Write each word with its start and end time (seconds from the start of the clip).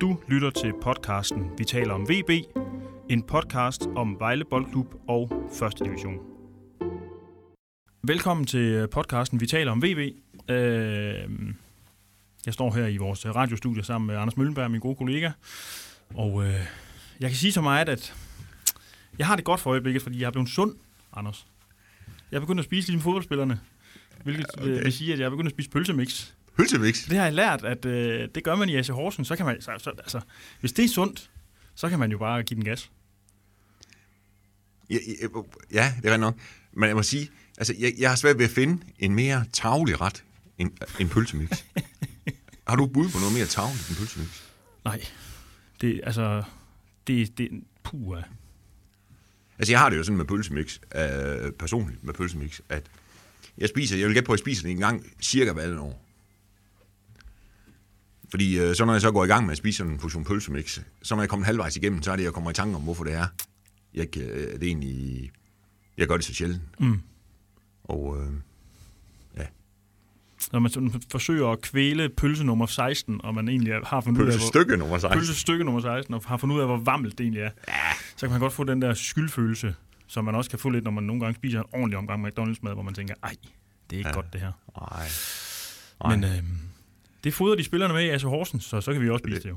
Du 0.00 0.18
lytter 0.28 0.50
til 0.50 0.72
podcasten 0.82 1.50
Vi 1.58 1.64
taler 1.64 1.94
om 1.94 2.08
VB, 2.08 2.30
en 3.10 3.22
podcast 3.22 3.82
om 3.96 4.16
Vejle 4.18 4.44
Boldklub 4.44 4.94
og 5.08 5.50
1. 5.66 5.78
division. 5.84 6.18
Velkommen 8.02 8.46
til 8.46 8.88
podcasten 8.88 9.40
Vi 9.40 9.46
taler 9.46 9.72
om 9.72 9.82
VB. 9.82 9.98
Øh, 10.50 11.28
jeg 12.46 12.54
står 12.54 12.74
her 12.74 12.86
i 12.86 12.96
vores 12.96 13.26
radiostudie 13.26 13.84
sammen 13.84 14.06
med 14.06 14.16
Anders 14.16 14.36
Møllenberg, 14.36 14.70
min 14.70 14.80
gode 14.80 14.96
kollega. 14.96 15.30
Og 16.14 16.44
øh, 16.44 16.60
jeg 17.20 17.30
kan 17.30 17.36
sige 17.36 17.52
så 17.52 17.60
meget, 17.60 17.88
at 17.88 18.14
jeg 19.18 19.26
har 19.26 19.36
det 19.36 19.44
godt 19.44 19.60
for 19.60 19.70
øjeblikket, 19.70 20.02
fordi 20.02 20.20
jeg 20.20 20.26
er 20.26 20.30
blevet 20.30 20.48
sund, 20.48 20.74
Anders. 21.12 21.46
Jeg 22.30 22.36
er 22.36 22.40
begyndt 22.40 22.58
at 22.58 22.64
spise 22.64 22.88
ligesom 22.88 23.02
fodboldspillerne, 23.02 23.60
hvilket 24.22 24.46
okay. 24.58 24.82
vil 24.82 24.92
sige, 24.92 25.12
at 25.12 25.18
jeg 25.18 25.26
er 25.26 25.30
begyndt 25.30 25.46
at 25.46 25.52
spise 25.52 25.70
pølsemix. 25.70 26.32
Pølsemix? 26.56 27.08
Det 27.08 27.18
har 27.18 27.24
jeg 27.24 27.34
lært, 27.34 27.64
at 27.64 27.84
øh, 27.84 28.28
det 28.34 28.44
gør 28.44 28.54
man 28.54 28.68
i 28.68 28.76
AC 28.76 28.88
Horsens. 28.88 29.28
Så 29.28 29.36
kan 29.36 29.46
man, 29.46 29.60
så, 29.60 29.72
så, 29.78 29.90
altså, 29.90 30.20
hvis 30.60 30.72
det 30.72 30.84
er 30.84 30.88
sundt, 30.88 31.30
så 31.74 31.88
kan 31.88 31.98
man 31.98 32.10
jo 32.10 32.18
bare 32.18 32.42
give 32.42 32.56
den 32.56 32.64
gas. 32.64 32.90
Ja, 34.90 34.96
ja 35.72 35.94
det 36.02 36.12
er 36.12 36.16
nok. 36.16 36.34
Men 36.72 36.88
jeg 36.88 36.96
må 36.96 37.02
sige, 37.02 37.30
altså, 37.58 37.74
jeg, 37.78 37.92
jeg 37.98 38.08
har 38.10 38.16
svært 38.16 38.38
ved 38.38 38.44
at 38.44 38.50
finde 38.50 38.82
en 38.98 39.14
mere 39.14 39.44
tavlig 39.52 40.00
ret 40.00 40.24
end, 40.58 40.70
end 41.00 41.10
pølsemix. 41.10 41.50
har 42.68 42.76
du 42.76 42.86
bud 42.86 43.08
på 43.08 43.18
noget 43.18 43.34
mere 43.34 43.46
tavligt 43.46 43.88
end 43.88 43.96
pølsemix? 43.96 44.42
Nej. 44.84 45.04
Det, 45.80 46.00
altså, 46.04 46.42
det, 47.06 47.38
det, 47.38 47.50
puh, 47.82 48.22
Altså, 49.58 49.72
jeg 49.72 49.80
har 49.80 49.90
det 49.90 49.96
jo 49.96 50.02
sådan 50.02 50.16
med 50.16 50.24
pølsemix, 50.24 50.78
øh, 50.94 51.52
personligt 51.52 52.04
med 52.04 52.14
pølsemix, 52.14 52.60
at 52.68 52.82
jeg 53.58 53.68
spiser, 53.68 53.96
jeg 53.96 54.06
vil 54.06 54.14
gætte 54.14 54.26
på, 54.26 54.32
at 54.32 54.38
jeg 54.38 54.42
spiser 54.44 54.62
det 54.62 54.70
en 54.70 54.78
gang 54.78 55.06
cirka 55.20 55.52
hver 55.52 55.80
år. 55.80 56.05
Fordi 58.36 58.58
øh, 58.58 58.74
så 58.74 58.84
når 58.84 58.92
jeg 58.92 59.00
så 59.00 59.10
går 59.10 59.24
i 59.24 59.26
gang 59.26 59.44
med 59.46 59.52
at 59.52 59.58
spise 59.58 59.76
sådan 59.76 59.92
en 59.92 59.98
portion 59.98 60.24
pølsemix, 60.24 60.80
så 61.02 61.14
når 61.14 61.22
jeg 61.22 61.28
kommer 61.28 61.46
halvvejs 61.46 61.76
igennem, 61.76 62.02
så 62.02 62.12
er 62.12 62.16
det, 62.16 62.24
jeg 62.24 62.32
kommer 62.32 62.50
i 62.50 62.54
tanke 62.54 62.76
om, 62.76 62.82
hvorfor 62.82 63.04
det 63.04 63.12
er. 63.12 63.26
Jeg, 63.94 64.16
øh, 64.16 64.52
det 64.52 64.62
er 64.62 64.66
egentlig, 64.66 65.30
jeg 65.98 66.08
gør 66.08 66.16
det 66.16 66.24
så 66.24 66.34
sjældent. 66.34 66.62
Mm. 66.80 67.00
Og 67.84 68.16
øh, 68.20 68.32
ja. 69.36 69.46
Når 70.52 70.58
man 70.58 71.00
forsøger 71.10 71.48
at 71.48 71.60
kvæle 71.60 72.08
pølse 72.08 72.44
nummer 72.44 72.66
16, 72.66 73.20
og 73.24 73.34
man 73.34 73.48
egentlig 73.48 73.74
har 73.84 74.00
fundet 74.00 74.20
ud 74.22 74.26
af, 74.26 74.32
Pølsestykke 74.32 74.76
nummer 74.76 74.98
16. 74.98 75.18
pølsestykke 75.18 75.64
nummer 75.64 75.80
16, 75.80 76.14
og 76.14 76.22
har 76.26 76.36
fundet 76.36 76.56
ud 76.56 76.60
af, 76.60 76.66
hvor 76.66 76.78
varmt 76.78 77.18
det 77.18 77.20
egentlig 77.20 77.42
er, 77.42 77.50
Ja, 77.68 77.74
så 78.16 78.26
kan 78.26 78.30
man 78.30 78.40
godt 78.40 78.52
få 78.52 78.64
den 78.64 78.82
der 78.82 78.94
skyldfølelse, 78.94 79.74
som 80.06 80.24
man 80.24 80.34
også 80.34 80.50
kan 80.50 80.58
få 80.58 80.70
lidt, 80.70 80.84
når 80.84 80.90
man 80.90 81.04
nogle 81.04 81.20
gange 81.20 81.34
spiser 81.34 81.58
en 81.60 81.66
ordentlig 81.72 81.98
omgang 81.98 82.26
McDonald's-mad, 82.26 82.72
hvor 82.72 82.82
man 82.82 82.94
tænker, 82.94 83.14
ej, 83.22 83.34
det 83.90 83.96
er 83.96 83.98
ikke. 83.98 84.08
Ja. 84.08 84.14
godt 84.14 84.32
det 84.32 84.40
her. 84.40 84.52
nej. 86.04 86.16
Men 86.16 86.24
øh, 86.24 86.42
det 87.26 87.34
fodrer 87.34 87.56
de 87.56 87.64
spillerne 87.64 87.94
med 87.94 88.04
i 88.04 88.08
AC 88.08 88.22
Horsens, 88.22 88.64
så 88.64 88.80
så 88.80 88.92
kan 88.92 89.02
vi 89.02 89.10
også 89.10 89.22
spise 89.22 89.42
det 89.42 89.48
jo. 89.48 89.56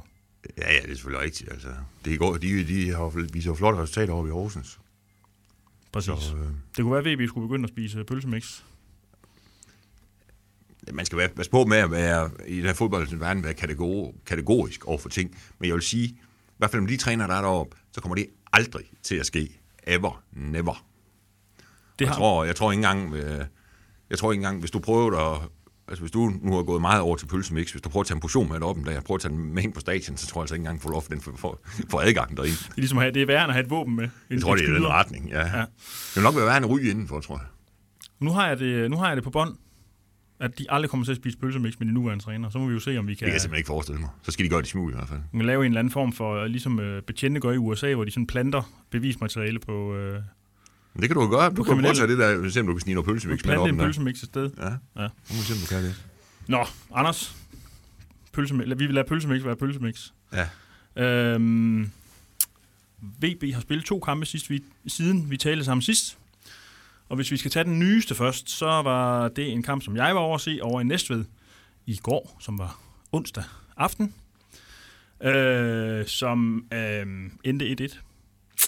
Ja, 0.57 0.73
ja, 0.73 0.81
det 0.81 0.91
er 0.91 0.95
selvfølgelig 0.95 1.25
rigtigt. 1.25 1.51
Altså, 1.51 1.67
det 2.05 2.19
går, 2.19 2.37
de, 2.37 2.67
de 2.67 2.89
har 2.91 3.31
viser 3.33 3.53
flotte 3.53 3.81
resultater 3.81 4.13
over 4.13 4.27
i 4.27 4.29
Horsens. 4.29 4.79
Præcis. 5.91 6.13
Så, 6.19 6.35
øh, 6.35 6.41
det 6.75 6.83
kunne 6.83 6.91
være, 6.91 7.11
at 7.11 7.19
VB 7.19 7.27
skulle 7.27 7.47
begynde 7.47 7.63
at 7.63 7.69
spise 7.69 8.03
pølsemix. 8.03 8.61
man 10.93 11.05
skal 11.05 11.17
være, 11.17 11.29
passe 11.29 11.51
på 11.51 11.65
med 11.65 11.77
at 11.77 11.91
være 11.91 12.29
i 12.47 12.57
den 12.57 12.65
her 12.65 12.73
fodboldens 12.73 13.19
verden 13.19 13.43
være 13.43 13.53
kategor, 13.53 14.15
kategorisk 14.25 14.85
over 14.85 14.97
for 14.97 15.09
ting. 15.09 15.37
Men 15.59 15.67
jeg 15.67 15.75
vil 15.75 15.83
sige, 15.83 16.07
i 16.07 16.19
hvert 16.57 16.71
fald 16.71 16.81
med 16.81 16.89
de 16.89 16.97
træner, 16.97 17.27
der 17.27 17.33
er 17.33 17.41
deroppe, 17.41 17.77
så 17.91 18.01
kommer 18.01 18.15
det 18.15 18.27
aldrig 18.53 18.85
til 19.03 19.15
at 19.15 19.25
ske. 19.25 19.59
Ever. 19.87 20.23
Never. 20.31 20.85
Det 21.99 22.05
jeg, 22.05 22.09
har, 22.09 22.15
tror, 22.15 22.43
jeg 22.43 22.55
tror 22.55 22.71
ikke 22.71 22.79
engang, 22.79 23.15
øh, 23.15 23.45
jeg 24.09 24.17
tror 24.17 24.31
ikke 24.31 24.39
engang, 24.39 24.59
hvis 24.59 24.71
du 24.71 24.79
prøver 24.79 25.17
at 25.17 25.49
Altså 25.89 26.01
hvis 26.01 26.11
du 26.11 26.31
nu 26.41 26.55
har 26.55 26.63
gået 26.63 26.81
meget 26.81 27.01
over 27.01 27.15
til 27.15 27.25
pølsemix, 27.25 27.71
hvis 27.71 27.81
du 27.81 27.89
prøver 27.89 28.01
at 28.01 28.07
tage 28.07 28.15
en 28.15 28.21
portion 28.21 28.49
med 28.49 28.61
op 28.61 28.77
en 28.77 28.83
dag, 28.83 29.03
prøver 29.03 29.15
at 29.15 29.21
tage 29.21 29.33
den 29.33 29.53
med 29.53 29.63
ind 29.63 29.73
på 29.73 29.79
stadion, 29.79 30.17
så 30.17 30.27
tror 30.27 30.41
jeg 30.41 30.43
altså 30.43 30.55
ikke 30.55 30.61
engang, 30.61 30.81
får 30.81 30.89
lov 30.89 31.01
for 31.01 31.09
den 31.09 31.21
for, 31.21 31.31
for, 31.35 31.61
for 31.89 31.99
adgang 31.99 32.37
derind. 32.37 32.57
det, 32.57 32.69
er 32.69 32.73
ligesom 32.75 32.97
at 32.97 33.03
have, 33.03 33.13
det 33.13 33.21
er 33.21 33.25
værre 33.25 33.43
end 33.43 33.49
at 33.49 33.53
have 33.53 33.63
et 33.63 33.69
våben 33.69 33.95
med. 33.95 34.09
Jeg 34.29 34.41
tror, 34.41 34.55
det 34.55 34.65
er 34.65 34.71
i 34.71 34.75
den 34.75 34.87
retning, 34.87 35.29
ja. 35.29 35.39
Ja. 35.39 35.61
Det 35.61 36.15
vil 36.15 36.23
nok 36.23 36.35
være 36.35 36.45
værre 36.45 36.57
end 36.57 36.65
at 36.65 36.71
ryge 36.71 36.89
indenfor, 36.89 37.19
tror 37.19 37.37
jeg. 37.37 37.45
Nu 38.19 38.31
har, 38.31 38.47
jeg 38.47 38.59
det, 38.59 38.91
nu 38.91 38.97
har 38.97 39.07
jeg 39.07 39.15
det 39.15 39.23
på 39.23 39.29
bånd, 39.29 39.55
at 40.39 40.59
de 40.59 40.65
aldrig 40.69 40.89
kommer 40.89 41.05
til 41.05 41.11
at 41.11 41.17
spise 41.17 41.37
pølsemix 41.37 41.73
med 41.79 41.87
de 41.87 41.93
nuværende 41.93 42.23
træner. 42.23 42.49
Så 42.49 42.57
må 42.57 42.67
vi 42.67 42.73
jo 42.73 42.79
se, 42.79 42.97
om 42.97 43.07
vi 43.07 43.11
Det 43.11 43.19
kan, 43.19 43.25
kan 43.25 43.33
jeg 43.33 43.41
simpelthen 43.41 43.59
ikke 43.59 43.67
forestille 43.67 44.01
mig. 44.01 44.09
Så 44.21 44.31
skal 44.31 44.45
de 44.45 44.49
gøre 44.49 44.61
det 44.61 44.67
smule 44.67 44.93
i 44.93 44.95
hvert 44.95 45.07
fald. 45.07 45.19
kan 45.31 45.45
lave 45.45 45.65
en 45.65 45.71
eller 45.71 45.79
anden 45.79 45.91
form 45.91 46.13
for, 46.13 46.47
ligesom 46.47 46.79
øh, 46.79 47.01
betjente 47.01 47.39
gør 47.39 47.51
i 47.51 47.57
USA, 47.57 47.93
hvor 47.93 48.03
de 48.03 48.11
sådan 48.11 48.27
planter 48.27 48.71
bevismateriale 48.91 49.59
på, 49.59 49.95
øh, 49.95 50.21
det 50.95 51.09
kan 51.09 51.15
du 51.15 51.21
jo 51.23 51.29
gøre. 51.29 51.49
Du 51.49 51.55
kan 51.55 51.63
kriminelle. 51.63 51.81
prøve 51.83 51.89
at 51.91 52.19
tage 52.19 52.35
det 52.35 52.43
der, 52.43 52.49
se 52.49 52.59
om 52.59 52.67
du 52.67 52.73
kan 52.73 52.79
snige 52.81 52.95
noget 52.95 53.07
pølsemix 53.07 53.45
med 53.45 53.57
op 53.57 53.67
en 53.69 53.77
pølsemix 53.77 54.21
et 54.21 54.25
sted. 54.29 54.49
Ja, 54.57 54.63
Ja. 54.65 54.69
nu 54.95 55.07
må 55.29 55.35
vi 55.35 55.41
se, 55.41 55.53
om 55.53 55.59
du 55.59 55.65
kan 55.65 55.83
det. 55.83 56.03
Nå, 56.47 56.65
Anders. 56.95 57.35
Pølsemix. 58.33 58.67
Vi 58.67 58.85
vil 58.85 58.93
lade 58.95 59.07
pølsemix 59.07 59.43
være 59.45 59.55
pølsemix. 59.55 60.11
Ja. 60.33 60.49
Øhm, 61.03 61.91
VB 63.01 63.53
har 63.53 63.61
spillet 63.61 63.85
to 63.85 63.99
kampe 63.99 64.25
sidst, 64.25 64.49
vi, 64.49 64.63
siden 64.87 65.29
vi 65.31 65.37
talte 65.37 65.65
sammen 65.65 65.81
sidst. 65.81 66.17
Og 67.09 67.15
hvis 67.15 67.31
vi 67.31 67.37
skal 67.37 67.51
tage 67.51 67.63
den 67.63 67.79
nyeste 67.79 68.15
først, 68.15 68.49
så 68.49 68.65
var 68.65 69.27
det 69.27 69.51
en 69.51 69.63
kamp, 69.63 69.83
som 69.83 69.95
jeg 69.95 70.15
var 70.15 70.21
over 70.21 70.35
at 70.35 70.41
se 70.41 70.59
over 70.61 70.81
i 70.81 70.83
Næstved 70.83 71.25
i 71.85 71.99
går, 72.03 72.37
som 72.39 72.57
var 72.59 72.79
onsdag 73.11 73.43
aften, 73.77 74.13
øh, 75.23 76.07
som 76.07 76.65
øh, 76.73 77.05
endte 77.43 77.87
1-1. 77.91 77.99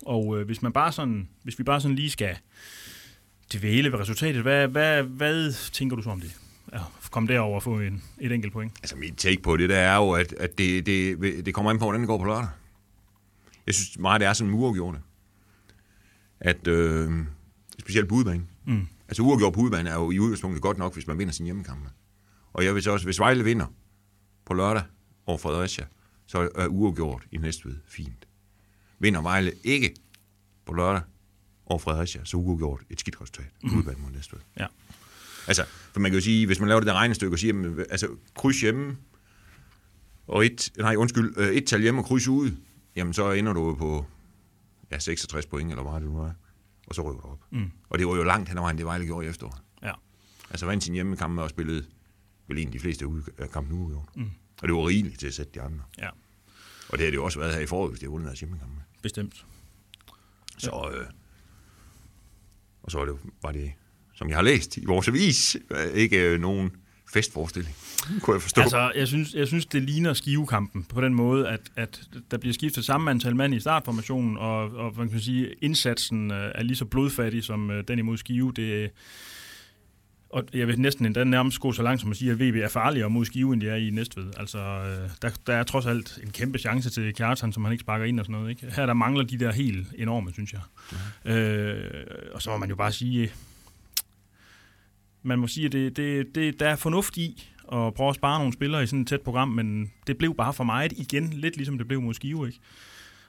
Og 0.06 0.40
øh, 0.40 0.46
hvis 0.46 0.62
man 0.62 0.74
bare 0.74 0.92
sådan, 0.92 1.30
hvis 1.44 1.60
vi 1.60 1.64
bare 1.64 1.82
sådan 1.82 1.96
lige 1.96 2.10
skal 2.10 2.38
dvæle 3.54 3.92
ved 3.92 4.00
resultatet, 4.00 4.42
hvad, 4.42 4.68
hvad, 4.68 5.04
hvad 5.04 5.54
tænker 5.72 5.96
du 5.96 6.02
så 6.02 6.10
om 6.10 6.22
det? 6.22 6.38
Ja, 6.74 6.80
kom 7.12 7.28
derover 7.28 7.56
og 7.56 7.64
få 7.64 7.80
en, 7.80 8.04
et 8.20 8.32
enkelt 8.32 8.54
point. 8.54 8.74
Altså 8.84 8.96
mit 8.96 9.14
take 9.18 9.42
på 9.42 9.58
det, 9.58 9.70
der 9.70 9.78
er 9.78 9.96
jo, 9.96 10.12
at, 10.12 10.34
at 10.34 10.58
det, 10.58 10.86
det, 10.86 11.46
det 11.46 11.54
kommer 11.54 11.72
an 11.72 11.80
på, 11.80 11.86
hvordan 11.86 12.02
det 12.02 12.08
går 12.08 12.18
på 12.18 12.26
lørdag. 12.26 12.48
Jeg 13.68 13.76
synes 13.76 14.00
meget, 14.00 14.22
det 14.22 14.28
er 14.28 14.34
sådan 14.34 14.54
uafgjorte. 14.54 15.00
At 16.40 16.68
øh, 16.68 17.12
specielt 17.80 18.10
på 18.10 18.16
udebane. 18.16 18.44
Mm. 18.66 18.88
Altså 19.08 19.24
uafgjort 19.24 19.54
på 19.54 19.60
udebane 19.60 19.90
er 19.90 19.94
jo 19.94 20.12
i 20.12 20.20
udgangspunktet 20.20 20.62
godt 20.62 20.78
nok, 20.78 20.94
hvis 20.94 21.08
man 21.08 21.18
vinder 21.18 21.34
sin 21.34 21.46
hjemmekampe. 21.46 21.90
Og 22.54 22.66
jeg 22.66 22.76
vil 22.76 22.84
så 22.84 22.92
også, 22.92 23.06
hvis 23.06 23.20
Vejle 23.20 23.44
vinder 23.44 23.66
på 24.46 24.54
lørdag 24.54 24.84
over 25.26 25.38
Fredericia, 25.38 25.86
så 26.26 26.50
er 26.56 26.68
uafgjort 26.68 27.24
i 27.32 27.38
Næstved 27.38 27.78
fint. 27.88 28.28
Vinder 29.02 29.22
Vejle 29.22 29.54
ikke 29.64 29.96
på 30.66 30.74
lørdag 30.74 31.02
over 31.66 31.80
Fredericia, 31.80 32.26
så 32.26 32.38
uafgjort 32.38 32.82
et 32.90 33.00
skidt 33.00 33.22
resultat 33.22 33.46
mm. 33.64 33.72
mod 33.72 34.12
Næstved. 34.12 34.40
Ja. 34.60 34.66
Altså, 35.48 35.66
for 35.94 36.00
man 36.00 36.12
kan 36.12 36.18
jo 36.18 36.24
sige, 36.24 36.46
hvis 36.46 36.60
man 36.60 36.68
laver 36.68 36.80
det 36.80 36.88
der 36.88 36.94
regnestykke 36.94 37.36
og 37.36 37.40
siger, 37.40 37.56
jamen, 37.56 37.80
altså, 37.90 38.08
kryds 38.36 38.62
hjemme, 38.62 38.98
og 40.28 40.46
et, 40.46 40.72
nej, 40.78 40.96
undskyld, 40.96 41.34
øh, 41.38 41.50
et 41.54 41.66
tal 41.68 41.82
hjemme 41.82 42.02
og 42.02 42.06
kryds 42.06 42.28
ude, 42.28 42.58
jamen 42.96 43.14
så 43.14 43.32
ender 43.32 43.54
du 43.54 43.68
jo 43.68 43.74
på 43.74 44.06
ja, 44.92 45.00
66 45.00 45.46
point, 45.46 45.70
eller 45.70 45.84
hvad 45.84 46.02
det 46.02 46.10
nu 46.10 46.20
er, 46.20 46.32
og 46.88 46.96
så 46.96 47.02
rykker 47.02 47.22
du 47.22 47.28
op. 47.28 47.40
Mm. 47.52 47.72
Og 47.90 48.00
det 48.00 48.08
var 48.08 48.16
jo 48.16 48.24
langt 48.24 48.50
hen 48.50 48.58
ad 48.58 48.62
vejen, 48.62 48.78
det 48.78 48.86
Vejle 48.86 49.06
gjorde 49.06 49.26
i 49.26 49.30
efteråret. 49.30 49.62
Ja. 49.84 49.92
Altså 50.50 50.66
vandt 50.66 50.84
sin 50.84 50.94
hjemmekampe 50.94 51.42
og 51.42 51.50
spillede 51.50 51.86
vel 52.48 52.58
egentlig 52.58 52.74
de 52.74 52.80
fleste 52.80 53.06
af 53.38 53.52
kampen 53.52 53.78
uafgjort. 53.80 54.16
Mm. 54.16 54.30
Og 54.62 54.68
det 54.68 54.76
var 54.76 54.88
rigeligt 54.88 55.20
til 55.20 55.28
at 55.28 55.34
sætte 55.34 55.52
de 55.54 55.62
andre. 55.62 55.84
Ja, 55.98 56.10
Og 56.90 56.98
det 56.98 57.00
har 57.00 57.12
det 57.12 57.16
jo 57.16 57.24
også 57.24 57.40
været 57.40 57.54
her 57.54 57.62
i 57.62 57.66
foråret, 57.66 57.92
hvis 57.92 58.00
de 58.00 58.06
har 58.06 58.12
vundet 58.12 58.28
deres 58.28 58.40
hjemmekampe. 58.40 58.82
Bestemt. 59.02 59.46
Så, 60.58 60.92
øh, 60.94 61.06
og 62.84 62.92
så 62.92 62.98
var 62.98 63.06
det, 63.06 63.16
var 63.44 63.52
det, 63.52 63.72
som 64.16 64.30
jeg 64.30 64.38
har 64.38 64.44
læst 64.44 64.78
i 64.78 64.86
vores 64.86 65.08
avis, 65.08 65.58
øh, 65.70 65.94
ikke 65.94 66.20
øh, 66.30 66.40
nogen 66.40 66.72
festforestilling, 67.14 67.76
kunne 68.22 68.34
jeg 68.34 68.42
forstå. 68.42 68.62
Altså, 68.62 68.92
jeg 68.96 69.08
synes, 69.08 69.34
jeg 69.34 69.48
synes, 69.48 69.66
det 69.66 69.82
ligner 69.82 70.14
skivekampen 70.14 70.84
på 70.84 71.02
den 71.02 71.14
måde, 71.14 71.48
at, 71.50 71.62
at 71.76 72.02
der 72.32 72.38
bliver 72.38 72.54
skiftet 72.54 72.86
samme 72.86 73.12
antal 73.12 73.36
mand 73.36 73.54
i 73.54 73.60
startformationen, 73.60 74.38
og, 74.38 74.72
og 74.72 74.94
man 74.98 75.10
kan 75.10 75.20
sige, 75.20 75.54
indsatsen 75.62 76.32
øh, 76.32 76.52
er 76.56 76.64
lige 76.64 76.78
så 76.78 76.86
blodfattig 76.86 77.44
som 77.44 77.72
øh, 77.72 77.84
den 77.88 78.00
imod 78.00 78.18
skive. 78.18 78.54
Det, 78.56 78.92
og 80.34 80.44
jeg 80.54 80.68
vil 80.68 80.82
næsten 80.82 81.06
endda 81.06 81.24
nærmest 81.24 81.60
gå 81.60 81.72
så 81.72 81.84
langt 81.84 82.02
som 82.02 82.12
at 82.12 82.18
sige, 82.18 82.32
at 82.32 82.40
VB 82.40 82.56
er 82.56 82.68
farligere 82.68 83.10
mod 83.10 83.26
skive, 83.26 83.54
end 83.54 83.62
de 83.62 83.70
er 83.70 83.76
i 83.76 83.90
Næstved. 83.90 84.32
Altså, 84.38 84.60
øh, 84.60 85.10
der, 85.22 85.30
der 85.48 85.54
er 85.54 85.64
trods 85.64 85.86
alt 85.86 86.20
en 86.24 86.32
kæmpe 86.32 86.58
chance 86.60 86.90
til 86.90 87.14
Kjartan, 87.14 87.54
som 87.54 87.64
han 87.64 87.72
ikke 87.72 87.82
sparker 87.82 88.06
ind 88.06 88.20
og 88.20 88.26
sådan 88.26 88.40
noget. 88.40 88.50
Ikke? 88.50 88.76
Her 88.76 88.86
der 88.86 88.94
mangler 88.94 89.24
de 89.24 89.40
der 89.40 89.52
helt 89.52 89.88
enorme, 89.98 90.32
synes 90.34 90.54
jeg. 90.54 90.62
Øh, 91.34 92.06
og 92.34 92.42
så 92.42 92.50
må 92.50 92.58
man 92.58 92.70
jo 92.70 92.76
bare 92.76 92.92
sige, 92.92 93.32
man 95.24 95.40
må 95.40 95.48
sige, 95.48 95.66
at 95.66 95.72
det, 95.72 95.98
det, 95.98 96.36
det, 96.36 96.60
der 96.60 96.70
er 96.70 96.76
fornuft 96.76 97.18
i 97.18 97.48
at 97.72 97.94
prøve 97.94 98.10
at 98.10 98.16
spare 98.16 98.40
nogle 98.40 98.54
spillere 98.54 98.84
i 98.84 98.86
sådan 98.86 99.02
et 99.02 99.08
tæt 99.08 99.22
program, 99.22 99.48
men 99.48 99.92
det 100.08 100.18
blev 100.18 100.36
bare 100.36 100.54
for 100.54 100.64
meget 100.64 100.92
igen, 100.92 101.30
lidt 101.34 101.58
ligesom 101.58 101.78
det 101.78 101.88
blev 101.88 102.02
mod 102.02 102.14
Skive, 102.14 102.48
ikke? 102.48 102.60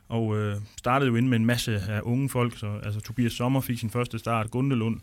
Og 0.08 0.38
øh, 0.38 0.56
startede 0.78 1.10
jo 1.10 1.16
ind 1.16 1.28
med 1.28 1.38
en 1.38 1.46
masse 1.46 1.80
af 1.88 2.00
unge 2.02 2.28
folk, 2.28 2.58
så 2.58 2.80
altså 2.82 3.00
Tobias 3.00 3.32
Sommer 3.32 3.60
fik 3.60 3.78
sin 3.78 3.90
første 3.90 4.18
start, 4.18 4.50
Gundelund, 4.50 5.00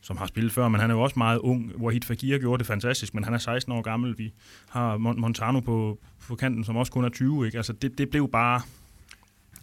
som 0.00 0.16
har 0.16 0.26
spillet 0.26 0.52
før, 0.52 0.68
men 0.68 0.80
han 0.80 0.90
er 0.90 0.94
jo 0.94 1.00
også 1.02 1.18
meget 1.18 1.38
ung. 1.38 1.76
Wahid 1.76 2.00
Fakir 2.02 2.38
gjorde 2.38 2.58
det 2.58 2.66
fantastisk, 2.66 3.14
men 3.14 3.24
han 3.24 3.34
er 3.34 3.38
16 3.38 3.72
år 3.72 3.82
gammel. 3.82 4.18
Vi 4.18 4.32
har 4.68 4.96
Mon- 4.98 5.20
Montano 5.20 5.60
på, 5.60 6.00
på 6.28 6.36
kanten, 6.36 6.64
som 6.64 6.76
også 6.76 6.92
kun 6.92 7.04
er 7.04 7.08
20, 7.08 7.46
ikke? 7.46 7.58
Altså 7.58 7.72
det, 7.72 7.98
det 7.98 8.10
blev 8.10 8.30
bare 8.30 8.62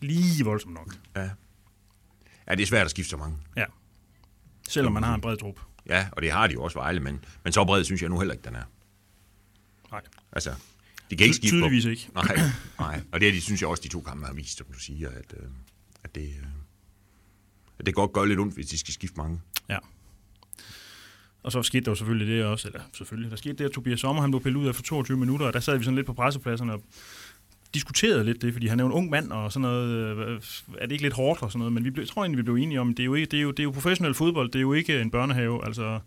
lige 0.02 0.46
voldsomt 0.46 0.74
nok, 0.74 0.96
Ja. 1.16 1.30
ja, 2.50 2.56
det 2.56 2.62
er 2.62 2.66
svært 2.68 2.86
at 2.86 2.92
skifte 2.92 3.10
så 3.10 3.18
mange. 3.18 3.38
selvom 4.70 4.94
man 4.94 5.04
har 5.04 5.16
en 5.16 5.22
bred 5.22 5.38
trup. 5.38 5.60
Ja, 5.90 6.08
og 6.12 6.22
det 6.22 6.32
har 6.32 6.48
de 6.48 6.54
jo 6.54 6.64
også 6.64 6.80
Vejle, 6.80 7.00
men, 7.00 7.26
men 7.44 7.54
så 7.54 7.66
bred 7.66 7.84
synes 7.84 8.02
jeg 8.02 8.10
nu 8.10 8.20
heller 8.20 8.34
ikke, 8.34 8.46
den 8.46 8.56
er. 8.56 8.64
Nej. 9.92 10.02
Altså, 10.32 10.50
De 11.10 11.16
kan 11.18 11.24
ikke 11.26 11.36
skifte 11.36 11.56
på- 11.56 11.60
Tydeligvis 11.68 11.86
ikke. 11.86 12.10
Nej, 12.16 12.36
nej. 12.80 13.02
Og 13.12 13.20
det 13.22 13.34
de, 13.34 13.42
synes 13.42 13.62
jeg 13.62 13.70
også, 13.70 13.84
de 13.84 13.88
to 13.88 14.02
kampe 14.02 14.26
har 14.26 14.34
vist, 14.34 14.58
som 14.58 14.68
du 14.74 14.80
siger, 14.80 15.10
at, 15.10 15.34
øh, 15.40 15.48
at, 16.04 16.16
det, 16.16 16.22
øh, 16.42 16.48
at 17.80 17.86
det 17.86 17.96
godt 17.96 18.14
gør 18.14 18.26
lidt 18.26 18.40
ondt, 18.40 18.54
hvis 18.54 18.68
de 18.68 18.78
skal 18.78 18.94
skifte 18.94 19.18
mange. 19.18 19.42
Ja. 19.70 19.78
Og 21.44 21.52
så 21.52 21.64
skete 21.64 21.86
der 21.86 21.92
jo 21.92 21.96
selvfølgelig 21.96 22.36
det 22.36 22.46
også, 22.46 22.68
eller 22.68 22.82
selvfølgelig, 22.94 23.32
der 23.32 23.38
skete 23.38 23.54
det, 23.54 23.66
at 23.66 23.72
Tobias 23.72 24.00
Sommer, 24.00 24.22
han 24.22 24.32
blev 24.32 24.42
pillet 24.44 24.60
ud 24.60 24.70
efter 24.70 24.84
22 24.84 25.18
minutter, 25.18 25.46
og 25.46 25.54
der 25.54 25.60
sad 25.60 25.78
vi 25.78 25.84
sådan 25.84 25.96
lidt 25.96 26.08
på 26.08 26.14
pressepladserne 26.14 26.74
og 26.74 26.84
diskuterede 27.74 28.24
lidt 28.24 28.42
det, 28.42 28.54
fordi 28.54 28.68
han 28.68 28.80
er 28.80 28.84
jo 28.84 28.88
en 28.88 28.94
ung 28.94 29.10
mand, 29.10 29.32
og 29.32 29.52
sådan 29.52 29.62
noget, 29.62 30.18
øh, 30.18 30.42
er 30.78 30.86
det 30.86 30.92
ikke 30.92 31.04
lidt 31.04 31.14
hårdt 31.14 31.42
og 31.42 31.52
sådan 31.52 31.60
noget, 31.60 31.74
men 31.74 31.84
vi 31.84 31.90
blev, 31.90 32.08
tror 32.08 32.24
egentlig, 32.24 32.38
vi 32.38 32.44
blev 32.44 32.56
enige 32.56 32.82
om, 32.82 32.94
det 32.94 33.04
er 33.04 33.06
jo, 33.06 33.14
ikke, 33.14 33.32
det 33.32 33.38
er 33.38 33.42
jo, 33.42 33.52
det 33.52 33.60
er 33.60 33.64
jo 33.64 33.72
professionel 33.72 34.14
fodbold, 34.14 34.50
det 34.50 34.56
er 34.56 34.62
jo 34.62 34.74
ikke 34.74 35.02
en 35.02 35.12
børnehave, 35.12 35.66
altså 35.66 36.00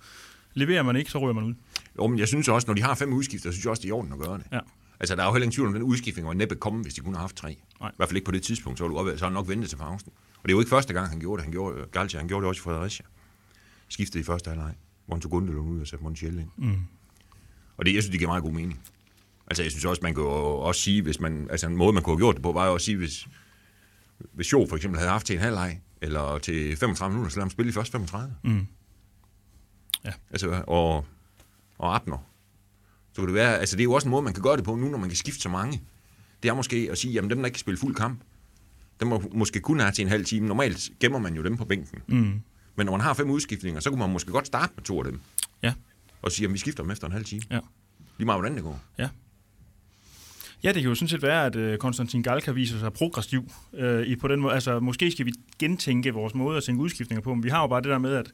leverer 0.54 0.82
man 0.82 0.96
ikke, 0.96 1.10
så 1.10 1.18
ryger 1.18 1.32
man 1.32 1.44
ud. 1.44 1.54
Jo, 1.98 2.06
men 2.06 2.18
jeg 2.18 2.28
synes 2.28 2.48
også, 2.48 2.66
når 2.66 2.74
de 2.74 2.82
har 2.82 2.94
fem 2.94 3.12
udskifter, 3.12 3.50
synes 3.50 3.64
jeg 3.64 3.70
også, 3.70 3.80
det 3.80 3.86
er 3.86 3.88
i 3.88 3.92
orden 3.92 4.12
at 4.12 4.18
gøre 4.18 4.38
det. 4.38 4.46
Ja. 4.52 4.60
Altså, 5.00 5.16
der 5.16 5.22
er 5.22 5.26
jo 5.26 5.32
heller 5.32 5.44
ingen 5.44 5.54
tvivl 5.54 5.68
om, 5.68 5.74
den 5.74 5.82
udskiftning 5.82 6.28
var 6.28 6.34
næppe 6.34 6.54
kommet, 6.54 6.84
hvis 6.84 6.94
de 6.94 7.00
kunne 7.00 7.16
have 7.16 7.20
haft 7.20 7.36
tre. 7.36 7.56
Nej. 7.80 7.90
I 7.90 7.92
hvert 7.96 8.08
fald 8.08 8.16
ikke 8.16 8.24
på 8.24 8.32
det 8.32 8.42
tidspunkt, 8.42 8.78
så 8.78 8.88
var 8.88 9.02
du 9.02 9.10
så 9.16 9.24
har 9.24 9.26
han 9.26 9.32
nok 9.32 9.48
ventet 9.48 9.68
til 9.70 9.76
pausen. 9.76 10.12
Og 10.36 10.42
det 10.42 10.48
er 10.48 10.52
jo 10.52 10.60
ikke 10.60 10.70
første 10.70 10.94
gang, 10.94 11.08
han 11.08 11.20
gjorde 11.20 11.36
det. 11.36 11.44
Han 11.44 11.52
gjorde, 11.52 11.84
Galtia, 11.92 12.20
han 12.20 12.28
gjorde 12.28 12.42
det 12.42 12.48
også 12.48 12.60
i 12.60 12.62
Fredericia. 12.62 13.06
Skiftede 13.88 14.20
i 14.20 14.24
første 14.24 14.50
halvleg, 14.50 14.74
tog 15.08 15.30
Gundelund 15.30 15.68
ud 15.68 15.80
og 15.80 15.86
satte 15.86 16.02
Montiel 16.02 16.38
ind. 16.38 16.48
Mm. 16.56 16.78
Og 17.76 17.86
det, 17.86 17.94
jeg 17.94 18.02
synes, 18.02 18.10
det 18.10 18.18
giver 18.18 18.30
meget 18.30 18.42
god 18.42 18.52
mening. 18.52 18.80
Altså, 19.46 19.62
jeg 19.62 19.70
synes 19.70 19.84
også, 19.84 20.00
man 20.02 20.14
kan 20.14 20.22
jo 20.22 20.58
også 20.58 20.80
sige, 20.80 21.02
hvis 21.02 21.20
man, 21.20 21.46
altså 21.50 21.66
en 21.66 21.76
måde, 21.76 21.92
man 21.92 22.02
kunne 22.02 22.12
have 22.12 22.20
gjort 22.20 22.34
det 22.34 22.42
på, 22.42 22.52
var 22.52 22.66
jo 22.66 22.74
at 22.74 22.80
sige, 22.80 22.96
hvis, 22.96 23.28
hvis 24.32 24.52
Jo 24.52 24.66
for 24.68 24.76
eksempel 24.76 24.98
havde 24.98 25.10
haft 25.10 25.26
til 25.26 25.34
en 25.34 25.42
halvleg, 25.42 25.80
eller 26.02 26.38
til 26.38 26.76
35 26.76 27.12
minutter, 27.12 27.30
så 27.30 27.36
lad 27.36 27.42
ham 27.42 27.50
spille 27.50 27.68
i 27.68 27.72
første 27.72 27.92
35. 27.92 28.34
Mm. 28.44 28.66
Ja. 30.04 30.12
Altså, 30.30 30.64
og, 30.66 31.04
og 31.78 31.94
Abner. 31.94 32.18
Så 33.12 33.20
kan 33.22 33.26
det 33.26 33.34
være, 33.34 33.58
altså 33.58 33.76
det 33.76 33.82
er 33.82 33.84
jo 33.84 33.92
også 33.92 34.08
en 34.08 34.10
måde, 34.10 34.22
man 34.22 34.34
kan 34.34 34.42
gøre 34.42 34.56
det 34.56 34.64
på 34.64 34.76
nu, 34.76 34.88
når 34.88 34.98
man 34.98 35.08
kan 35.08 35.16
skifte 35.16 35.40
så 35.40 35.48
mange. 35.48 35.82
Det 36.42 36.48
er 36.48 36.54
måske 36.54 36.88
at 36.90 36.98
sige, 36.98 37.12
jamen 37.12 37.30
dem, 37.30 37.38
der 37.38 37.44
ikke 37.44 37.54
kan 37.54 37.60
spille 37.60 37.78
fuld 37.78 37.94
kamp, 37.94 38.20
dem 39.00 39.08
må 39.08 39.22
måske 39.32 39.60
kun 39.60 39.80
have 39.80 39.92
til 39.92 40.02
en 40.02 40.08
halv 40.08 40.24
time. 40.24 40.46
Normalt 40.46 40.90
gemmer 41.00 41.18
man 41.18 41.34
jo 41.34 41.42
dem 41.42 41.56
på 41.56 41.64
bænken. 41.64 41.98
Mm. 42.08 42.40
Men 42.76 42.86
når 42.86 42.92
man 42.92 43.00
har 43.00 43.14
fem 43.14 43.30
udskiftninger, 43.30 43.80
så 43.80 43.90
kunne 43.90 43.98
man 43.98 44.10
måske 44.12 44.30
godt 44.30 44.46
starte 44.46 44.72
med 44.76 44.84
to 44.84 44.98
af 44.98 45.04
dem. 45.04 45.20
Ja. 45.62 45.72
Og 46.22 46.32
sige, 46.32 46.46
at 46.46 46.52
vi 46.52 46.58
skifter 46.58 46.82
dem 46.82 46.90
efter 46.90 47.06
en 47.06 47.12
halv 47.12 47.24
time. 47.24 47.42
Ja. 47.50 47.60
Lige 48.18 48.26
meget, 48.26 48.40
hvordan 48.40 48.54
det 48.56 48.62
går. 48.62 48.80
Ja, 50.62 50.72
det 50.72 50.82
kan 50.82 50.88
jo 50.88 50.94
sådan 50.94 51.08
set 51.08 51.22
være, 51.22 51.46
at 51.46 51.56
øh, 51.56 51.78
Konstantin 51.78 52.22
Galka 52.22 52.50
viser 52.50 52.78
sig 52.78 52.92
progressiv 52.92 53.50
øh, 53.74 54.06
i 54.06 54.16
på 54.16 54.28
den 54.28 54.40
måde. 54.40 54.54
Altså, 54.54 54.80
måske 54.80 55.10
skal 55.10 55.26
vi 55.26 55.32
gentænke 55.58 56.10
vores 56.14 56.34
måde 56.34 56.56
at 56.56 56.64
tænke 56.64 56.82
udskiftninger 56.82 57.22
på, 57.22 57.34
men 57.34 57.44
vi 57.44 57.48
har 57.48 57.60
jo 57.60 57.66
bare 57.66 57.80
det 57.80 57.88
der 57.90 57.98
med, 57.98 58.14
at 58.14 58.32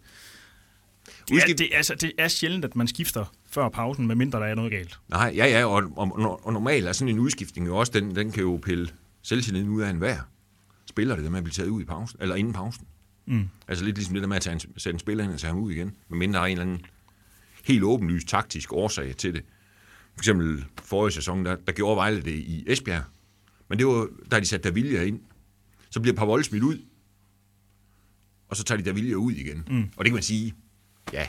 ja, 1.30 1.34
Udskift- 1.34 1.54
det, 1.54 1.68
altså, 1.72 1.94
det 1.94 2.12
er 2.18 2.28
sjældent, 2.28 2.64
at 2.64 2.76
man 2.76 2.88
skifter 2.88 3.24
før 3.50 3.68
pausen, 3.68 4.06
medmindre 4.06 4.38
der 4.40 4.46
er 4.46 4.54
noget 4.54 4.70
galt. 4.72 4.98
Nej, 5.08 5.32
ja, 5.36 5.46
ja, 5.46 5.64
og, 5.64 5.82
og, 5.96 6.40
og 6.46 6.52
normalt 6.52 6.86
er 6.86 6.92
sådan 6.92 7.14
en 7.14 7.18
udskiftning 7.18 7.66
jo 7.66 7.76
også, 7.76 7.92
den, 7.92 8.16
den 8.16 8.32
kan 8.32 8.42
jo 8.42 8.60
pille 8.62 8.88
selvtilliden 9.22 9.68
ud 9.68 9.82
af 9.82 9.90
en 9.90 9.96
hver. 9.98 10.18
Spiller 10.86 11.14
det 11.14 11.24
der 11.24 11.30
med 11.30 11.38
at 11.38 11.44
blive 11.44 11.52
taget 11.52 11.68
ud 11.68 11.82
i 11.82 11.84
pausen, 11.84 12.18
eller 12.22 12.34
inden 12.34 12.52
pausen. 12.52 12.86
Mm. 13.26 13.48
Altså 13.68 13.84
lidt 13.84 13.96
ligesom 13.96 14.14
det 14.14 14.22
der 14.22 14.28
med 14.28 14.36
at 14.36 14.42
tage 14.42 14.54
en, 14.54 14.60
sætte 14.60 14.94
en 14.94 14.98
spiller 14.98 15.24
ind 15.24 15.32
og 15.32 15.38
tage 15.38 15.52
ham 15.52 15.62
ud 15.62 15.72
igen, 15.72 15.96
medmindre 16.08 16.38
der 16.38 16.42
er 16.42 16.46
en 16.46 16.52
eller 16.52 16.62
anden 16.62 16.86
helt 17.64 17.82
åbenlyst 17.82 18.28
taktisk 18.28 18.72
årsag 18.72 19.16
til 19.16 19.34
det. 19.34 19.42
For 20.14 20.20
eksempel 20.20 20.64
forrige 20.82 21.12
sæson, 21.12 21.44
der, 21.44 21.56
der 21.56 21.72
gjorde 21.72 21.96
Vejle 21.96 22.22
det 22.22 22.34
i 22.34 22.64
Esbjerg. 22.66 23.04
Men 23.68 23.78
det 23.78 23.86
var, 23.86 24.08
da 24.30 24.40
de 24.40 24.46
satte 24.46 24.68
Davilla 24.68 25.02
ind. 25.02 25.20
Så 25.90 26.00
bliver 26.00 26.16
Pavol 26.16 26.44
smidt 26.44 26.62
ud, 26.62 26.78
og 28.48 28.56
så 28.56 28.64
tager 28.64 28.78
de 28.78 28.84
Davilla 28.84 29.14
ud 29.14 29.32
igen. 29.32 29.64
Mm. 29.70 29.82
Og 29.96 30.04
det 30.04 30.10
kan 30.10 30.14
man 30.14 30.22
sige, 30.22 30.54
ja, 31.12 31.28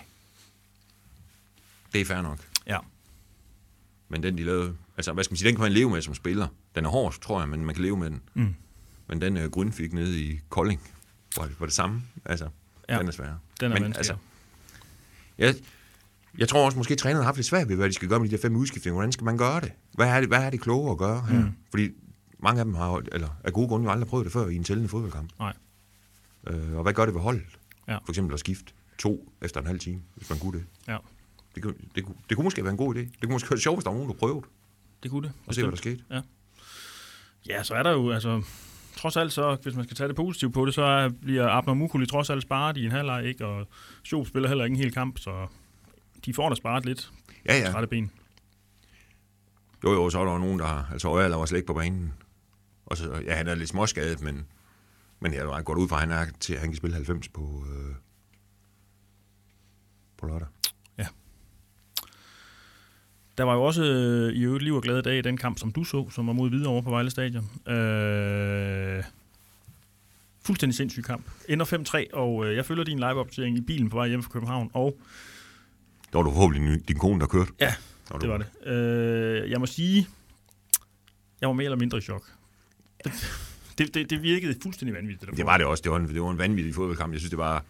det 1.94 2.01
er 2.01 2.06
fair 2.06 2.22
nok. 2.22 2.39
Ja. 2.68 2.78
Men 4.10 4.24
den, 4.24 4.38
de 4.38 4.44
lavede, 4.44 4.75
altså 4.98 5.13
hvad 5.13 5.24
skal 5.24 5.34
man 5.34 5.38
sige, 5.38 5.48
den 5.48 5.56
kan 5.56 5.62
man 5.63 5.72
leve 5.72 5.89
med 5.89 6.01
som 6.01 6.16
spiller. 6.16 6.48
Den 6.75 6.86
er 6.86 6.89
hård, 6.89 7.22
tror 7.22 7.39
jeg, 7.39 7.50
men 7.50 7.66
man 7.66 7.75
kan 7.75 7.84
leve 7.84 7.98
med 7.98 8.10
den. 8.10 8.22
Mm. 8.34 8.56
Men 9.07 9.22
den 9.22 9.38
uh, 9.38 9.44
Grøn 9.44 9.72
fik 9.72 9.94
nede 9.94 10.22
i 10.22 10.39
Kolding, 10.50 10.81
var 11.38 11.46
det, 11.48 11.60
var 11.60 11.66
det 11.66 11.76
samme. 11.76 12.02
Altså, 12.26 12.50
Ja. 12.90 12.94
ja. 12.94 13.00
den 13.00 13.08
er 13.08 13.12
svær. 13.12 13.34
Den 13.60 13.72
er 13.72 13.80
men, 13.80 13.96
altså, 13.96 14.16
jeg, 15.38 15.56
jeg 16.38 16.50
tror 16.50 16.66
også, 16.66 16.78
måske 16.78 16.96
træneren 16.96 17.18
har 17.22 17.26
haft 17.26 17.38
lidt 17.38 17.48
svært 17.48 17.70
ved, 17.70 17.76
hvad 17.76 17.88
de 17.90 17.94
skal 17.94 18.08
gøre 18.10 18.20
med 18.20 18.30
de 18.30 18.36
der 18.36 18.42
fem 18.42 18.56
udskiftninger. 18.56 18.94
Hvordan 18.94 19.12
skal 19.12 19.26
man 19.26 19.38
gøre 19.38 19.62
det? 19.62 19.72
Hvad 19.94 20.08
er 20.08 20.20
det, 20.20 20.30
hvad 20.30 20.44
er 20.44 20.50
det 20.50 20.62
kloge 20.62 20.92
at 20.92 20.98
gøre 20.98 21.26
her? 21.26 21.40
Mm. 21.40 21.52
Fordi 21.70 21.90
mange 22.40 22.60
af 22.60 22.66
dem 22.66 22.74
har, 22.74 23.02
eller 23.12 23.30
af 23.44 23.54
gode 23.54 23.68
grunde, 23.68 23.86
jo 23.86 23.92
aldrig 23.92 24.08
prøvet 24.08 24.26
det 24.26 24.34
før 24.34 24.48
i 24.48 24.56
en 24.56 24.64
tællende 24.64 24.90
fodboldkamp. 24.90 25.30
Nej. 25.40 25.54
Øh, 26.48 26.74
og 26.76 26.84
hvad 26.84 26.94
gør 26.94 27.06
det 27.06 27.14
ved 27.14 27.22
holdet? 27.22 27.44
Ja. 27.88 27.96
For 27.98 28.10
eksempel 28.12 28.34
at 28.34 28.40
skifte 28.40 28.74
to 28.98 29.32
efter 29.42 29.60
en 29.62 29.68
halv 29.68 29.80
time, 29.80 30.02
hvis 30.16 30.30
man 30.30 30.40
kunne 30.40 30.60
det. 30.60 30.66
Ja. 30.88 30.98
Det 31.56 31.64
kunne, 31.64 31.74
det, 31.96 32.06
kunne, 32.06 32.16
det 32.30 32.38
kunne 32.38 32.44
måske 32.44 32.64
være 32.64 32.72
en 32.72 32.78
god 32.78 32.96
idé. 32.96 33.00
Det 33.00 33.20
kunne 33.24 33.32
måske 33.32 33.50
være 33.52 33.60
sjovt, 33.60 33.78
hvis 33.78 33.84
der 33.84 33.90
var 33.90 33.98
nogen, 33.98 34.10
der 34.14 34.18
prøvede 34.20 34.42
Det 35.04 35.12
kunne 35.12 35.28
det. 35.28 35.34
og 35.46 35.56
se, 35.56 35.62
hvad 35.62 35.72
der 35.72 35.78
skete. 35.78 36.04
Ja, 37.48 37.64
så 37.64 37.74
er 37.74 37.84
der 37.84 37.92
jo, 37.92 38.12
altså, 38.12 38.44
trods 38.98 39.18
alt 39.18 39.34
så, 39.34 39.57
hvis 39.63 39.75
man 39.75 39.84
skal 39.84 39.98
tage 39.98 40.07
det 40.07 40.16
positivt 40.16 40.54
på 40.54 40.66
det, 40.66 40.74
så 40.74 40.84
er, 40.84 41.10
bliver 41.10 41.50
Abner 41.50 41.74
Mukuli 41.74 42.06
trods 42.06 42.30
alt 42.30 42.42
sparet 42.42 42.78
i 42.78 42.86
en 42.86 42.92
halvleg, 42.92 43.25
ikke? 43.25 43.45
Og 43.45 43.68
Schoop 44.04 44.28
spiller 44.28 44.50
heller 44.50 44.66
ikke 44.66 44.74
en 44.74 44.80
hel 44.80 44.94
kamp, 44.94 45.19
så 45.19 45.48
de 46.25 46.34
får 46.34 46.50
da 46.50 46.56
sparet 46.56 46.86
lidt 46.86 47.12
Ja, 47.45 47.57
ja. 47.60 47.72
rette 47.75 47.88
ben. 47.88 48.12
Jo, 49.84 49.92
jo, 49.94 50.10
så 50.10 50.18
var 50.18 50.25
der 50.25 50.31
jo 50.34 50.38
nogen, 50.40 50.60
der... 50.60 50.92
Altså, 50.92 51.07
Øjerler 51.07 51.38
var 51.38 51.45
slet 51.45 51.57
ikke 51.57 51.68
på 51.68 51.74
banen. 51.74 52.13
Og 52.86 52.98
så, 52.98 53.22
ja, 53.25 53.36
han 53.36 53.48
er 53.48 53.56
lidt 53.56 53.69
småskadet, 53.69 54.22
men, 54.22 54.45
men 55.19 55.34
jeg 55.34 55.48
var 55.48 55.62
godt 55.62 55.78
ud 55.78 55.88
fra, 55.88 55.96
at 55.96 56.01
han 56.01 56.12
er 56.12 56.25
til, 56.39 56.54
at 56.54 56.60
han 56.60 56.69
kan 56.69 56.78
spille 56.78 56.96
90 56.96 57.28
på, 57.28 57.66
øh, 57.72 57.96
på 60.18 60.28
lørdag. 60.28 60.48
Der 63.38 63.44
var 63.44 63.54
jo 63.54 63.64
også 63.64 63.84
øh, 63.84 64.34
i 64.34 64.44
øvrigt 64.44 64.64
liv 64.64 64.76
og 64.76 64.82
glade 64.84 65.02
dage 65.02 65.20
i 65.20 65.22
den 65.22 65.38
kamp, 65.38 65.60
som 65.60 65.72
du 65.72 65.84
så, 65.84 66.10
som 66.10 66.28
var 66.28 66.34
mod 66.34 66.50
Hvidovre 66.50 66.84
på 66.84 66.90
Vejle 66.90 67.10
Stadion. 67.10 67.50
Øh, 67.76 69.04
fuldstændig 70.46 70.76
sindssyg 70.76 71.04
kamp. 71.04 71.26
Ender 71.50 71.66
5-3, 72.12 72.18
og 72.18 72.46
øh, 72.46 72.56
jeg 72.56 72.66
følger 72.66 72.84
din 72.84 73.00
liveopdatering 73.00 73.58
i 73.58 73.62
bilen 73.62 73.90
på 73.90 73.98
vej 73.98 74.08
hjem 74.08 74.24
fra 74.24 74.30
København, 74.30 74.70
og 74.74 74.98
Der 76.12 76.18
var 76.18 76.24
du 76.24 76.32
forhåbentlig 76.32 76.88
din 76.88 76.98
kone, 76.98 77.20
der 77.20 77.28
kørte. 77.28 77.52
Ja, 77.60 77.74
Og 78.10 78.22
det 78.22 78.30
var 78.30 78.38
det. 78.38 78.68
Øh, 78.72 79.52
jeg 79.52 79.60
må 79.60 79.66
sige, 79.66 80.08
jeg 81.42 81.48
var 81.50 81.54
mere 81.54 81.66
eller 81.66 81.78
mindre 81.78 81.98
i 81.98 82.02
chok. 82.02 82.24
Det, 83.78 83.94
det, 83.94 84.10
det 84.10 84.22
virkede 84.22 84.56
fuldstændig 84.64 84.96
vanvittigt. 84.96 85.30
Det, 85.30 85.38
Det 85.38 85.46
var 85.46 85.58
det 85.58 85.66
også. 85.66 85.82
Det 85.82 85.92
var 85.92 85.98
en, 85.98 86.08
det 86.08 86.22
var 86.22 86.32
en 86.32 86.38
vanvittig 86.38 86.76
fodboldkamp. 86.76 87.14
Jeg 87.14 87.20
synes, 87.20 87.30
det 87.30 87.40
var... 87.40 87.64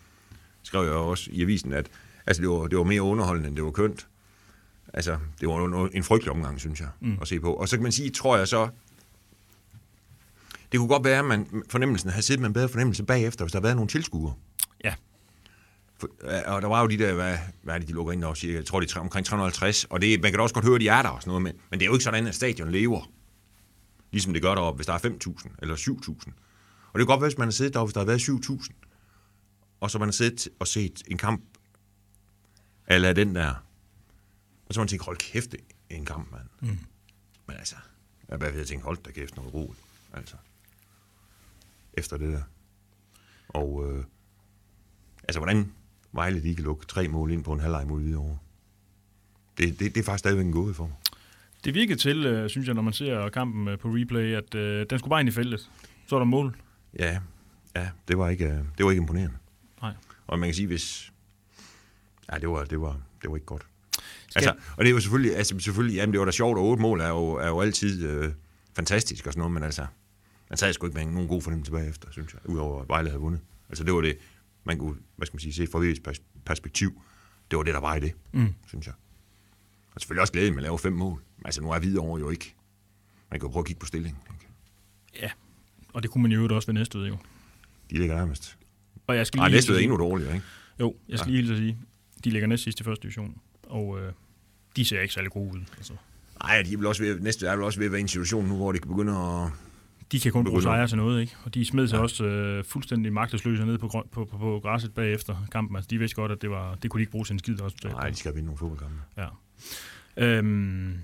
skrev 0.64 0.84
jeg 0.84 0.94
også 0.94 1.30
i 1.32 1.42
avisen, 1.42 1.74
at 1.74 1.88
altså, 2.28 2.42
det, 2.42 2.50
var, 2.50 2.68
det 2.68 2.78
var 2.78 2.84
mere 2.84 3.02
underholdende, 3.02 3.48
end 3.48 3.56
det 3.56 3.64
var 3.66 3.72
kønt. 3.72 4.08
Altså, 4.94 5.18
det 5.40 5.48
var 5.48 5.84
en, 5.86 5.90
en 5.94 6.04
frygtelig 6.04 6.32
omgang, 6.32 6.60
synes 6.60 6.80
jeg, 6.80 6.90
Mm. 7.02 7.18
at 7.22 7.28
se 7.28 7.40
på. 7.40 7.54
Og 7.54 7.70
så 7.70 7.76
kan 7.78 7.84
man 7.84 7.92
sige, 7.92 8.10
tror 8.10 8.38
jeg 8.38 8.48
så... 8.48 8.70
Det 10.72 10.80
kunne 10.80 10.88
godt 10.90 11.04
være, 11.04 11.20
at 11.20 11.26
man, 11.26 11.64
fornemmelsen 11.70 12.10
havde 12.10 12.24
siddet 12.24 12.42
med 12.42 12.48
en 12.48 12.54
bedre 12.54 12.70
fornemmelse 12.70 13.04
bagefter, 13.04 13.46
hvis 13.46 13.52
der 13.52 13.58
havde 13.60 13.64
været 13.64 13.76
nogle 13.76 13.90
tilskuere. 13.90 14.34
Ja. 14.84 14.94
For, 15.98 16.08
og 16.46 16.62
der 16.62 16.68
var 16.68 16.82
jo 16.82 16.88
de 16.88 16.98
der, 16.98 17.14
hvad, 17.14 17.38
hvad 17.64 17.76
er 17.76 17.80
det, 17.80 17.88
de 17.88 17.94
lukker 17.94 18.14
ind 18.14 18.22
der 18.22 18.34
siger, 18.34 18.54
jeg 18.54 18.66
tror, 18.66 18.80
det 18.80 18.96
er 18.96 19.00
omkring 19.00 19.26
350, 19.26 19.84
og 19.86 20.02
det, 20.02 20.22
man 20.22 20.32
kan 20.32 20.38
da 20.38 20.44
også 20.44 20.56
godt 20.56 20.66
høre, 20.66 20.80
de 20.80 20.88
er 20.88 21.02
der 21.02 21.10
og 21.10 21.22
sådan 21.22 21.30
noget, 21.30 21.42
men, 21.42 21.54
men 21.70 21.80
det 21.80 21.86
er 21.86 21.88
jo 21.88 21.94
ikke 21.94 22.04
sådan, 22.04 22.28
at 22.28 22.36
stadion 22.36 22.72
lever, 22.72 23.12
ligesom 24.12 24.34
det 24.34 24.42
gør 24.42 24.56
deroppe, 24.56 24.76
hvis 24.76 24.86
der 24.86 24.94
er 24.94 24.98
5.000 25.00 25.50
eller 25.62 25.76
7.000. 25.76 26.10
Og 26.94 27.00
det 27.00 27.00
kan 27.00 27.06
godt 27.06 27.22
være, 27.22 27.30
hvis 27.30 27.38
man 27.38 27.48
har 27.48 27.52
siddet 27.52 27.74
deroppe, 27.74 27.88
hvis 27.90 27.94
der 27.94 28.00
har 28.00 28.06
været 28.06 28.22
7.000, 28.22 29.78
og 29.80 29.92
så 29.92 30.00
man 30.00 30.08
har 30.08 30.12
siddet 30.14 30.48
og 30.60 30.68
set 30.68 31.04
en 31.08 31.18
kamp, 31.18 31.42
eller 32.88 33.14
den 33.14 33.36
der, 33.36 33.54
og 34.74 34.76
så 34.76 34.80
har 34.80 34.84
man 34.84 34.88
tænkt, 34.88 35.06
hold 35.06 35.18
kæft, 35.18 35.52
det 35.52 35.60
er 35.90 35.96
en 35.96 36.06
kamp, 36.06 36.32
mand. 36.32 36.48
Mm. 36.62 36.80
Men 37.48 37.58
altså, 37.58 37.76
jeg 38.30 38.40
bare 38.40 38.54
ved 38.54 38.62
at 38.62 38.68
tænke, 38.68 38.86
hold 38.86 38.98
da 38.98 39.12
kæft, 39.12 39.36
noget 39.36 39.54
roligt, 39.54 39.84
altså. 40.14 40.36
Efter 41.94 42.18
det 42.18 42.34
der. 42.34 42.42
Og, 43.50 43.92
øh, 43.92 44.04
altså, 45.24 45.40
hvordan 45.40 45.74
Vejle 46.12 46.40
lige 46.40 46.56
kan 46.56 46.64
lukke 46.64 46.86
tre 46.86 47.08
mål 47.08 47.32
ind 47.32 47.44
på 47.44 47.54
en 47.54 47.60
halvleg 47.60 47.88
mod 47.88 48.02
Hvidovre. 48.02 48.38
Det, 49.58 49.80
det, 49.80 49.96
det 49.96 49.98
er 49.98 50.04
faktisk 50.04 50.20
stadigvæk 50.20 50.46
en 50.46 50.52
gåde 50.52 50.74
for 50.74 50.88
mig. 50.88 50.96
Det 51.64 51.74
virkede 51.74 52.00
til, 52.00 52.26
øh, 52.26 52.50
synes 52.50 52.68
jeg, 52.68 52.76
når 52.76 52.82
man 52.82 52.94
ser 52.94 53.30
kampen 53.30 53.68
øh, 53.68 53.80
på 53.80 53.88
replay, 53.88 54.34
at 54.34 54.56
øh, 54.56 54.86
den 54.90 55.00
skulle 55.00 55.10
bare 55.10 55.20
ind 55.20 55.30
i 55.30 55.32
feltet. 55.32 55.70
Så 56.08 56.16
er 56.16 56.20
der 56.20 56.26
mål. 56.26 56.58
Ja, 57.00 57.22
ja 57.76 57.90
det, 58.08 58.18
var 58.18 58.30
ikke, 58.30 58.46
øh, 58.46 58.66
det 58.78 58.86
var 58.86 58.92
ikke 58.92 59.02
imponerende. 59.02 59.38
Nej. 59.82 59.94
Og 60.28 60.40
man 60.40 60.48
kan 60.48 60.56
sige, 60.56 60.68
hvis... 60.68 61.14
Ja, 62.32 62.40
det 62.40 62.50
var, 62.50 62.64
det 62.64 62.82
var, 62.82 63.02
det 63.22 63.30
var 63.30 63.36
ikke 63.36 63.46
godt. 63.46 63.68
Skal- 64.34 64.48
Altså, 64.50 64.66
og 64.78 64.86
det 64.86 64.94
var 64.94 65.00
selvfølgelig, 65.00 65.36
altså 65.38 65.60
selvfølgelig, 65.60 65.96
jamen 65.96 66.12
det 66.14 66.20
var 66.20 66.26
da 66.26 66.32
sjovt, 66.32 66.58
og 66.58 66.66
otte 66.66 66.82
mål 66.82 67.00
er 67.02 67.08
jo, 67.10 67.26
er 67.34 67.48
jo 67.48 67.62
altid 67.62 68.08
øh, 68.08 68.32
fantastisk 68.76 69.28
og 69.28 69.34
sådan 69.34 69.40
noget, 69.40 69.54
men 69.54 69.64
altså, 69.64 69.86
man 70.50 70.58
sad 70.58 70.74
sgu 70.74 70.86
ikke 70.88 70.98
med 70.98 71.06
nogen 71.14 71.28
god 71.28 71.42
fornemmelse 71.42 71.72
bagefter, 71.72 72.12
synes 72.12 72.34
jeg, 72.34 72.50
udover 72.50 72.82
at 72.82 72.90
Vejle 72.90 73.10
havde 73.10 73.22
vundet. 73.22 73.42
Altså 73.70 73.84
det 73.84 73.94
var 73.94 74.02
det, 74.02 74.18
man 74.64 74.78
kunne, 74.78 74.96
hvad 75.16 75.26
skal 75.28 75.36
man 75.36 75.40
sige, 75.42 75.54
se 75.54 75.68
fra 75.72 75.80
VV's 75.80 76.02
pers- 76.12 76.22
perspektiv, 76.46 77.02
det 77.52 77.58
var 77.58 77.64
det, 77.64 77.74
der 77.74 77.80
var 77.80 77.96
i 77.96 78.00
det, 78.00 78.12
Mm. 78.32 78.54
synes 78.68 78.86
jeg. 78.86 78.94
Og 79.96 80.02
selvfølgelig 80.02 80.22
også 80.22 80.34
glæde 80.34 80.50
med 80.52 80.58
at 80.58 80.64
lave 80.64 80.80
fem 80.80 80.94
mål. 80.94 81.22
Altså 81.46 81.62
nu 81.62 81.72
er 81.72 81.80
Hvidovre 81.80 82.20
jo 82.20 82.30
ikke. 82.30 82.56
Man 83.32 83.40
kan 83.40 83.48
jo 83.48 83.52
prøve 83.52 83.62
at 83.62 83.68
kigge 83.68 83.80
på 83.80 83.86
stillingen. 83.86 84.22
Ikke? 84.34 84.48
Ja. 85.26 85.32
Og 85.94 86.04
det 86.04 86.12
kunne 86.12 86.22
man 86.22 86.32
jo 86.32 86.56
også 86.56 86.66
ved 86.68 86.74
næste 86.74 86.98
jo. 87.00 87.18
De 87.90 87.98
ligger 87.98 88.16
nærmest. 88.16 88.58
Og 89.08 89.16
jeg 89.16 89.28
skal 89.28 89.40
lige 89.42 89.52
næste 89.52 89.74
er 89.74 89.78
endnu 89.78 89.98
dårligere, 89.98 90.34
ikke? 90.34 90.46
Jo, 90.80 90.96
jeg 91.10 91.20
skal 91.20 91.32
Ja. 91.32 91.36
lige 91.36 91.42
hilse 91.48 91.54
at 91.54 91.60
sige, 91.60 91.78
de 92.24 92.30
ligger 92.30 92.48
næst 92.48 92.64
sidst 92.64 92.80
i 92.80 92.84
første 92.84 93.04
division. 93.04 93.38
Og 93.64 94.00
øh, 94.00 94.12
de 94.76 94.86
ser 94.86 95.02
ikke 95.02 95.14
særlig 95.14 95.32
gode 95.32 95.54
ud. 95.54 95.60
Altså. 95.78 95.94
Nej, 96.44 96.62
de 96.62 96.74
er 96.74 96.78
vel 96.78 96.86
også 96.86 97.04
ved, 97.04 97.20
næste 97.20 97.48
er 97.48 97.56
vel 97.56 97.64
også 97.64 97.80
ved 97.80 97.86
at 97.86 97.92
være 97.92 98.00
i 98.00 98.02
en 98.02 98.08
situation 98.08 98.46
nu, 98.46 98.56
hvor 98.56 98.72
det 98.72 98.82
kan 98.82 98.92
begynde 98.92 99.18
at... 99.18 99.52
De 100.12 100.20
kan 100.20 100.32
kun 100.32 100.46
bruge 100.46 100.62
sejre 100.62 100.88
til 100.88 100.98
noget, 100.98 101.22
ikke? 101.22 101.36
Og 101.44 101.54
de 101.54 101.66
smed 101.66 101.88
sig 101.88 101.98
ja. 101.98 102.02
også 102.02 102.26
øh, 102.26 102.64
fuldstændig 102.64 103.14
magtesløse 103.14 103.66
ned 103.66 103.78
på, 103.78 103.88
grøn- 103.88 104.08
på, 104.12 104.26
på, 104.26 104.38
på 104.38 104.60
græsset 104.64 104.94
bagefter 104.94 105.36
kampen. 105.52 105.76
Altså, 105.76 105.88
de 105.90 105.98
vidste 105.98 106.16
godt, 106.16 106.32
at 106.32 106.42
det, 106.42 106.50
var, 106.50 106.76
det 106.76 106.92
kunne 106.92 107.00
de 107.00 107.02
ikke 107.02 107.12
bruge 107.12 107.26
til 107.26 107.34
en 107.34 107.40
skid 107.40 107.62
også. 107.62 107.78
Nej, 107.84 108.10
de 108.10 108.16
skal 108.16 108.36
vinde 108.36 108.46
nogle 108.46 108.58
fodboldkampe. 108.58 108.96
Ja. 109.18 109.28
Øhm, 110.18 110.98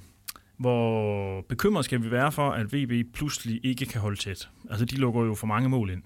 hvor 0.58 1.42
bekymret 1.42 1.86
skal 1.86 2.04
vi 2.04 2.12
være 2.12 2.32
for, 2.32 2.52
at 2.52 2.74
VB 2.74 3.14
pludselig 3.14 3.60
ikke 3.64 3.86
kan 3.86 4.02
holde 4.02 4.20
tæt. 4.20 4.50
Altså, 4.70 4.86
de 4.86 4.96
lukker 4.96 5.22
jo 5.22 5.36
for 5.36 5.48
mange 5.48 5.70
mål 5.70 5.90
ind. 5.90 6.04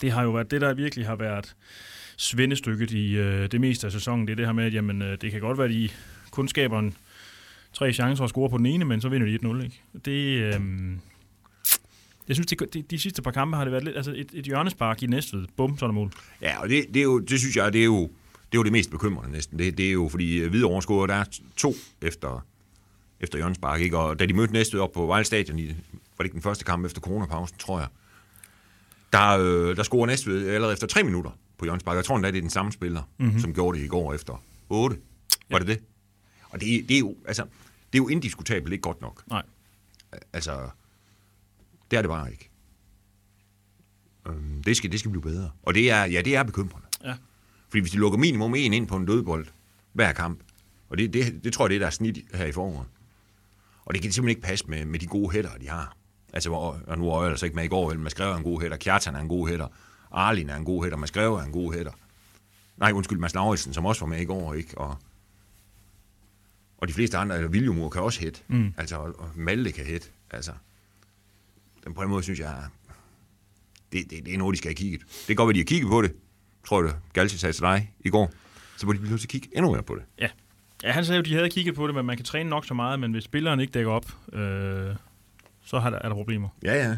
Det 0.00 0.12
har 0.12 0.22
jo 0.22 0.30
været 0.30 0.50
det, 0.50 0.60
der 0.60 0.74
virkelig 0.74 1.06
har 1.06 1.16
været 1.16 1.56
svendestykket 2.16 2.90
i 2.90 3.16
øh, 3.16 3.50
det 3.50 3.60
meste 3.60 3.86
af 3.86 3.92
sæsonen. 3.92 4.26
Det 4.26 4.32
er 4.32 4.36
det 4.36 4.46
her 4.46 4.52
med, 4.52 4.64
at 4.64 4.74
jamen, 4.74 5.02
øh, 5.02 5.18
det 5.20 5.30
kan 5.30 5.40
godt 5.40 5.58
være, 5.58 5.66
at 5.66 5.72
de 5.72 5.88
kun 6.30 6.48
skaber 6.48 6.78
en, 6.78 6.94
tre 7.72 7.92
chancer 7.92 8.24
at 8.24 8.30
score 8.30 8.50
på 8.50 8.58
den 8.58 8.66
ene, 8.66 8.84
men 8.84 9.00
så 9.00 9.08
vinder 9.08 9.26
de 9.26 9.48
1-0. 9.48 9.64
Ikke? 9.64 9.82
Det, 10.04 10.40
øh, 10.40 10.60
jeg 12.28 12.36
synes, 12.36 12.46
det, 12.46 12.74
de, 12.74 12.82
de 12.82 12.98
sidste 12.98 13.22
par 13.22 13.30
kampe 13.30 13.56
har 13.56 13.64
det 13.64 13.72
været 13.72 13.84
lidt, 13.84 13.96
altså 13.96 14.12
et, 14.16 14.30
et 14.32 14.44
hjørnespark 14.44 15.02
i 15.02 15.06
Næstved. 15.06 15.46
Bum, 15.56 15.78
så 15.78 15.84
er 15.84 15.86
der 15.86 15.94
mål. 15.94 16.12
Ja, 16.42 16.62
og 16.62 16.68
det, 16.68 16.84
det, 16.94 17.00
er 17.00 17.04
jo, 17.04 17.18
det 17.18 17.38
synes 17.38 17.56
jeg, 17.56 17.72
det 17.72 17.80
er 17.80 17.84
jo 17.84 18.02
det, 18.52 18.54
er 18.54 18.58
jo 18.58 18.62
det 18.62 18.72
mest 18.72 18.90
bekymrende 18.90 19.32
næsten. 19.32 19.58
Det, 19.58 19.78
det 19.78 19.88
er 19.88 19.92
jo, 19.92 20.08
fordi 20.08 20.38
øh, 20.38 20.50
Hvidovre 20.50 20.82
scorer, 20.82 21.06
der 21.06 21.14
er 21.14 21.24
to 21.56 21.74
efter, 22.02 22.46
efter 23.20 23.38
hjørnespark, 23.38 23.80
ikke? 23.80 23.98
Og 23.98 24.18
da 24.18 24.26
de 24.26 24.34
mødte 24.34 24.52
Næstved 24.52 24.80
op 24.80 24.92
på 24.92 25.06
Vejle 25.06 25.24
Stadion, 25.24 25.58
i, 25.58 25.66
var 25.66 25.72
det 26.18 26.24
ikke 26.24 26.34
den 26.34 26.42
første 26.42 26.64
kamp 26.64 26.86
efter 26.86 27.00
coronapausen, 27.00 27.58
tror 27.58 27.78
jeg, 27.78 27.88
der, 29.12 29.38
øh, 29.38 29.76
der 29.76 29.82
scorer 29.82 30.06
Næstved 30.06 30.48
allerede 30.48 30.72
efter 30.72 30.86
tre 30.86 31.02
minutter 31.02 31.30
på 31.58 31.64
Jørgens 31.64 31.82
Park. 31.82 31.96
Jeg 31.96 32.04
tror 32.04 32.16
endda, 32.16 32.30
det 32.30 32.36
er 32.36 32.42
den 32.42 32.50
samme 32.50 32.72
spiller, 32.72 33.02
mm-hmm. 33.18 33.40
som 33.40 33.54
gjorde 33.54 33.78
det 33.78 33.84
i 33.84 33.88
går 33.88 34.14
efter 34.14 34.42
8. 34.68 34.96
Var 35.50 35.58
det 35.58 35.68
det? 35.68 35.80
Og 36.50 36.60
det, 36.60 36.88
det, 36.88 36.94
er 36.94 36.98
jo, 36.98 37.16
altså, 37.26 37.42
det 37.92 37.98
er 37.98 38.02
jo 38.02 38.08
indiskutabelt 38.08 38.72
ikke 38.72 38.82
godt 38.82 39.00
nok. 39.00 39.22
Nej. 39.26 39.42
Altså, 40.32 40.68
det 41.90 41.96
er 41.96 42.02
det 42.02 42.08
bare 42.08 42.30
ikke. 42.30 42.50
Øhm, 44.28 44.62
det, 44.62 44.76
skal, 44.76 44.92
det 44.92 45.00
skal 45.00 45.10
blive 45.10 45.22
bedre. 45.22 45.50
Og 45.62 45.74
det 45.74 45.90
er, 45.90 46.04
ja, 46.04 46.22
det 46.22 46.36
er 46.36 46.42
bekymrende. 46.42 46.86
Ja. 47.04 47.14
Fordi 47.68 47.80
hvis 47.80 47.92
de 47.92 47.98
lukker 47.98 48.18
minimum 48.18 48.54
en 48.54 48.72
ind 48.72 48.86
på 48.86 48.96
en 48.96 49.06
dødbold 49.06 49.46
hver 49.92 50.12
kamp, 50.12 50.40
og 50.88 50.98
det, 50.98 51.12
det, 51.12 51.44
det 51.44 51.52
tror 51.52 51.64
jeg, 51.64 51.70
det 51.70 51.76
er 51.76 51.80
der 51.80 51.86
er 51.86 51.90
snit 51.90 52.18
her 52.34 52.46
i 52.46 52.52
foråret. 52.52 52.86
Og 53.84 53.94
det 53.94 54.02
kan 54.02 54.12
simpelthen 54.12 54.36
ikke 54.36 54.48
passe 54.48 54.66
med, 54.68 54.84
med 54.84 54.98
de 54.98 55.06
gode 55.06 55.30
hætter, 55.30 55.50
de 55.60 55.68
har. 55.68 55.96
Altså, 56.32 56.48
hvor, 56.48 56.80
og 56.86 56.98
nu 56.98 57.10
er 57.10 57.22
jeg 57.22 57.30
altså 57.30 57.46
ikke 57.46 57.56
med 57.56 57.64
i 57.64 57.68
går, 57.68 57.94
men 57.94 58.02
Maskrev 58.02 58.32
er 58.32 58.36
en 58.36 58.42
god 58.42 58.60
hætter, 58.60 58.76
Kjartan 58.76 59.14
er 59.14 59.20
en 59.20 59.28
god 59.28 59.48
hætter, 59.48 59.68
Arlin 60.16 60.50
er 60.50 60.56
en 60.56 60.64
god 60.64 60.82
hætter, 60.82 60.98
Maskrev 60.98 61.34
er 61.34 61.42
en 61.42 61.52
god 61.52 61.74
hætter. 61.74 61.92
Nej, 62.76 62.92
undskyld, 62.92 63.18
Mads 63.18 63.34
Lauritsen, 63.34 63.74
som 63.74 63.86
også 63.86 64.00
var 64.00 64.06
med 64.06 64.20
i 64.20 64.24
går, 64.24 64.54
ikke? 64.54 64.78
Og, 64.78 64.96
og 66.78 66.88
de 66.88 66.92
fleste 66.92 67.16
andre, 67.16 67.36
eller 67.36 67.48
Viljumur 67.48 67.88
kan 67.88 68.02
også 68.02 68.20
hætte. 68.20 68.40
Mm. 68.48 68.74
Altså, 68.76 68.96
og 68.96 69.30
Malte 69.34 69.72
kan 69.72 69.84
hætte. 69.84 70.08
Altså, 70.30 70.52
den 71.84 71.94
på 71.94 72.02
den 72.02 72.10
måde 72.10 72.22
synes 72.22 72.40
jeg, 72.40 72.64
det, 73.92 74.10
det, 74.10 74.26
det 74.26 74.34
er 74.34 74.38
noget, 74.38 74.52
de 74.52 74.58
skal 74.58 74.68
have 74.68 74.74
kigget. 74.74 75.00
Det 75.00 75.26
kan 75.26 75.36
godt 75.36 75.46
være, 75.46 75.54
de 75.54 75.58
har 75.58 75.64
kigget 75.64 75.90
på 75.90 76.02
det. 76.02 76.12
Tror 76.66 76.84
jeg, 76.84 76.94
Galsi 77.12 77.38
sagde 77.38 77.52
til 77.52 77.62
dig 77.62 77.94
i 78.00 78.10
går. 78.10 78.32
Så 78.76 78.86
må 78.86 78.92
de 78.92 78.98
blive 78.98 79.10
nødt 79.10 79.20
til 79.20 79.26
at 79.26 79.30
kigge 79.30 79.48
endnu 79.52 79.72
mere 79.72 79.82
på 79.82 79.94
det. 79.94 80.02
Ja. 80.18 80.28
ja, 80.82 80.92
han 80.92 81.04
sagde 81.04 81.16
jo, 81.16 81.22
de 81.22 81.34
havde 81.34 81.50
kigget 81.50 81.74
på 81.74 81.86
det, 81.86 81.94
men 81.94 82.06
man 82.06 82.16
kan 82.16 82.24
træne 82.24 82.50
nok 82.50 82.66
så 82.66 82.74
meget, 82.74 83.00
men 83.00 83.12
hvis 83.12 83.24
spilleren 83.24 83.60
ikke 83.60 83.70
dækker 83.70 83.90
op, 83.90 84.06
øh, 84.32 84.96
så 85.64 85.78
har 85.78 85.90
der, 85.90 85.98
er 85.98 86.08
der 86.08 86.14
problemer. 86.14 86.48
Ja, 86.62 86.88
ja. 86.88 86.96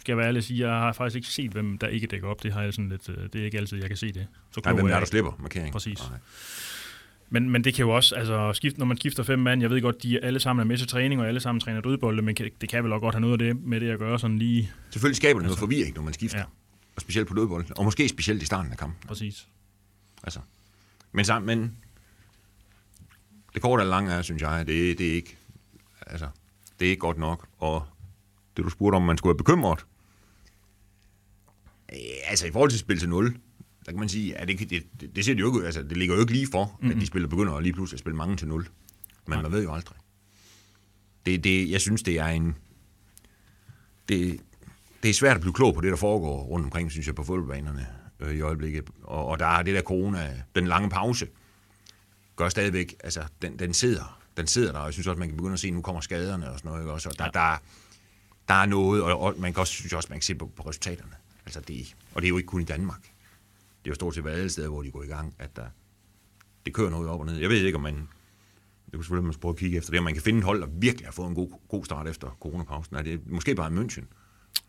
Skal 0.00 0.12
jeg 0.12 0.16
være 0.18 0.26
ærlig 0.26 0.38
at 0.38 0.44
sige, 0.44 0.68
jeg 0.68 0.78
har 0.78 0.92
faktisk 0.92 1.16
ikke 1.16 1.28
set, 1.28 1.50
hvem 1.50 1.78
der 1.78 1.88
ikke 1.88 2.06
dækker 2.06 2.28
op. 2.28 2.42
Det 2.42 2.52
har 2.52 2.62
jeg 2.62 2.74
sådan 2.74 2.88
lidt, 2.88 3.08
øh, 3.08 3.16
det 3.32 3.40
er 3.40 3.44
ikke 3.44 3.58
altid, 3.58 3.78
jeg 3.78 3.88
kan 3.88 3.96
se 3.96 4.12
det. 4.12 4.26
Så 4.50 4.60
Nej, 4.64 4.72
hvem 4.74 4.84
er 4.84 4.88
er 4.88 4.92
der 4.92 5.00
ikke. 5.00 5.08
slipper 5.08 5.32
markering? 5.40 5.72
Præcis. 5.72 5.98
Nej. 6.10 6.18
Men, 7.30 7.50
men 7.50 7.64
det 7.64 7.74
kan 7.74 7.84
jo 7.84 7.90
også, 7.90 8.14
altså 8.14 8.52
skift, 8.52 8.78
når 8.78 8.86
man 8.86 8.96
skifter 8.96 9.22
fem 9.22 9.38
mand, 9.38 9.60
jeg 9.62 9.70
ved 9.70 9.82
godt, 9.82 10.02
de 10.02 10.24
alle 10.24 10.40
sammen 10.40 10.60
er 10.60 10.66
med 10.66 10.78
til 10.78 10.88
træning, 10.88 11.20
og 11.20 11.28
alle 11.28 11.40
sammen 11.40 11.60
træner 11.60 11.80
dødbolde, 11.80 12.22
men 12.22 12.34
kan, 12.34 12.50
det 12.60 12.68
kan 12.68 12.84
vel 12.84 12.92
også 12.92 13.00
godt 13.00 13.14
have 13.14 13.20
noget 13.20 13.32
af 13.32 13.38
det 13.38 13.62
med 13.64 13.80
det 13.80 13.90
at 13.90 13.98
gøre 13.98 14.18
sådan 14.18 14.38
lige 14.38 14.70
Selvfølgelig 14.90 15.16
skaber 15.16 15.38
det 15.40 15.44
noget 15.44 15.58
forvirring, 15.58 15.94
når 15.94 16.02
man 16.02 16.12
skifter. 16.14 16.38
Ja. 16.38 16.44
Og 16.96 17.00
specielt 17.00 17.28
på 17.28 17.34
dødbolden. 17.34 17.72
Og 17.78 17.84
måske 17.84 18.08
specielt 18.08 18.42
i 18.42 18.46
starten 18.46 18.72
af 18.72 18.78
kampen. 18.78 19.08
præcis. 19.08 19.48
Altså. 20.22 20.40
Men, 21.12 21.24
sammen, 21.24 21.58
men 21.58 21.76
det 23.54 23.62
korte 23.62 23.80
eller 23.80 23.90
lange 23.90 24.12
er, 24.12 24.22
synes 24.22 24.42
jeg, 24.42 24.66
det, 24.66 24.98
det 24.98 25.08
er 25.08 25.14
ikke 25.14 25.36
altså, 26.06 26.28
det 26.78 26.86
er 26.86 26.90
ikke 26.90 27.00
godt 27.00 27.18
nok. 27.18 27.46
Og 27.58 27.86
det 28.58 28.64
du 28.64 28.70
spurgte 28.70 28.96
om, 28.96 29.02
man 29.02 29.18
skulle 29.18 29.30
være 29.30 29.38
bekymret. 29.38 29.86
Øh, 31.92 31.98
Altså 32.30 32.46
i 32.46 32.50
forhold 32.52 32.70
til 32.70 32.78
spil 32.78 32.98
til 32.98 33.08
0, 33.08 33.36
der 33.86 33.92
kan 33.92 33.98
man 34.00 34.08
sige, 34.08 34.36
at 34.36 34.48
det, 34.48 34.70
det, 34.70 35.16
det, 35.16 35.24
ser 35.24 35.34
de 35.34 35.40
jo 35.40 35.54
ikke, 35.54 35.66
altså, 35.66 35.82
det 35.82 35.96
ligger 35.96 36.14
jo 36.14 36.20
ikke 36.20 36.32
lige 36.32 36.48
for, 36.52 36.64
mm-hmm. 36.64 36.90
at 36.90 37.00
de 37.00 37.06
spiller 37.06 37.28
begynder 37.28 37.60
lige 37.60 37.72
pludselig 37.72 37.96
at 37.96 38.00
spille 38.00 38.16
mange 38.16 38.36
til 38.36 38.48
0. 38.48 38.68
Men 39.26 39.42
man 39.42 39.52
ved 39.52 39.62
jo 39.62 39.74
aldrig. 39.74 39.96
Det, 41.26 41.44
det, 41.44 41.70
jeg 41.70 41.80
synes, 41.80 42.02
det 42.02 42.18
er 42.18 42.26
en... 42.26 42.56
Det, 44.08 44.40
det 45.02 45.08
er 45.08 45.14
svært 45.14 45.34
at 45.34 45.40
blive 45.40 45.52
klog 45.54 45.74
på 45.74 45.80
det, 45.80 45.90
der 45.90 45.96
foregår 45.96 46.42
rundt 46.42 46.64
omkring, 46.64 46.90
synes 46.90 47.06
jeg, 47.06 47.14
på 47.14 47.24
fodboldbanerne 47.24 47.86
øh, 48.20 48.34
i 48.36 48.40
øjeblikket. 48.40 48.90
Og, 49.02 49.26
og 49.26 49.38
der 49.38 49.46
er 49.46 49.62
det 49.62 49.74
der 49.74 49.82
corona, 49.82 50.42
den 50.54 50.66
lange 50.66 50.90
pause, 50.90 51.26
gør 52.36 52.48
stadigvæk, 52.48 52.94
altså, 53.04 53.20
den, 53.42 53.58
den 53.58 53.74
sidder. 53.74 54.20
Den 54.36 54.46
sidder 54.46 54.72
der, 54.72 54.78
og 54.78 54.84
jeg 54.86 54.92
synes 54.92 55.06
også, 55.06 55.18
man 55.18 55.28
kan 55.28 55.36
begynde 55.36 55.52
at 55.52 55.60
se, 55.60 55.68
at 55.68 55.74
nu 55.74 55.82
kommer 55.82 56.00
skaderne 56.00 56.50
og 56.50 56.58
sådan 56.58 56.68
noget, 56.68 56.82
ikke? 56.82 56.92
Også, 56.92 57.08
og 57.08 57.18
der, 57.18 57.24
Ja. 57.24 57.30
der, 57.34 57.56
der 58.48 58.54
er 58.54 58.66
noget, 58.66 59.02
og, 59.02 59.20
og 59.20 59.34
man 59.38 59.52
kan 59.52 59.60
også, 59.60 59.72
synes 59.72 59.92
også, 59.92 60.08
man 60.10 60.18
kan 60.18 60.22
se 60.22 60.34
på, 60.34 60.46
på 60.56 60.62
resultaterne. 60.62 61.12
Altså 61.46 61.60
det, 61.60 61.96
og 62.14 62.22
det 62.22 62.26
er 62.26 62.30
jo 62.30 62.36
ikke 62.36 62.46
kun 62.46 62.60
i 62.60 62.64
Danmark. 62.64 63.02
Det 63.02 63.84
er 63.84 63.90
jo 63.90 63.94
stort 63.94 64.14
set 64.14 64.24
ved 64.24 64.32
alle 64.32 64.50
steder, 64.50 64.68
hvor 64.68 64.82
de 64.82 64.90
går 64.90 65.02
i 65.02 65.06
gang, 65.06 65.34
at 65.38 65.56
der, 65.56 65.66
det 66.66 66.74
kører 66.74 66.90
noget 66.90 67.08
op 67.08 67.20
og 67.20 67.26
ned. 67.26 67.36
Jeg 67.36 67.48
ved 67.48 67.64
ikke, 67.64 67.76
om 67.76 67.82
man... 67.82 68.08
Det 68.84 68.94
kunne 68.94 69.04
selvfølgelig, 69.04 69.24
man 69.24 69.32
skulle 69.32 69.42
prøve 69.42 69.52
at 69.52 69.58
kigge 69.58 69.78
efter 69.78 69.90
det, 69.90 69.98
om 69.98 70.04
man 70.04 70.14
kan 70.14 70.22
finde 70.22 70.36
en 70.36 70.42
hold, 70.42 70.60
der 70.60 70.66
virkelig 70.66 71.06
har 71.06 71.12
fået 71.12 71.28
en 71.28 71.34
god, 71.34 71.48
god 71.68 71.84
start 71.84 72.08
efter 72.08 72.36
coronapausen. 72.40 72.96
Er 72.96 73.02
det 73.02 73.26
måske 73.26 73.54
bare 73.54 73.70
München? 73.70 74.04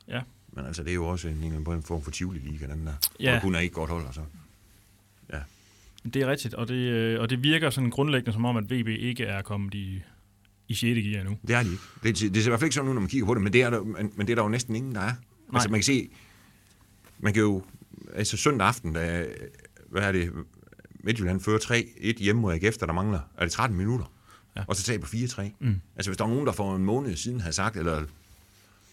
Ja. 0.08 0.22
Men 0.52 0.66
altså, 0.66 0.84
det 0.84 0.90
er 0.90 0.96
jo 0.96 1.06
også 1.08 1.28
en, 1.28 1.44
en, 1.44 1.54
en 1.54 1.84
form 1.84 2.02
for 2.02 2.12
Tivoli-liga, 2.12 2.68
den 2.68 2.86
der. 2.86 2.94
Ja. 3.20 3.30
Ja. 3.30 3.36
Og 3.36 3.42
kun 3.42 3.56
er 3.56 3.60
ikke 3.60 3.76
godt 3.76 3.90
hold, 3.90 4.06
altså. 4.06 4.22
Ja. 5.34 5.40
Det 6.04 6.16
er 6.16 6.28
rigtigt, 6.28 6.54
og 6.54 6.68
det, 6.68 6.76
øh, 6.76 7.22
og 7.22 7.30
det 7.30 7.44
virker 7.44 7.70
sådan 7.70 7.90
grundlæggende 7.90 8.34
som 8.34 8.46
om, 8.46 8.58
at 8.58 8.64
VB 8.72 8.88
ikke 8.88 9.24
er 9.26 9.42
kommet 9.42 9.74
i, 9.74 10.02
i 10.70 10.74
6. 10.74 10.82
gear 10.82 11.22
endnu. 11.22 11.38
Det 11.48 11.56
er 11.56 11.64
de 11.64 11.72
ikke. 11.72 11.84
Det, 12.04 12.34
det 12.34 12.44
ser 12.44 12.50
i 12.50 12.52
hvert 12.52 12.60
fald 12.60 12.68
ikke 12.68 12.76
sådan 12.76 12.90
ud, 12.90 12.94
når 12.94 13.02
man 13.02 13.10
kigger 13.10 13.26
på 13.28 13.34
det, 13.34 13.44
men 13.44 13.54
det 13.54 13.62
er 13.62 13.70
der, 13.70 13.84
men, 13.84 14.12
men 14.16 14.28
det 14.28 14.34
er 14.34 14.36
der 14.36 14.44
jo 14.44 14.50
næsten 14.50 14.76
ingen, 14.76 14.96
der 14.96 15.02
er. 15.02 15.06
Nej. 15.06 15.14
Altså, 15.54 15.70
man 15.70 15.80
kan 15.80 15.84
se, 15.84 16.10
man 17.20 17.34
kan 17.34 17.42
jo, 17.42 17.64
altså 18.14 18.38
søndag 18.38 18.68
aften, 18.68 18.94
da, 18.94 19.26
hvad 19.90 20.02
er 20.02 20.12
det, 20.12 20.32
Midtjylland 21.04 21.42
fører 21.42 21.60
3-1 21.60 22.24
hjemme 22.24 22.42
mod 22.42 22.54
AGF, 22.54 22.78
der 22.78 22.86
der 22.86 22.94
mangler, 22.94 23.20
er 23.38 23.44
det 23.44 23.52
13 23.52 23.78
minutter? 23.78 24.12
Ja. 24.56 24.64
Og 24.68 24.76
så 24.76 24.84
taber 24.84 25.08
4-3. 25.08 25.42
Mm. 25.60 25.76
Altså, 25.96 26.10
hvis 26.10 26.18
der 26.18 26.24
var 26.24 26.32
nogen, 26.32 26.48
der 26.48 26.52
for 26.52 26.76
en 26.76 26.86
måned 26.86 27.16
siden 27.16 27.42
havde 27.42 27.54
sagt, 27.54 27.78
eller 27.78 28.04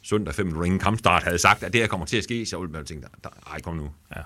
søndag 0.02 0.34
5 0.34 0.46
minutter 0.46 0.64
inden 0.64 0.80
kampstart 0.80 1.22
havde 1.22 1.38
sagt, 1.38 1.62
at 1.62 1.72
det 1.72 1.80
her 1.80 1.88
kommer 1.88 2.06
til 2.06 2.16
at 2.16 2.24
ske, 2.24 2.46
så 2.46 2.58
ville 2.58 2.72
man 2.72 2.84
tænke, 2.84 3.06
der, 3.24 3.30
ej, 3.50 3.60
kom 3.60 3.76
nu. 3.76 3.90
Ja. 4.16 4.22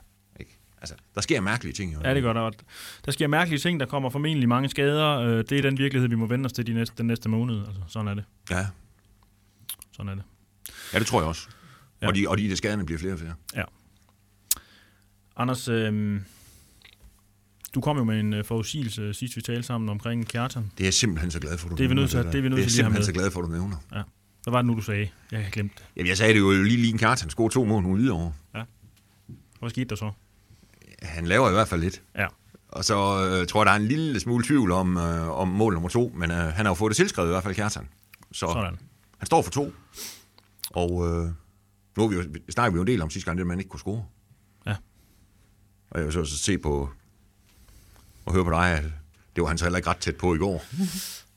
Altså, 0.80 0.94
der 1.14 1.20
sker 1.20 1.40
mærkelige 1.40 1.72
ting. 1.72 1.94
Jo. 1.94 2.00
Ja, 2.04 2.14
det 2.14 2.22
gør 2.22 2.32
der. 2.32 2.50
Der 3.04 3.12
sker 3.12 3.26
mærkelige 3.26 3.58
ting, 3.60 3.80
der 3.80 3.86
kommer 3.86 4.10
formentlig 4.10 4.48
mange 4.48 4.68
skader. 4.68 5.18
Øh, 5.18 5.44
Det 5.48 5.52
er 5.52 5.62
den 5.62 5.78
virkelighed, 5.78 6.08
vi 6.08 6.14
må 6.14 6.26
vende 6.26 6.46
os 6.46 6.52
til 6.52 6.66
de 6.66 6.72
næste, 6.74 6.94
den 6.98 7.06
næste 7.06 7.28
måned. 7.28 7.58
Altså, 7.66 7.80
sådan 7.88 8.08
er 8.08 8.14
det. 8.14 8.24
Ja. 8.50 8.66
Sådan 9.92 10.08
er 10.10 10.14
det. 10.14 10.24
ja, 10.92 10.98
det 10.98 11.06
tror 11.06 11.20
jeg 11.20 11.28
også. 11.28 11.48
Ja. 11.50 12.06
Ja. 12.06 12.08
Og, 12.10 12.14
de, 12.16 12.28
og 12.28 12.38
de 12.38 12.48
der 12.48 12.54
skaderne 12.56 12.86
bliver 12.86 12.98
flere 12.98 13.12
og 13.12 13.18
flere. 13.18 13.34
Ja. 13.56 13.62
Anders, 15.36 15.68
øh, 15.68 16.20
du 17.74 17.80
kom 17.80 17.96
jo 17.96 18.04
med 18.04 18.20
en 18.20 18.32
øh, 18.34 18.44
forudsigelse 18.44 19.14
sidst 19.14 19.36
vi 19.36 19.40
talte 19.40 19.62
sammen 19.62 19.88
omkring 19.88 20.28
Kjartan. 20.28 20.62
Det 20.78 20.80
er 20.80 20.86
jeg 20.86 20.94
simpelthen 20.94 21.30
så 21.30 21.40
glad 21.40 21.58
for, 21.58 21.68
du 21.68 21.74
Det 21.76 21.84
er 21.84 21.88
vi 21.88 21.94
nødt 21.94 22.10
til 22.10 22.18
der. 22.18 22.30
det 22.30 22.38
er 22.38 22.42
vi 22.42 22.48
nødt 22.48 22.58
det 22.58 22.64
til 22.68 22.72
lige 22.72 22.86
at 22.86 22.92
have 22.92 22.94
simpelthen 22.94 22.98
med. 22.98 23.04
så 23.04 23.12
glad 23.12 23.30
for, 23.30 23.40
du 23.42 23.48
nævner. 23.48 23.76
Ja. 23.94 24.02
Hvad 24.42 24.50
var 24.52 24.58
det 24.62 24.66
nu, 24.66 24.74
du 24.74 24.80
sagde? 24.80 25.08
Jeg 25.32 25.42
har 25.44 25.50
glemt 25.50 25.72
det. 25.78 25.84
Jamen, 25.96 26.08
jeg 26.08 26.16
sagde 26.16 26.34
det 26.34 26.40
jo 26.40 26.50
lige 26.62 26.76
lige 26.76 26.92
en 26.92 26.98
kart. 26.98 27.20
Han 27.20 27.30
scorede 27.30 27.54
to 27.54 27.64
mål 27.64 27.82
nu 27.82 27.94
videre 27.96 28.14
over. 28.16 28.32
Hvad 29.60 29.70
skete 29.70 29.84
der 29.88 29.96
så? 29.96 30.12
Han 31.02 31.26
laver 31.26 31.48
i 31.48 31.52
hvert 31.52 31.68
fald 31.68 31.80
lidt. 31.80 32.02
Ja. 32.18 32.26
Og 32.68 32.84
så 32.84 32.94
øh, 32.94 33.46
tror 33.46 33.60
jeg, 33.60 33.66
der 33.66 33.72
er 33.72 33.76
en 33.76 33.88
lille 33.88 34.20
smule 34.20 34.44
tvivl 34.44 34.72
om, 34.72 34.96
øh, 34.96 35.28
om 35.28 35.48
mål 35.48 35.72
nummer 35.72 35.88
to, 35.88 36.12
men 36.16 36.30
øh, 36.30 36.36
han 36.36 36.66
har 36.66 36.70
jo 36.70 36.74
fået 36.74 36.90
det 36.90 36.96
tilskrevet 36.96 37.28
i 37.28 37.32
hvert 37.32 37.42
fald, 37.42 37.54
Kjartan. 37.54 37.88
Så 38.32 38.46
Sådan. 38.46 38.78
han 39.18 39.26
står 39.26 39.42
for 39.42 39.50
to. 39.50 39.72
Og 40.70 41.08
øh, 41.08 41.28
nu 41.96 42.08
vi 42.08 42.16
jo, 42.16 42.22
snakker 42.48 42.70
vi 42.72 42.76
jo 42.76 42.80
en 42.82 42.86
del 42.86 43.02
om 43.02 43.10
sidste 43.10 43.24
gang, 43.26 43.38
det 43.38 43.42
at 43.42 43.46
man 43.46 43.58
ikke 43.58 43.68
kunne 43.68 43.80
score. 43.80 44.04
Ja. 44.66 44.76
Og 45.90 45.98
jeg 45.98 46.04
vil 46.04 46.12
så 46.12 46.20
også 46.20 46.38
se 46.38 46.58
på 46.58 46.90
og 48.26 48.32
høre 48.32 48.44
på 48.44 48.50
dig, 48.50 48.78
at 48.78 48.84
det 49.36 49.42
var 49.42 49.48
han 49.48 49.58
så 49.58 49.64
heller 49.64 49.76
ikke 49.76 49.90
ret 49.90 49.96
tæt 49.96 50.16
på 50.16 50.34
i 50.34 50.38
går. 50.38 50.64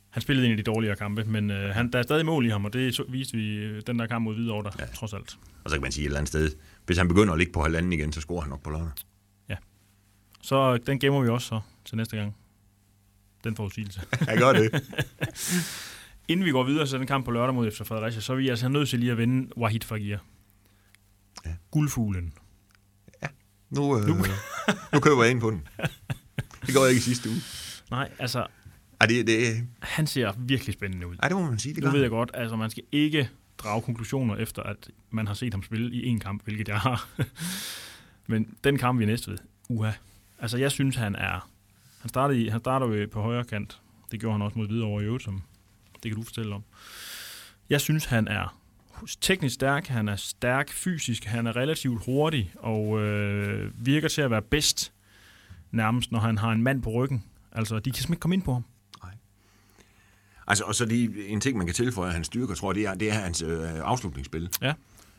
Han 0.09 0.21
spillede 0.21 0.45
en 0.45 0.51
af 0.51 0.57
de 0.57 0.63
dårligere 0.63 0.95
kampe, 0.95 1.23
men 1.23 1.51
øh, 1.51 1.75
han, 1.75 1.91
der 1.91 1.99
er 1.99 2.03
stadig 2.03 2.25
mål 2.25 2.45
i 2.45 2.49
ham, 2.49 2.65
og 2.65 2.73
det 2.73 2.99
viste 3.09 3.37
vi 3.37 3.55
øh, 3.55 3.81
den 3.87 3.99
der 3.99 4.07
kamp 4.07 4.23
mod 4.23 4.35
Hvidovre, 4.35 4.63
der. 4.63 4.71
Ja. 4.79 4.85
trods 4.85 5.13
alt. 5.13 5.37
Og 5.63 5.69
så 5.69 5.75
kan 5.75 5.81
man 5.81 5.91
sige 5.91 6.03
et 6.03 6.05
eller 6.05 6.17
andet 6.17 6.27
sted, 6.27 6.51
hvis 6.85 6.97
han 6.97 7.07
begynder 7.07 7.33
at 7.33 7.37
ligge 7.39 7.53
på 7.53 7.61
halvanden 7.61 7.93
igen, 7.93 8.13
så 8.13 8.21
scorer 8.21 8.41
han 8.41 8.49
nok 8.49 8.63
på 8.63 8.69
lørdag. 8.69 8.91
Så 10.43 10.73
øh, 10.73 10.79
den 10.85 10.99
gemmer 10.99 11.21
vi 11.21 11.29
også 11.29 11.47
så 11.47 11.59
til 11.85 11.97
næste 11.97 12.17
gang. 12.17 12.35
Den 13.43 13.55
forudsigelse. 13.55 14.01
Jeg 14.27 14.37
gør 14.37 14.53
det. 14.53 14.83
Inden 16.27 16.45
vi 16.45 16.51
går 16.51 16.63
videre 16.63 16.87
til 16.87 16.99
den 16.99 17.07
kamp 17.07 17.25
på 17.25 17.31
lørdag 17.31 17.55
mod 17.55 17.67
efter 17.67 17.85
Fredericia, 17.85 18.21
så 18.21 18.33
er 18.33 18.37
vi 18.37 18.49
altså 18.49 18.67
nødt 18.67 18.89
til 18.89 18.99
lige 18.99 19.11
at 19.11 19.17
vinde 19.17 19.57
Wahid 19.57 19.81
Fagir. 19.81 20.17
Ja. 21.45 21.51
Guldfuglen. 21.71 22.33
Nu, 23.69 23.97
øh, 23.99 24.07
nu 24.93 24.99
køber 24.99 25.23
jeg 25.23 25.31
ind 25.31 25.41
på 25.41 25.51
den. 25.51 25.67
Det 26.61 26.69
gjorde 26.69 26.81
jeg 26.81 26.89
ikke 26.89 26.99
i 26.99 27.03
sidste 27.03 27.29
uge. 27.29 27.41
Nej, 27.91 28.11
altså, 28.19 28.47
Ej, 29.01 29.07
det, 29.07 29.27
det, 29.27 29.67
Han 29.79 30.07
ser 30.07 30.31
virkelig 30.37 30.73
spændende 30.73 31.07
ud. 31.07 31.15
ej, 31.21 31.27
det 31.27 31.37
må 31.37 31.49
man 31.49 31.59
sige, 31.59 31.75
det 31.75 31.83
Nu 31.83 31.91
ved 31.91 32.01
jeg 32.01 32.09
godt, 32.09 32.31
altså 32.33 32.55
man 32.55 32.69
skal 32.69 32.83
ikke 32.91 33.29
drage 33.57 33.81
konklusioner 33.81 34.35
efter, 34.35 34.63
at 34.63 34.89
man 35.11 35.27
har 35.27 35.33
set 35.33 35.53
ham 35.53 35.63
spille 35.63 35.95
i 35.95 36.05
en 36.05 36.19
kamp, 36.19 36.43
hvilket 36.43 36.67
jeg 36.67 36.79
har. 36.79 37.09
Men 38.27 38.55
den 38.63 38.77
kamp 38.77 38.99
vi 38.99 39.05
næste 39.05 39.31
ved, 39.31 39.37
uha. 39.69 39.91
Altså 40.43 40.57
jeg 40.57 40.71
synes, 40.71 40.95
han 40.95 41.15
er... 41.15 41.49
Han 42.01 42.09
startede, 42.09 42.41
i, 42.41 42.47
han 42.47 42.59
starter 42.59 42.87
jo 42.87 43.07
på 43.11 43.21
højre 43.21 43.43
kant. 43.43 43.79
Det 44.11 44.19
gjorde 44.19 44.33
han 44.33 44.41
også 44.41 44.57
mod 44.57 44.67
Hvidovre 44.67 45.03
i 45.03 45.05
øvrigt, 45.05 45.23
som 45.23 45.41
det 46.03 46.11
kan 46.11 46.15
du 46.15 46.23
fortælle 46.23 46.55
om. 46.55 46.63
Jeg 47.69 47.81
synes, 47.81 48.05
han 48.05 48.27
er 48.27 48.59
teknisk 49.21 49.55
stærk, 49.55 49.87
han 49.87 50.09
er 50.09 50.15
stærk 50.15 50.69
fysisk, 50.69 51.25
han 51.25 51.47
er 51.47 51.55
relativt 51.55 52.05
hurtig, 52.05 52.53
og 52.59 53.01
øh, 53.01 53.71
virker 53.85 54.07
til 54.07 54.21
at 54.21 54.31
være 54.31 54.41
bedst 54.41 54.93
nærmest, 55.71 56.11
når 56.11 56.19
han 56.19 56.37
har 56.37 56.51
en 56.51 56.63
mand 56.63 56.81
på 56.81 56.89
ryggen. 56.89 57.23
Altså, 57.51 57.79
de 57.79 57.81
kan 57.81 57.93
simpelthen 57.93 58.13
ikke 58.13 58.21
komme 58.21 58.35
ind 58.35 58.43
på 58.43 58.53
ham. 58.53 58.63
Altså, 60.47 60.63
og 60.63 60.75
så 60.75 60.85
lige 60.85 61.27
en 61.27 61.41
ting, 61.41 61.57
man 61.57 61.67
kan 61.67 61.75
tilføje 61.75 62.07
af 62.07 62.13
hans 62.13 62.27
styrker, 62.27 62.55
tror 62.55 62.71
jeg, 62.71 62.75
det 62.75 62.85
er, 62.87 62.93
det 62.93 63.09
er 63.09 63.13
hans 63.13 63.41
øh, 63.41 63.79
afslutningsspil. 63.79 64.49
Ja. 64.61 64.73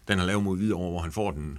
Den 0.08 0.18
har 0.18 0.26
lavet 0.26 0.44
mod 0.44 0.56
Hvidovre, 0.56 0.90
hvor 0.90 1.00
han 1.00 1.12
får 1.12 1.30
den, 1.30 1.58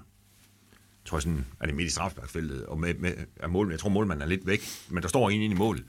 tror 1.05 1.17
jeg 1.17 1.21
sådan, 1.21 1.45
er 1.59 1.65
det 1.65 1.75
midt 1.75 1.87
i 1.87 1.91
strafsparksfeltet, 1.91 2.65
og 2.65 2.79
med, 2.79 2.93
med 2.93 3.13
er 3.35 3.47
mål, 3.47 3.71
jeg 3.71 3.79
tror 3.79 3.89
målmanden 3.89 4.21
er 4.21 4.25
lidt 4.25 4.47
væk, 4.47 4.61
men 4.89 5.03
der 5.03 5.09
står 5.09 5.29
en 5.29 5.41
inde 5.41 5.55
i 5.55 5.57
målet. 5.57 5.85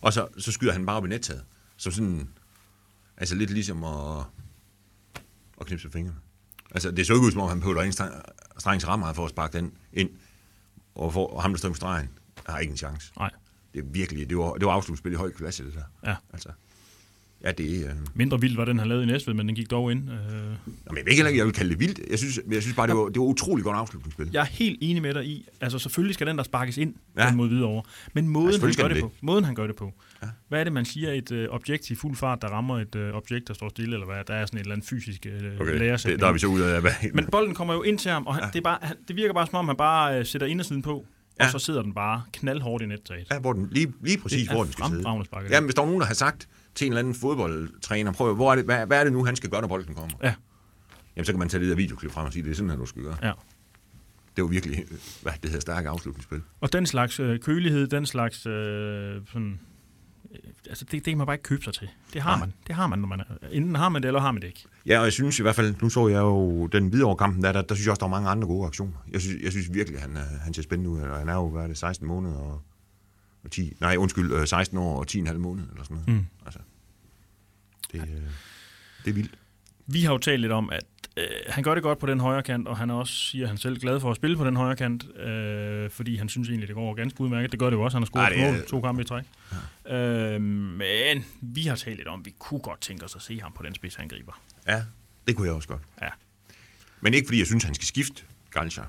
Og 0.00 0.12
så, 0.12 0.28
så 0.38 0.52
skyder 0.52 0.72
han 0.72 0.86
bare 0.86 0.96
op 0.96 1.04
i 1.04 1.08
nettaget. 1.08 1.44
Så 1.76 1.90
sådan, 1.90 2.28
altså 3.16 3.34
lidt 3.34 3.50
ligesom 3.50 3.84
at, 3.84 4.24
at 5.60 5.66
knipse 5.66 5.90
fingrene. 5.90 6.18
Altså, 6.70 6.90
det 6.90 7.06
så 7.06 7.12
ikke 7.12 7.26
ud, 7.26 7.30
som 7.30 7.40
om 7.40 7.48
han 7.48 7.60
pøvler 7.60 7.82
en 7.82 7.92
strengs 8.58 8.88
rammer 8.88 9.12
for 9.12 9.24
at 9.24 9.30
sparke 9.30 9.58
den 9.58 9.72
ind. 9.92 10.10
Og, 10.94 11.12
for, 11.12 11.26
og 11.26 11.42
ham, 11.42 11.50
der 11.50 11.58
står 11.58 11.68
med 11.68 11.76
stregen, 11.76 12.08
har 12.46 12.58
ikke 12.58 12.70
en 12.70 12.76
chance. 12.76 13.12
Nej. 13.18 13.30
Det 13.74 13.84
er 13.84 13.88
virkelig, 13.90 14.30
det 14.30 14.38
var, 14.38 14.52
det 14.52 14.66
var 14.66 14.72
afslutningsspil 14.72 15.12
i 15.12 15.16
høj 15.16 15.32
klasse, 15.32 15.64
det 15.64 15.74
der. 15.74 16.10
Ja. 16.10 16.16
Altså, 16.32 16.48
ja, 17.44 17.50
det. 17.52 17.84
Øh, 17.84 17.90
Mindre 18.14 18.40
vildt 18.40 18.56
var 18.56 18.64
den, 18.64 18.78
han 18.78 18.88
lavede 18.88 19.04
i 19.04 19.06
Næstved, 19.06 19.34
men 19.34 19.46
den 19.48 19.54
gik 19.56 19.70
dog 19.70 19.92
ind. 19.92 20.10
Øh, 20.10 20.16
Jamen, 20.16 20.56
jeg 20.86 20.94
ved 20.94 20.98
ikke 20.98 21.14
heller 21.14 21.28
ikke, 21.28 21.38
jeg 21.38 21.46
vil 21.46 21.54
kalde 21.54 21.70
det 21.70 21.80
vildt. 21.80 22.00
Jeg 22.10 22.18
synes, 22.18 22.40
jeg 22.50 22.62
synes 22.62 22.76
bare, 22.76 22.86
det 22.86 22.96
var, 22.96 23.04
det 23.08 23.16
var 23.18 23.24
utrolig 23.26 23.64
godt 23.64 23.76
afslutningsspil. 23.76 24.30
Jeg 24.32 24.40
er 24.40 24.44
helt 24.46 24.78
enig 24.80 25.02
med 25.02 25.14
dig 25.14 25.24
i, 25.26 25.46
altså 25.60 25.78
selvfølgelig 25.78 26.14
skal 26.14 26.26
den 26.26 26.38
der 26.38 26.44
sparkes 26.44 26.78
ind 26.78 26.94
Ja. 27.18 27.32
mod 27.34 27.48
Hvidovre, 27.48 27.82
men 28.14 28.28
måden, 28.28 28.52
Ja, 28.60 28.66
han 28.66 28.74
gør 28.76 28.88
det 28.88 28.96
den 28.96 29.02
på, 29.02 29.12
måden 29.20 29.44
han 29.44 29.54
gør 29.54 29.66
det 29.66 29.76
på. 29.76 29.92
Ja. 30.22 30.28
Hvad 30.48 30.60
er 30.60 30.64
det, 30.64 30.72
man 30.72 30.84
siger, 30.84 31.12
et 31.12 31.32
øh, 31.32 31.48
objekt 31.50 31.90
i 31.90 31.94
fuld 31.94 32.16
fart, 32.16 32.42
der 32.42 32.48
rammer 32.48 32.78
et 32.78 32.94
øh, 32.94 33.14
objekt, 33.14 33.48
der 33.48 33.54
står 33.54 33.68
stille, 33.68 33.92
eller 33.94 34.06
hvad? 34.06 34.16
Der 34.26 34.34
er 34.34 34.46
sådan 34.46 34.58
et 34.58 34.60
eller 34.62 34.74
andet 34.74 34.88
fysisk 34.88 35.26
øh, 35.26 35.60
Okay, 35.60 35.72
det, 35.72 35.80
læresætning. 35.80 36.20
der 36.20 36.26
er 36.26 36.32
vi 36.32 36.38
så 36.38 36.46
ude 36.46 36.74
af, 36.74 36.80
hvad... 36.80 36.90
Men 37.14 37.26
bolden 37.32 37.54
kommer 37.54 37.74
jo 37.74 37.82
ind 37.82 37.98
til 37.98 38.10
ham, 38.10 38.26
og 38.26 38.34
han, 38.34 38.42
Ja. 38.44 38.48
det, 38.52 38.56
er 38.58 38.62
bare, 38.62 38.78
han, 38.82 38.96
det 39.08 39.16
virker 39.16 39.34
bare 39.34 39.46
som 39.46 39.54
om, 39.54 39.66
han 39.68 39.76
bare 39.76 40.18
øh, 40.18 40.26
sætter 40.26 40.46
indersiden 40.46 40.82
på, 40.82 41.06
Ja. 41.40 41.44
og 41.44 41.50
så 41.52 41.58
sidder 41.58 41.82
den 41.82 41.94
bare 41.94 42.22
knaldhårdt 42.32 42.82
i 42.82 42.86
nettaget. 42.86 43.26
Ja, 43.30 43.38
hvor 43.38 43.52
den, 43.52 43.68
lige, 43.72 43.92
lige 44.02 44.18
præcis, 44.18 44.42
Det 44.42 44.56
hvor 44.56 44.62
den 44.64 44.72
skal 44.72 44.84
sidde. 44.88 45.08
Jamen, 45.50 45.64
hvis 45.66 45.74
der 45.74 45.82
var 45.82 45.86
nogen, 45.86 46.00
der 46.00 46.06
har 46.06 46.14
sagt 46.14 46.48
til 46.74 46.86
en 46.86 46.92
eller 46.92 46.98
anden 46.98 47.14
fodboldtræner, 47.14 48.12
prøv, 48.12 48.34
hvor 48.34 48.50
er 48.52 48.56
det, 48.56 48.64
hvad, 48.64 48.86
hvad 48.86 49.00
er 49.00 49.04
det 49.04 49.12
nu, 49.12 49.24
han 49.24 49.36
skal 49.36 49.50
gøre, 49.50 49.60
når 49.60 49.68
bolden 49.68 49.94
kommer? 49.94 50.16
Ja. 50.22 50.34
Jamen, 51.16 51.24
så 51.26 51.32
kan 51.32 51.38
man 51.38 51.48
tage 51.48 51.60
det 51.60 51.70
der 51.70 51.76
videoklip 51.76 52.10
frem 52.12 52.26
og 52.26 52.32
sige, 52.32 52.42
det 52.42 52.50
er 52.50 52.54
sådan, 52.54 52.70
her, 52.70 52.76
du 52.76 52.86
skal 52.86 53.02
gøre. 53.02 53.16
Ja. 53.22 53.32
Det 54.36 54.44
var 54.44 54.50
virkelig, 54.50 54.84
hvad 55.22 55.32
det 55.32 55.44
hedder, 55.50 55.60
stærke 55.60 55.88
afslutningsspil. 55.88 56.42
Og 56.60 56.72
den 56.72 56.86
slags 56.86 57.20
øh, 57.20 57.38
kølighed, 57.38 57.86
den 57.86 58.06
slags 58.06 58.46
øh, 58.46 59.20
sådan, 59.32 59.60
øh, 60.32 60.38
altså 60.68 60.84
det, 60.84 60.92
det 60.92 61.04
kan 61.04 61.18
man 61.18 61.26
bare 61.26 61.34
ikke 61.34 61.42
købe 61.42 61.62
sig 61.62 61.74
til. 61.74 61.88
Det 62.12 62.22
har 62.22 62.30
Nej. 62.30 62.40
man. 62.40 62.52
Det 62.66 62.74
har 62.74 62.86
man, 62.86 62.98
når 62.98 63.08
man 63.08 63.20
er, 63.20 63.24
enten 63.50 63.74
har 63.74 63.88
man 63.88 64.02
det, 64.02 64.08
eller 64.08 64.20
har 64.20 64.32
man 64.32 64.42
det 64.42 64.48
ikke. 64.48 64.64
Ja, 64.86 64.98
og 64.98 65.04
jeg 65.04 65.12
synes 65.12 65.38
i 65.38 65.42
hvert 65.42 65.54
fald, 65.54 65.74
nu 65.82 65.88
så 65.88 66.08
jeg 66.08 66.20
jo 66.20 66.66
den 66.66 66.92
videre 66.92 67.16
kampen, 67.16 67.42
der, 67.42 67.52
der, 67.52 67.62
der 67.62 67.74
synes 67.74 67.86
jeg 67.86 67.90
også, 67.90 68.00
der 68.00 68.06
var 68.06 68.16
mange 68.16 68.28
andre 68.30 68.48
gode 68.48 68.66
aktioner. 68.66 68.96
Jeg 69.12 69.20
synes, 69.20 69.42
jeg 69.42 69.52
synes 69.52 69.74
virkelig, 69.74 70.00
han, 70.00 70.16
han 70.16 70.54
ser 70.54 70.62
spændende 70.62 70.90
ud. 70.90 71.00
Og 71.00 71.18
han 71.18 71.28
er 71.28 71.34
jo, 71.34 71.48
hvad 71.48 71.62
er 71.62 71.66
det, 71.66 71.78
16 71.78 72.06
måneder 72.08 72.36
og, 72.36 72.62
og 73.44 73.50
10, 73.50 73.76
nej, 73.80 73.96
undskyld, 73.96 74.32
øh, 74.32 74.46
16 74.46 74.78
år 74.78 74.98
og 74.98 75.06
10,5 75.10 75.32
måneder, 75.38 75.68
eller 75.70 75.84
sådan 75.84 75.96
noget. 75.96 76.08
Mm. 76.08 76.26
Altså, 76.44 76.60
det, 77.92 78.00
øh, 78.00 78.06
det 79.04 79.10
er 79.10 79.12
vildt. 79.12 79.34
Vi 79.86 80.02
har 80.02 80.12
jo 80.12 80.18
talt 80.18 80.40
lidt 80.40 80.52
om, 80.52 80.70
at 80.70 80.84
øh, 81.16 81.24
han 81.48 81.64
gør 81.64 81.74
det 81.74 81.82
godt 81.82 81.98
på 81.98 82.06
den 82.06 82.20
højre 82.20 82.42
kant, 82.42 82.68
og 82.68 82.76
han 82.76 82.90
er 82.90 82.94
også, 82.94 83.12
siger 83.14 83.46
han 83.46 83.56
selv, 83.56 83.78
glad 83.80 84.00
for 84.00 84.10
at 84.10 84.16
spille 84.16 84.36
på 84.36 84.44
den 84.44 84.56
højre 84.56 84.76
kant, 84.76 85.16
øh, 85.16 85.90
fordi 85.90 86.16
han 86.16 86.28
synes 86.28 86.48
egentlig, 86.48 86.68
det 86.68 86.74
går 86.76 86.94
ganske 86.94 87.20
udmærket. 87.20 87.52
Det 87.52 87.60
gør 87.60 87.70
det 87.70 87.76
jo 87.76 87.82
også, 87.82 87.94
han 87.96 88.02
har 88.02 88.06
scoret 88.06 88.22
Ej, 88.22 88.28
det 88.30 88.40
er- 88.40 88.52
mål 88.52 88.66
to 88.66 88.80
kampe 88.80 89.02
i 89.02 89.04
træk. 89.04 89.24
Ja. 89.86 89.96
Øh, 90.34 90.40
men 90.42 91.24
vi 91.40 91.62
har 91.62 91.76
talt 91.76 91.96
lidt 91.96 92.08
om, 92.08 92.20
at 92.20 92.26
vi 92.26 92.34
kunne 92.38 92.60
godt 92.60 92.80
tænke 92.80 93.04
os 93.04 93.16
at 93.16 93.22
se 93.22 93.40
ham 93.40 93.52
på 93.52 93.62
den 93.62 93.74
spids, 93.74 93.94
han 93.94 94.08
griber. 94.08 94.40
Ja, 94.66 94.82
det 95.26 95.36
kunne 95.36 95.46
jeg 95.46 95.54
også 95.54 95.68
godt. 95.68 95.82
Ja. 96.02 96.08
Men 97.00 97.14
ikke 97.14 97.26
fordi 97.26 97.38
jeg 97.38 97.46
synes, 97.46 97.64
han 97.64 97.74
skal 97.74 97.86
skifte 97.86 98.22
Galcha. 98.50 98.82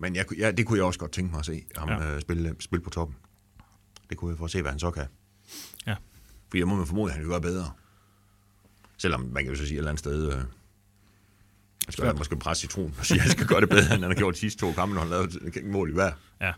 Men 0.00 0.16
jeg, 0.16 0.24
ja, 0.38 0.50
det 0.50 0.66
kunne 0.66 0.78
jeg 0.78 0.84
også 0.86 0.98
godt 0.98 1.12
tænke 1.12 1.30
mig 1.30 1.38
at 1.38 1.46
se 1.46 1.64
ham 1.76 1.88
ja. 1.88 2.14
Øh, 2.14 2.20
spille, 2.20 2.56
spille 2.60 2.84
på 2.84 2.90
toppen. 2.90 3.16
Det 4.10 4.18
kunne 4.18 4.30
jeg 4.30 4.38
for 4.38 4.44
at 4.44 4.50
se, 4.50 4.62
hvad 4.62 4.70
han 4.70 4.80
så 4.80 4.90
kan. 4.90 5.06
Ja. 5.86 5.96
For 6.50 6.58
jeg 6.58 6.68
må 6.68 6.74
man 6.74 6.86
formode, 6.86 7.10
at 7.10 7.14
han 7.14 7.22
kan 7.22 7.30
gøre 7.30 7.40
bedre. 7.40 7.70
Selvom 8.96 9.20
man 9.20 9.44
kan 9.44 9.52
jo 9.52 9.58
så 9.58 9.66
sige 9.66 9.74
et 9.74 9.78
eller 9.78 9.90
andet 9.90 9.98
sted... 9.98 10.32
Øh, 10.32 10.38
man 10.38 11.92
skal 11.92 12.16
måske 12.16 12.36
presse 12.36 12.60
citron 12.60 12.94
og 12.98 13.06
sige, 13.06 13.18
at 13.18 13.22
han 13.22 13.30
skal 13.30 13.46
gøre 13.46 13.60
det 13.60 13.68
bedre, 13.68 13.94
end 13.94 14.02
han 14.02 14.10
har 14.10 14.14
gjort 14.14 14.34
de 14.34 14.38
sidste 14.38 14.60
to 14.60 14.72
kampe, 14.72 14.94
når 14.94 15.00
han 15.00 15.10
lavede 15.10 15.62
mål 15.70 15.90
i 15.90 15.92
hver. 15.92 16.12
Ja. 16.40 16.52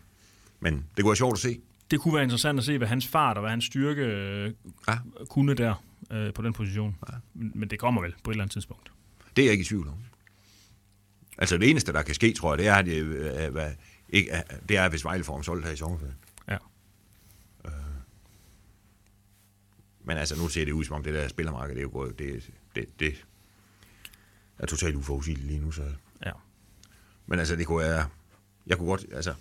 Men 0.59 0.73
det 0.73 1.03
kunne 1.03 1.09
være 1.09 1.15
sjovt 1.15 1.33
at 1.33 1.39
se. 1.39 1.59
Det 1.91 1.99
kunne 1.99 2.13
være 2.13 2.23
interessant 2.23 2.59
at 2.59 2.65
se, 2.65 2.77
hvad 2.77 2.87
hans 2.87 3.07
fart 3.07 3.37
og 3.37 3.41
hvad 3.41 3.49
hans 3.49 3.65
styrke 3.65 4.01
øh, 4.01 4.53
Ja. 4.87 4.97
kunne 5.29 5.53
der 5.53 5.83
øh, 6.11 6.33
på 6.33 6.41
den 6.41 6.53
position. 6.53 6.95
Ja. 7.11 7.17
Men, 7.33 7.51
men 7.55 7.69
det 7.69 7.79
kommer 7.79 8.01
vel 8.01 8.15
på 8.23 8.31
et 8.31 8.33
eller 8.33 8.43
andet 8.43 8.53
tidspunkt. 8.53 8.91
Det 9.35 9.41
er 9.41 9.45
jeg 9.45 9.51
ikke 9.51 9.61
i 9.61 9.65
tvivl 9.65 9.87
om. 9.87 9.95
Altså 11.37 11.57
det 11.57 11.69
eneste, 11.69 11.93
der 11.93 12.01
kan 12.01 12.15
ske, 12.15 12.33
tror 12.33 12.51
jeg, 12.53 12.57
det 12.57 12.67
er, 12.67 12.75
at 12.75 12.85
det, 12.85 13.03
øh, 13.03 13.51
hvad, 13.51 13.71
ikke, 14.09 14.29
er- 14.31 14.57
det 14.69 14.77
er, 14.77 14.89
hvis 14.89 15.05
Vejle 15.05 15.23
får 15.23 15.33
ham 15.33 15.43
solgt 15.43 15.65
her 15.65 15.71
i 15.73 15.75
sommerferien. 15.75 16.15
Ja. 16.49 16.57
Men 20.05 20.17
altså, 20.17 20.35
nu 20.35 20.47
ser 20.47 20.65
det 20.65 20.71
ud 20.71 20.83
som 20.83 20.95
om 20.95 21.03
det 21.03 21.13
der 21.13 21.27
spillermarked, 21.27 21.75
det 21.75 21.79
er 21.79 21.83
jo 21.83 21.89
gået, 21.93 22.19
det, 22.19 22.49
det, 22.75 22.85
det 22.99 23.25
er 24.59 24.65
totalt 24.65 24.95
uforudsigeligt 24.95 25.47
lige 25.47 25.59
nu, 25.59 25.71
så... 25.71 25.83
Ja. 26.25 26.31
Men 27.25 27.39
altså, 27.39 27.55
det 27.55 27.67
kunne 27.67 27.83
være... 27.83 28.09
Jeg 28.67 28.77
kunne 28.77 28.89
godt, 28.89 29.05
altså... 29.13 29.33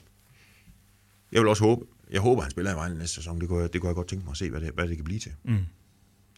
Jeg 1.33 1.41
vil 1.41 1.49
også 1.49 1.65
håbe, 1.65 1.87
jeg 2.11 2.21
håber, 2.21 2.43
han 2.43 2.51
spiller 2.51 2.73
i 2.73 2.75
Vejle 2.75 2.99
næste 2.99 3.15
sæson. 3.15 3.41
Det 3.41 3.49
kunne, 3.49 3.63
jeg, 3.63 3.73
det 3.73 3.81
kunne 3.81 3.89
jeg 3.89 3.95
godt 3.95 4.09
tænke 4.09 4.25
mig 4.25 4.31
at 4.31 4.37
se, 4.37 4.51
hvad 4.51 4.61
det, 4.61 4.71
hvad 4.75 4.89
det 4.89 4.97
kan 4.97 5.05
blive 5.05 5.21
til. 5.21 5.33
Mm. 5.43 5.59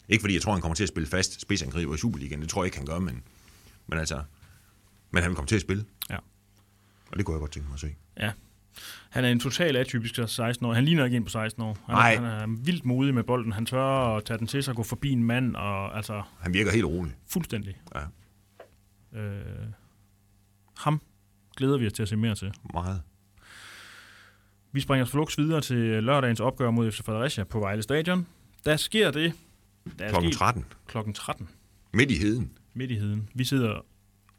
Ikke 0.09 0.21
fordi 0.21 0.33
jeg 0.33 0.41
tror, 0.41 0.51
han 0.51 0.61
kommer 0.61 0.75
til 0.75 0.83
at 0.83 0.89
spille 0.89 1.07
fast 1.07 1.41
spidsangriber 1.41 1.95
i 1.95 1.97
Superligaen. 1.97 2.41
Det 2.41 2.49
tror 2.49 2.63
jeg 2.63 2.65
ikke, 2.65 2.77
han 2.77 2.85
gør, 2.87 2.99
men, 2.99 3.23
men 3.87 3.99
altså... 3.99 4.23
Men 5.15 5.23
han 5.23 5.35
komme 5.35 5.47
til 5.47 5.55
at 5.55 5.61
spille. 5.61 5.85
Ja. 6.09 6.17
Og 7.11 7.17
det 7.17 7.25
kunne 7.25 7.33
jeg 7.35 7.39
godt 7.39 7.51
tænke 7.51 7.67
mig 7.69 7.73
at 7.73 7.79
se. 7.79 7.95
Ja. 8.19 8.31
Han 9.09 9.25
er 9.25 9.29
en 9.29 9.39
total 9.39 9.75
atypisk 9.75 10.19
16 10.27 10.65
år. 10.65 10.73
Han 10.73 10.85
ligner 10.85 11.05
ikke 11.05 11.17
en 11.17 11.23
på 11.23 11.29
16 11.29 11.63
år. 11.63 11.77
Han, 11.85 11.95
Nej. 11.95 12.13
er, 12.13 12.21
han 12.39 12.49
er 12.51 12.55
vildt 12.63 12.85
modig 12.85 13.13
med 13.13 13.23
bolden. 13.23 13.51
Han 13.53 13.65
tør 13.65 13.83
at 14.17 14.25
tage 14.25 14.37
den 14.37 14.47
til 14.47 14.63
sig 14.63 14.71
og 14.71 14.75
gå 14.75 14.83
forbi 14.83 15.09
en 15.11 15.23
mand, 15.23 15.55
og 15.55 15.97
altså 15.97 16.21
Han 16.39 16.53
virker 16.53 16.71
helt 16.71 16.85
rolig. 16.85 17.15
fuldstændig. 17.27 17.77
Ja. 17.95 19.19
Øh, 19.19 19.41
ham 20.77 21.01
glæder 21.57 21.77
vi 21.77 21.87
os 21.87 21.93
til 21.93 22.03
at 22.03 22.09
se 22.09 22.15
mere 22.15 22.35
til. 22.35 22.53
Meget. 22.73 23.01
Vi 24.71 24.79
springer 24.81 25.05
flux 25.05 25.37
videre 25.37 25.61
til 25.61 26.03
lørdagens 26.03 26.39
opgør 26.39 26.71
mod 26.71 26.91
FC 26.91 27.01
Fredericia 27.03 27.43
på 27.43 27.59
Vejle 27.59 27.81
Stadion. 27.83 28.27
Der 28.65 28.75
sker 28.77 29.11
det. 29.11 29.33
Der 29.99 30.05
er 30.05 30.09
Klokken 30.09 30.31
sket 30.31 30.37
13. 30.39 30.65
klokken 30.87 31.13
13 31.13 31.49
Midt 31.93 32.11
i 32.11 32.17
heden. 32.17 32.51
midt 32.73 32.91
i 32.91 32.95
heden. 32.95 33.29
Vi 33.35 33.43
sidder 33.43 33.85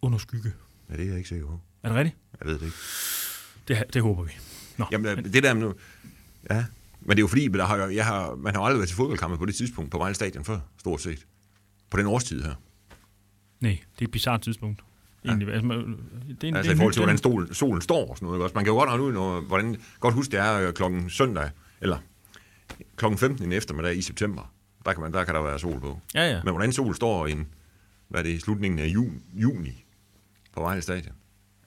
under 0.02 0.18
skygge. 0.18 0.52
Ja, 0.90 0.96
det 0.96 1.02
er 1.04 1.08
jeg 1.08 1.16
ikke 1.16 1.28
sikker 1.28 1.46
på. 1.46 1.60
Er 1.82 1.88
det 1.88 1.96
rigtigt? 1.98 2.16
Jeg 2.40 2.48
ved 2.48 2.58
det 2.58 2.64
ikke. 2.66 2.76
Det, 3.68 3.94
det 3.94 4.02
håber 4.02 4.22
vi. 4.22 4.30
Nå, 4.76 4.84
Jamen, 4.92 5.24
det 5.32 5.42
der 5.42 5.54
nu... 5.54 5.74
Ja, 6.50 6.64
men 7.00 7.10
det 7.10 7.16
er 7.18 7.20
jo 7.22 7.26
fordi, 7.26 7.48
der 7.48 7.64
har, 7.64 7.76
jeg 7.86 8.06
har, 8.06 8.34
man 8.34 8.54
har 8.54 8.62
aldrig 8.62 8.78
været 8.78 8.88
til 8.88 8.96
fodboldkampe 8.96 9.38
på 9.38 9.46
det 9.46 9.54
tidspunkt 9.54 9.90
på 9.90 9.98
Vejle 9.98 10.14
Stadion 10.14 10.44
før, 10.44 10.58
stort 10.78 11.00
set. 11.00 11.26
På 11.90 11.96
den 11.96 12.06
årstid 12.06 12.42
her. 12.42 12.54
nej, 13.60 13.78
det 13.94 14.00
er 14.00 14.04
et 14.06 14.10
bizarrt 14.10 14.40
tidspunkt. 14.42 14.80
Egentlig. 15.24 15.48
Altså, 15.48 15.66
man- 15.66 15.78
det 16.40 16.44
er 16.44 16.48
en, 16.48 16.56
Altså 16.56 16.70
det 16.70 16.74
i 16.74 16.76
er 16.76 16.76
forhold 16.76 16.92
til, 16.92 17.00
hvordan 17.02 17.18
stolen, 17.18 17.54
solen 17.54 17.82
står 17.82 18.10
og 18.10 18.16
sådan 18.16 18.26
noget. 18.26 18.42
også? 18.42 18.54
Man 18.54 18.64
kan 18.64 18.70
jo 18.72 18.78
godt 18.78 18.88
regne 18.88 19.02
ud, 19.02 19.12
når, 19.12 19.40
hvordan, 19.40 19.76
godt 20.00 20.14
huske, 20.14 20.32
det 20.32 20.40
er 20.40 20.68
øh, 20.68 20.72
klokken 20.74 21.10
søndag, 21.10 21.50
eller 21.80 21.98
klokken 22.96 23.18
15 23.18 23.52
i 23.52 23.54
eftermiddag 23.54 23.96
i 23.96 24.02
september. 24.02 24.52
Der 24.84 24.92
kan, 24.92 25.02
man, 25.02 25.12
der 25.12 25.24
kan 25.24 25.34
der 25.34 25.42
være 25.42 25.58
sol 25.58 25.80
på. 25.80 26.00
Ja, 26.14 26.30
ja. 26.30 26.40
Men 26.44 26.52
hvordan 26.52 26.72
sol 26.72 26.94
står 26.94 27.26
i 27.26 27.32
en, 27.32 27.46
hvad 28.08 28.20
er 28.20 28.24
det, 28.24 28.30
i 28.30 28.38
slutningen 28.38 28.78
af 28.78 28.86
juni, 28.86 29.18
juni 29.34 29.84
på 30.56 30.62
Vejle 30.62 30.82
Stadion? 30.82 31.14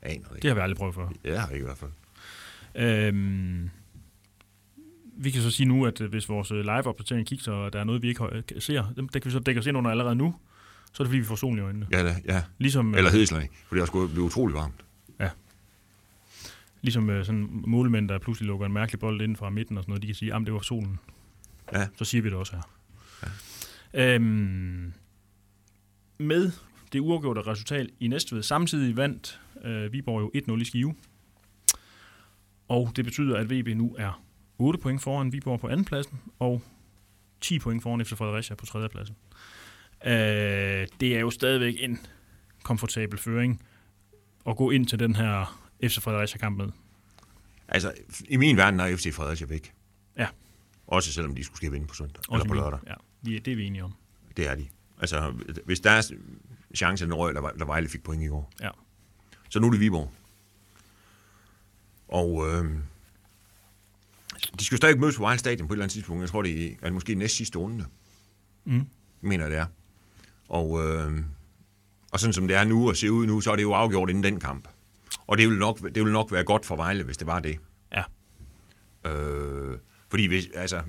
Aner 0.02 0.20
det 0.20 0.30
Det 0.30 0.36
ikke. 0.36 0.48
har 0.48 0.56
vi 0.56 0.62
aldrig 0.62 0.78
prøvet 0.78 0.96
før. 0.96 1.08
Jeg 1.24 1.42
har 1.42 1.50
ikke 1.50 1.64
i 1.64 1.66
hvert 1.66 1.78
fald. 1.78 1.92
Øhm, 2.76 3.70
vi 5.18 5.32
kan 5.32 5.42
så 5.42 5.52
sige 5.52 5.68
nu, 5.68 5.86
at 5.86 6.02
øh, 6.02 6.10
hvis 6.10 6.30
vores 6.30 6.52
øh, 6.52 6.60
live-opdatering 6.60 7.28
kigger, 7.28 7.52
og 7.52 7.74
der 7.74 7.80
er 7.80 7.84
noget, 7.84 8.02
vi 8.02 8.08
ikke 8.08 8.44
kan- 8.48 8.62
ser, 8.62 8.94
dem, 8.96 9.10
det 9.10 9.22
kan 9.22 9.30
vi 9.30 9.34
så 9.34 9.40
dække 9.40 9.60
os 9.60 9.66
ind 9.68 9.78
under 9.78 9.92
allerede 9.92 10.16
nu, 10.16 10.36
så 10.94 11.04
er 11.04 11.06
det 11.06 11.10
fordi, 11.10 11.18
vi 11.20 11.26
får 11.26 11.36
solen 11.36 11.58
i 11.58 11.62
øjnene. 11.62 11.88
Ja, 11.92 12.04
da, 12.04 12.16
ja. 12.26 12.44
Ligesom, 12.58 12.92
øh, 12.94 12.98
Eller 12.98 13.12
hedslag, 13.12 13.50
for 13.68 13.76
det 13.76 13.82
har 13.82 13.86
sgu 13.86 14.08
blive 14.08 14.24
utrolig 14.24 14.56
varmt. 14.56 14.84
ligesom 16.82 17.10
øh, 17.10 17.26
sådan 17.26 17.48
målmænd, 17.52 18.10
der 18.10 18.18
pludselig 18.18 18.48
lukker 18.48 18.66
en 18.66 18.74
mærkelig 18.74 19.00
bold 19.00 19.22
ind 19.22 19.36
fra 19.36 19.50
midten 19.50 19.78
og 19.78 19.84
sådan 19.84 19.92
noget, 19.92 20.02
de 20.02 20.08
kan 20.08 20.16
sige, 20.16 20.36
at 20.36 20.42
det 20.46 20.54
var 20.54 20.60
solen. 20.60 21.00
Ja. 21.74 21.88
Så 21.98 22.06
siger 22.06 22.22
vi 22.22 22.30
det 22.30 22.38
også 22.38 22.56
her. 22.56 22.62
Ja. 23.94 24.16
Øhm, 24.16 24.94
med 26.18 26.52
det 26.94 27.00
uafgjorte 27.00 27.42
resultat 27.42 27.90
i 28.00 28.08
Næstved, 28.08 28.44
samtidig 28.44 28.98
vandt 28.98 29.42
øh, 29.64 29.94
Viborg 29.94 30.22
jo 30.22 30.56
1-0 30.56 30.62
i 30.62 30.66
Skive. 30.66 30.96
Og 32.68 32.92
det 32.96 33.06
betyder, 33.06 33.38
at 33.38 33.50
VB 33.50 33.68
nu 33.78 33.96
er 33.98 34.24
8 34.58 34.80
point 34.80 35.02
foran 35.02 35.34
Viborg 35.34 35.60
på 35.60 35.68
andenpladsen, 35.68 36.20
og 36.40 36.62
10 37.42 37.60
point 37.60 37.84
foran 37.84 38.06
FC 38.06 38.10
Fredericia 38.10 38.56
på 38.56 38.66
tredjepladsen. 38.66 39.16
Øh, 40.06 40.88
det 41.00 41.16
er 41.16 41.20
jo 41.20 41.30
stadigvæk 41.30 41.76
en 41.80 42.00
komfortabel 42.64 43.20
føring 43.20 43.64
at 44.48 44.58
gå 44.58 44.72
ind 44.72 44.88
til 44.88 45.00
den 45.00 45.16
her 45.16 45.60
FC 45.84 46.00
Fredericia-kamp 46.02 46.58
med. 46.58 46.70
Altså, 47.68 47.94
i 48.30 48.38
min 48.38 48.58
verden 48.58 48.80
er 48.80 48.98
FC 48.98 49.14
Fredericia 49.14 49.48
væk. 49.48 49.74
Ja. 50.18 50.28
Også 50.88 51.14
selvom 51.14 51.36
de 51.36 51.44
skulle 51.44 51.58
ske 51.58 51.72
vinde 51.72 51.88
på 51.88 51.94
søndag. 51.94 52.24
Også 52.30 52.44
eller 52.44 52.48
på 52.48 52.54
lørdag. 52.54 52.80
Ja, 52.88 53.40
det 53.40 53.48
er 53.48 53.56
vi 53.56 53.66
enige 53.66 53.84
om. 53.84 53.94
Det 54.38 54.48
er 54.48 54.56
de. 54.56 54.68
Altså, 55.02 55.34
hvis 55.66 55.80
der 55.80 55.92
er 55.92 56.12
chance, 56.76 57.06
den 57.06 57.14
røg, 57.14 57.36
der, 57.36 57.66
Vejle 57.66 57.90
fik 57.90 58.04
point 58.04 58.24
i 58.24 58.28
går. 58.28 58.52
Ja. 58.62 58.70
Så 59.50 59.60
nu 59.60 59.68
er 59.68 59.72
det 59.72 59.80
Viborg. 59.80 60.12
Og 62.08 62.48
øh, 62.48 62.66
de 64.60 64.66
skal 64.66 64.76
jo 64.76 64.78
stadig 64.78 65.00
mødes 65.00 65.16
på 65.16 65.22
Vejle 65.22 65.40
Stadion 65.40 65.68
på 65.68 65.74
et 65.74 65.76
eller 65.76 65.84
andet 65.84 65.94
tidspunkt. 65.94 66.22
Jeg 66.22 66.30
tror, 66.30 66.42
det 66.42 66.78
er, 66.82 66.92
måske 66.92 67.16
næst 67.16 67.36
sidste 67.36 67.60
runde. 67.60 67.86
Mm. 68.66 68.86
Mener 69.22 69.44
jeg, 69.44 69.52
det 69.52 69.60
er. 69.60 69.66
Og, 70.50 70.86
øh, 70.86 71.24
og 72.12 72.20
sådan 72.20 72.34
som 72.34 72.48
det 72.48 72.58
er 72.58 72.64
nu 72.64 72.90
og 72.90 72.96
ser 72.96 73.10
ud 73.10 73.26
nu, 73.26 73.42
så 73.42 73.52
er 73.52 73.56
det 73.56 73.64
jo 73.64 73.74
afgjort 73.74 74.10
inden 74.10 74.24
den 74.24 74.40
kamp. 74.40 74.68
Og 75.28 75.38
det 75.38 75.50
vil 75.50 75.58
nok, 75.58 75.80
det 75.96 76.04
vil 76.04 76.12
nok 76.12 76.32
være 76.32 76.44
godt 76.44 76.66
for 76.66 76.76
Vejle, 76.76 77.04
hvis 77.04 77.18
det 77.18 77.28
var 77.28 77.40
det. 77.40 77.60
Ja. 77.92 78.04
Øh, 79.12 79.78
fordi 80.10 80.26
hvis, 80.26 80.48
altså, 80.54 80.82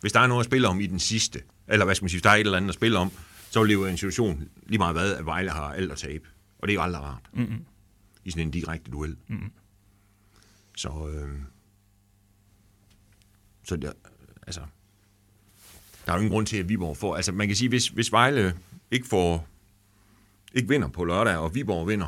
hvis 0.00 0.12
der 0.12 0.20
er 0.20 0.26
noget 0.26 0.40
at 0.40 0.46
spille 0.46 0.68
om 0.68 0.80
i 0.80 0.86
den 0.86 0.98
sidste, 0.98 1.42
eller 1.68 1.84
hvad 1.84 1.94
skal 1.94 2.04
man 2.04 2.08
sige, 2.08 2.16
hvis 2.16 2.22
der 2.22 2.30
er 2.30 2.34
et 2.34 2.40
eller 2.40 2.56
andet 2.56 2.68
at 2.68 2.74
spille 2.74 2.98
om, 2.98 3.12
så 3.50 3.60
vil 3.60 3.68
det 3.68 3.74
jo 3.74 3.80
være 3.80 3.90
en 3.90 3.96
situation 3.96 4.48
lige 4.66 4.78
meget 4.78 4.94
hvad, 4.94 5.14
at 5.14 5.26
Vejle 5.26 5.50
har 5.50 5.72
alt 5.72 5.92
at 5.92 5.98
tabe. 5.98 6.28
Og 6.58 6.68
det 6.68 6.72
er 6.72 6.74
jo 6.74 6.82
aldrig 6.82 7.02
rart. 7.02 7.30
Mm-hmm. 7.32 7.64
I 8.24 8.30
sådan 8.30 8.46
en 8.46 8.50
direkte 8.50 8.90
duel. 8.90 9.16
Mm. 9.28 9.52
Så, 10.76 11.08
øh, 11.08 11.38
så 13.64 13.76
der, 13.76 13.92
altså, 14.46 14.60
der 16.06 16.12
er 16.12 16.16
jo 16.16 16.20
ingen 16.20 16.32
grund 16.32 16.46
til, 16.46 16.56
at 16.56 16.68
Viborg 16.68 16.96
får... 16.96 17.16
Altså, 17.16 17.32
man 17.32 17.46
kan 17.46 17.56
sige, 17.56 17.68
hvis, 17.68 17.88
hvis 17.88 18.12
Vejle 18.12 18.54
ikke 18.90 19.06
får 19.06 19.48
ikke 20.54 20.68
vinder 20.68 20.88
på 20.88 21.04
lørdag, 21.04 21.36
og 21.36 21.54
Viborg 21.54 21.88
vinder, 21.88 22.06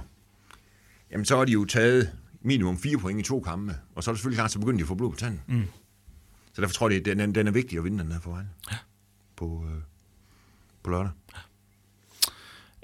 jamen 1.11 1.24
så 1.24 1.37
har 1.37 1.44
de 1.44 1.53
jo 1.53 1.64
taget 1.64 2.12
minimum 2.40 2.79
fire 2.79 2.98
point 2.98 3.20
i 3.20 3.22
to 3.22 3.40
kampe, 3.40 3.76
og 3.94 4.05
så 4.05 4.11
er 4.11 4.12
det 4.12 4.18
selvfølgelig 4.18 4.37
klart, 4.37 4.50
så 4.50 4.59
begynder 4.59 4.79
de 4.79 4.83
at 4.83 4.88
få 4.88 4.94
blod 4.94 5.11
på 5.11 5.16
tanden. 5.16 5.40
Mm. 5.46 5.64
Så 6.53 6.61
derfor 6.61 6.74
tror 6.74 6.90
jeg, 6.90 7.05
den, 7.05 7.35
den 7.35 7.46
er 7.46 7.50
vigtig 7.50 7.79
at 7.79 7.85
vinde 7.85 8.05
den 8.05 8.12
her 8.12 8.20
for 8.20 8.31
Vejle. 8.31 8.48
Ja. 8.70 8.76
På, 9.37 9.66
øh, 9.68 9.83
på 10.83 10.90
lørdag. 10.90 11.11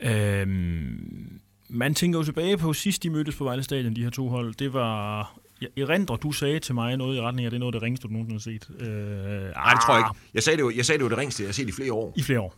Øhm, 0.03 1.41
man 1.69 1.95
tænker 1.95 2.19
jo 2.19 2.25
tilbage 2.25 2.57
på 2.59 2.73
sidst 2.73 3.03
de 3.03 3.11
mødtes 3.11 3.37
på 3.37 3.45
Vejle 3.45 3.63
Stadion, 3.63 3.97
de 3.97 4.03
her 4.03 4.11
to 4.11 4.29
hold. 4.29 4.55
Det 4.55 4.73
var... 4.73 5.33
Jeg 5.61 5.69
erindrer, 5.83 6.17
du 6.17 6.33
sagde 6.33 6.59
til 6.59 6.75
mig 6.75 6.97
noget 6.97 7.17
i 7.17 7.21
retning 7.21 7.45
af, 7.45 7.51
det 7.51 7.57
er 7.57 7.59
noget 7.61 7.75
af 7.75 7.81
det 7.81 7.83
ringeste, 7.83 8.09
du 8.09 8.13
nogensinde 8.13 8.35
har 8.35 8.79
set. 8.79 8.89
Øh, 8.89 9.43
Nej, 9.55 9.73
det 9.73 9.83
tror 9.83 9.95
jeg 9.95 10.07
ikke. 10.11 10.21
Jeg 10.35 10.43
sagde 10.43 10.57
det 10.57 10.63
jo, 10.63 10.71
jeg 10.77 10.85
sagde 10.87 10.99
det, 10.99 11.03
var 11.05 11.09
det 11.09 11.19
ringste, 11.19 11.43
jeg 11.43 11.49
har 11.49 11.53
set 11.53 11.69
i 11.69 11.73
flere 11.73 11.93
år. 11.93 12.13
I 12.17 12.23
flere 12.23 12.41
år. 12.41 12.55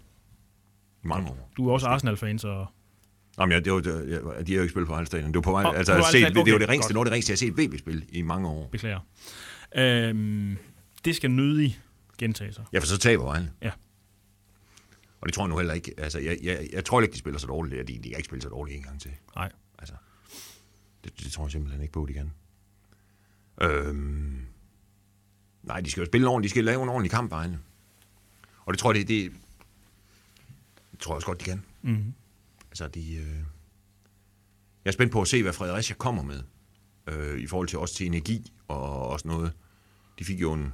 I 1.04 1.06
mange 1.06 1.28
år. 1.30 1.50
Du 1.56 1.68
er 1.68 1.72
også 1.72 1.86
Arsenal-fan, 1.86 2.38
så... 2.38 2.66
Jamen, 3.40 3.52
ja, 3.52 3.60
det 3.60 3.72
var, 3.72 3.80
det, 3.80 4.10
ja, 4.10 4.42
de 4.42 4.52
har 4.52 4.56
jo 4.56 4.62
ikke 4.62 4.68
spillet 4.68 4.86
på 4.86 4.92
Vejle 4.92 5.06
Stadion. 5.06 5.28
Det 5.28 5.34
var 5.34 5.40
på 5.40 5.50
vej, 5.50 5.62
Nå, 5.62 5.70
altså, 5.72 5.92
på 5.92 5.96
jeg 5.96 6.04
set, 6.04 6.10
Stadion. 6.10 6.28
det, 6.28 6.34
det 6.46 6.52
var 6.52 6.56
Okay, 6.56 6.60
det 6.62 6.68
ringste, 6.68 6.88
godt. 6.88 6.94
noget 6.94 7.06
af 7.06 7.10
det 7.10 7.14
ringste, 7.14 7.30
jeg 7.30 7.34
har 7.56 7.66
set 7.66 7.70
VB-spil 7.72 8.04
i 8.08 8.22
mange 8.22 8.48
år. 8.48 8.68
Beklager. 8.72 9.00
Øhm, 9.76 10.56
det 11.04 11.16
skal 11.16 11.30
nødig 11.30 11.78
gentage 12.18 12.52
sig. 12.52 12.64
Ja, 12.72 12.78
for 12.78 12.86
så 12.86 12.98
taber 12.98 13.24
Vejle. 13.24 13.50
Ja. 13.62 13.70
Og 15.20 15.26
det 15.26 15.34
tror 15.34 15.44
jeg 15.44 15.48
nu 15.48 15.56
heller 15.56 15.74
ikke. 15.74 15.94
Altså, 15.98 16.18
jeg, 16.18 16.38
jeg, 16.42 16.68
jeg 16.72 16.84
tror 16.84 17.00
ikke, 17.00 17.12
de 17.12 17.18
spiller 17.18 17.38
så 17.38 17.46
dårligt. 17.46 17.88
De, 17.88 17.94
de 17.94 18.08
kan 18.08 18.16
ikke 18.16 18.24
spille 18.24 18.42
så 18.42 18.48
dårligt 18.48 18.76
en 18.76 18.82
gang 18.82 19.00
til. 19.00 19.10
Nej. 19.36 19.52
Altså, 19.78 19.94
det, 21.04 21.20
det 21.20 21.32
tror 21.32 21.44
jeg 21.44 21.52
simpelthen 21.52 21.82
ikke 21.82 21.92
på, 21.92 22.06
de 22.06 22.12
kan. 22.12 22.32
Øhm, 23.60 24.46
nej, 25.62 25.80
de 25.80 25.90
skal 25.90 26.00
jo 26.00 26.06
spille 26.06 26.28
ordentligt. 26.28 26.50
De 26.50 26.52
skal 26.52 26.64
lave 26.64 26.82
en 26.82 26.88
ordentlig 26.88 27.10
kamp, 27.10 27.30
Vejle. 27.30 27.58
Og 28.64 28.72
det 28.72 28.78
tror 28.78 28.92
jeg, 28.92 29.00
det, 29.00 29.08
det, 29.08 29.32
det 30.90 30.98
tror 30.98 31.12
jeg 31.12 31.16
også 31.16 31.26
godt, 31.26 31.40
de 31.40 31.44
kan. 31.44 31.62
Mm-hmm. 31.82 32.14
Altså, 32.70 32.88
de, 32.88 33.14
øh... 33.14 33.36
Jeg 34.84 34.90
er 34.90 34.92
spændt 34.92 35.12
på 35.12 35.20
at 35.20 35.28
se, 35.28 35.42
hvad 35.42 35.52
Fredericia 35.52 35.96
kommer 35.96 36.22
med. 36.22 36.42
Øh, 37.06 37.40
I 37.40 37.46
forhold 37.46 37.68
til 37.68 37.78
også 37.78 37.94
til 37.94 38.06
energi 38.06 38.52
og 38.68 39.08
også 39.08 39.28
noget. 39.28 39.52
De 40.18 40.24
fik 40.24 40.40
jo 40.40 40.52
en, 40.52 40.72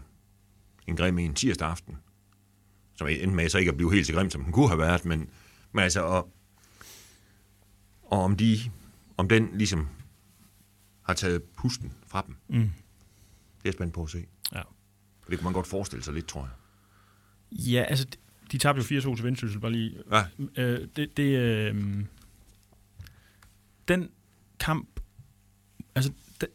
en 0.86 0.96
grim 0.96 1.18
en 1.18 1.34
tirsdag 1.34 1.68
aften. 1.68 1.96
Som 2.96 3.06
endte 3.06 3.26
med 3.26 3.48
så 3.48 3.58
ikke 3.58 3.70
at 3.70 3.76
blive 3.76 3.92
helt 3.94 4.06
så 4.06 4.12
grim, 4.12 4.30
som 4.30 4.42
den 4.44 4.52
kunne 4.52 4.68
have 4.68 4.78
været. 4.78 5.04
Men, 5.04 5.28
men 5.72 5.82
altså, 5.84 6.00
og, 6.00 6.32
og 8.02 8.18
om 8.22 8.36
de, 8.36 8.58
om 9.16 9.28
den 9.28 9.48
ligesom 9.54 9.88
har 11.02 11.14
taget 11.14 11.42
pusten 11.42 11.92
fra 12.06 12.24
dem. 12.26 12.36
Mm. 12.48 12.70
Det 13.62 13.68
er 13.68 13.72
spændt 13.72 13.94
på 13.94 14.02
at 14.02 14.10
se. 14.10 14.24
Ja. 14.52 14.60
For 15.22 15.30
det 15.30 15.38
kunne 15.38 15.44
man 15.44 15.52
godt 15.52 15.66
forestille 15.66 16.04
sig 16.04 16.14
lidt, 16.14 16.26
tror 16.26 16.40
jeg. 16.40 16.50
Ja, 17.58 17.82
altså, 17.88 18.06
de- 18.52 18.58
tabte 18.58 18.94
jo 18.94 19.00
4-2 19.00 19.16
til 19.16 19.24
Vendsyssel, 19.24 19.60
bare 19.60 19.72
lige. 19.72 19.98
Ja, 20.12 20.24
Øh, 20.56 20.88
det, 20.96 21.16
det, 21.16 21.38
øh, 21.38 22.04
den 23.88 24.10
kamp, 24.60 25.00
altså, 25.94 26.12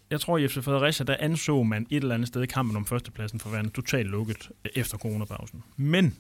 jeg 0.09 0.21
tror 0.21 0.37
i 0.37 0.47
FC 0.47 0.63
Fredericia, 0.63 1.05
der 1.05 1.15
anså 1.19 1.63
man 1.63 1.87
et 1.89 2.03
eller 2.03 2.15
andet 2.15 2.27
sted 2.27 2.47
kampen 2.47 2.75
om 2.77 2.85
førstepladsen 2.85 3.39
for 3.39 3.49
at 3.49 3.53
være 3.53 3.69
totalt 3.69 4.07
lukket 4.09 4.49
efter 4.75 4.97
coronapausen. 4.97 5.63
Men 5.77 6.17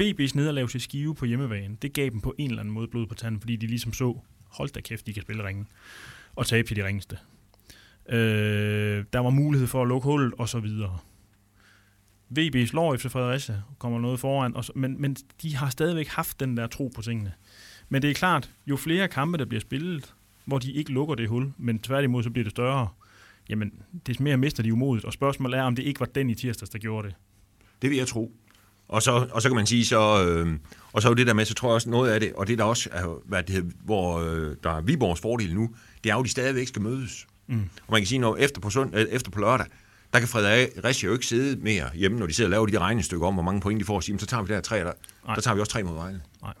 VB's 0.00 0.34
nederlag 0.34 0.68
til 0.68 0.80
Skive 0.80 1.14
på 1.14 1.24
hjemmebane, 1.24 1.76
det 1.82 1.92
gav 1.92 2.10
dem 2.10 2.20
på 2.20 2.34
en 2.38 2.50
eller 2.50 2.60
anden 2.60 2.74
måde 2.74 2.88
blod 2.88 3.06
på 3.06 3.14
tanden, 3.14 3.40
fordi 3.40 3.56
de 3.56 3.66
ligesom 3.66 3.92
så, 3.92 4.20
hold 4.48 4.68
da 4.68 4.80
kæft, 4.80 5.06
de 5.06 5.12
kan 5.12 5.22
spille 5.22 5.46
ringen, 5.46 5.68
og 6.36 6.46
tabe 6.46 6.68
til 6.68 6.76
de 6.76 6.86
ringeste. 6.86 7.18
Øh, 8.08 9.04
der 9.12 9.18
var 9.18 9.30
mulighed 9.30 9.68
for 9.68 9.82
at 9.82 9.88
lukke 9.88 10.08
hullet, 10.08 10.34
og 10.38 10.48
så 10.48 10.60
videre. 10.60 10.98
VB 12.28 12.68
slår 12.68 12.94
efter 12.94 13.08
Fredericia, 13.08 13.62
kommer 13.78 14.00
noget 14.00 14.20
foran, 14.20 14.56
og 14.56 14.64
så, 14.64 14.72
men, 14.74 15.00
men 15.00 15.16
de 15.42 15.56
har 15.56 15.70
stadigvæk 15.70 16.08
haft 16.08 16.40
den 16.40 16.56
der 16.56 16.66
tro 16.66 16.92
på 16.94 17.02
tingene. 17.02 17.32
Men 17.88 18.02
det 18.02 18.10
er 18.10 18.14
klart, 18.14 18.50
jo 18.66 18.76
flere 18.76 19.08
kampe, 19.08 19.38
der 19.38 19.44
bliver 19.44 19.60
spillet, 19.60 20.14
hvor 20.44 20.58
de 20.58 20.72
ikke 20.72 20.92
lukker 20.92 21.14
det 21.14 21.28
hul, 21.28 21.52
men 21.58 21.78
tværtimod 21.78 22.22
så 22.22 22.30
bliver 22.30 22.44
det 22.44 22.50
større, 22.50 22.88
jamen, 23.48 23.72
det 24.06 24.20
mere 24.20 24.36
mister 24.36 24.62
de 24.62 24.72
umodet. 24.72 25.04
Og 25.04 25.12
spørgsmålet 25.12 25.58
er, 25.58 25.62
om 25.62 25.76
det 25.76 25.82
ikke 25.82 26.00
var 26.00 26.06
den 26.06 26.30
i 26.30 26.34
tirsdags, 26.34 26.70
der 26.70 26.78
gjorde 26.78 27.08
det. 27.08 27.16
Det 27.82 27.90
vil 27.90 27.98
jeg 27.98 28.06
tro. 28.06 28.36
Og 28.88 29.02
så, 29.02 29.28
og 29.32 29.42
så 29.42 29.48
kan 29.48 29.56
man 29.56 29.66
sige, 29.66 29.84
så, 29.84 30.24
øh, 30.24 30.58
og 30.92 31.02
så 31.02 31.10
er 31.10 31.14
det 31.14 31.26
der 31.26 31.34
med, 31.34 31.44
så 31.44 31.54
tror 31.54 31.68
jeg 31.68 31.74
også 31.74 31.90
noget 31.90 32.10
af 32.10 32.20
det, 32.20 32.32
og 32.32 32.46
det 32.46 32.58
der 32.58 32.64
også 32.64 32.88
er, 32.92 33.20
hvad 33.24 33.42
det 33.42 33.54
hedder, 33.54 33.70
hvor 33.84 34.18
øh, 34.20 34.56
der 34.62 34.70
er 34.70 34.80
Viborgs 34.80 35.20
fordel 35.20 35.54
nu, 35.54 35.70
det 36.04 36.10
er 36.10 36.14
jo, 36.14 36.20
at 36.20 36.24
de 36.24 36.30
stadigvæk 36.30 36.68
skal 36.68 36.82
mødes. 36.82 37.26
Mm. 37.46 37.60
Og 37.60 37.92
man 37.92 38.00
kan 38.00 38.06
sige, 38.06 38.18
når 38.18 38.36
efter 38.36 38.60
på, 38.60 38.70
sund, 38.70 38.96
øh, 38.96 39.06
efter 39.10 39.30
på 39.30 39.40
lørdag, 39.40 39.66
der 40.12 40.18
kan 40.18 40.28
Fredericia 40.28 41.06
jo 41.06 41.12
ikke 41.12 41.26
sidde 41.26 41.60
mere 41.60 41.90
hjemme, 41.94 42.18
når 42.18 42.26
de 42.26 42.32
sidder 42.34 42.48
og 42.48 42.50
laver 42.50 42.66
de 42.66 42.72
der 42.72 42.78
regnestykker 42.78 43.26
om, 43.26 43.34
hvor 43.34 43.42
mange 43.42 43.60
point 43.60 43.80
de 43.80 43.84
får, 43.84 43.94
og 43.96 44.02
sige, 44.02 44.12
"Men 44.12 44.20
så 44.20 44.26
tager 44.26 44.42
vi 44.42 44.54
der 44.54 44.60
tre, 44.60 44.78
der, 44.78 44.92
Nej. 45.24 45.34
der 45.34 45.40
tager 45.42 45.54
vi 45.54 45.60
også 45.60 45.72
tre 45.72 45.82
mod 45.82 45.94
Vejle. 45.94 46.22
Nej. 46.42 46.54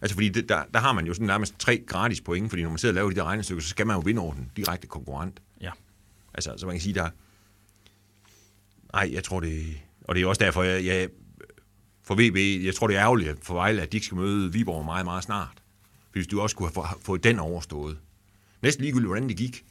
Altså 0.00 0.14
fordi 0.14 0.28
det, 0.28 0.48
der, 0.48 0.62
der 0.74 0.80
har 0.80 0.92
man 0.92 1.06
jo 1.06 1.14
sådan 1.14 1.26
nærmest 1.26 1.54
tre 1.58 1.82
gratis 1.86 2.20
point, 2.20 2.50
fordi 2.50 2.62
når 2.62 2.68
man 2.70 2.78
sidder 2.78 2.92
og 2.92 2.94
laver 2.94 3.10
de 3.10 3.16
der 3.16 3.24
regnestykker, 3.24 3.62
så 3.62 3.68
skal 3.68 3.86
man 3.86 3.96
jo 3.96 4.00
vinde 4.00 4.22
over 4.22 4.34
den 4.34 4.50
direkte 4.56 4.86
konkurrent. 4.86 5.40
Ja. 5.60 5.70
Altså, 6.34 6.54
så 6.56 6.66
man 6.66 6.74
kan 6.74 6.80
sige, 6.82 6.94
der... 6.94 7.08
Nej, 8.92 9.10
jeg 9.12 9.24
tror 9.24 9.40
det... 9.40 9.80
Og 10.04 10.14
det 10.14 10.22
er 10.22 10.26
også 10.26 10.44
derfor, 10.44 10.62
jeg, 10.62 10.84
jeg 10.84 11.08
for 12.10 12.14
VB, 12.30 12.64
jeg 12.64 12.74
tror 12.74 12.86
det 12.86 12.96
er 12.96 13.02
ærgerligt 13.02 13.44
for 13.44 13.54
Vejle, 13.54 13.82
at 13.82 13.92
de 13.92 13.96
ikke 13.96 14.04
skal 14.06 14.16
møde 14.16 14.52
Viborg 14.52 14.84
meget, 14.84 15.04
meget 15.04 15.22
snart. 15.24 15.62
Hvis 16.12 16.26
du 16.26 16.40
også 16.40 16.56
kunne 16.56 16.68
have 16.68 16.74
få- 16.74 17.00
fået 17.02 17.24
den 17.24 17.38
overstået. 17.38 17.98
Næsten 18.62 18.82
ligegyldigt, 18.84 19.08
hvordan 19.08 19.28
det 19.28 19.36
gik. 19.36 19.64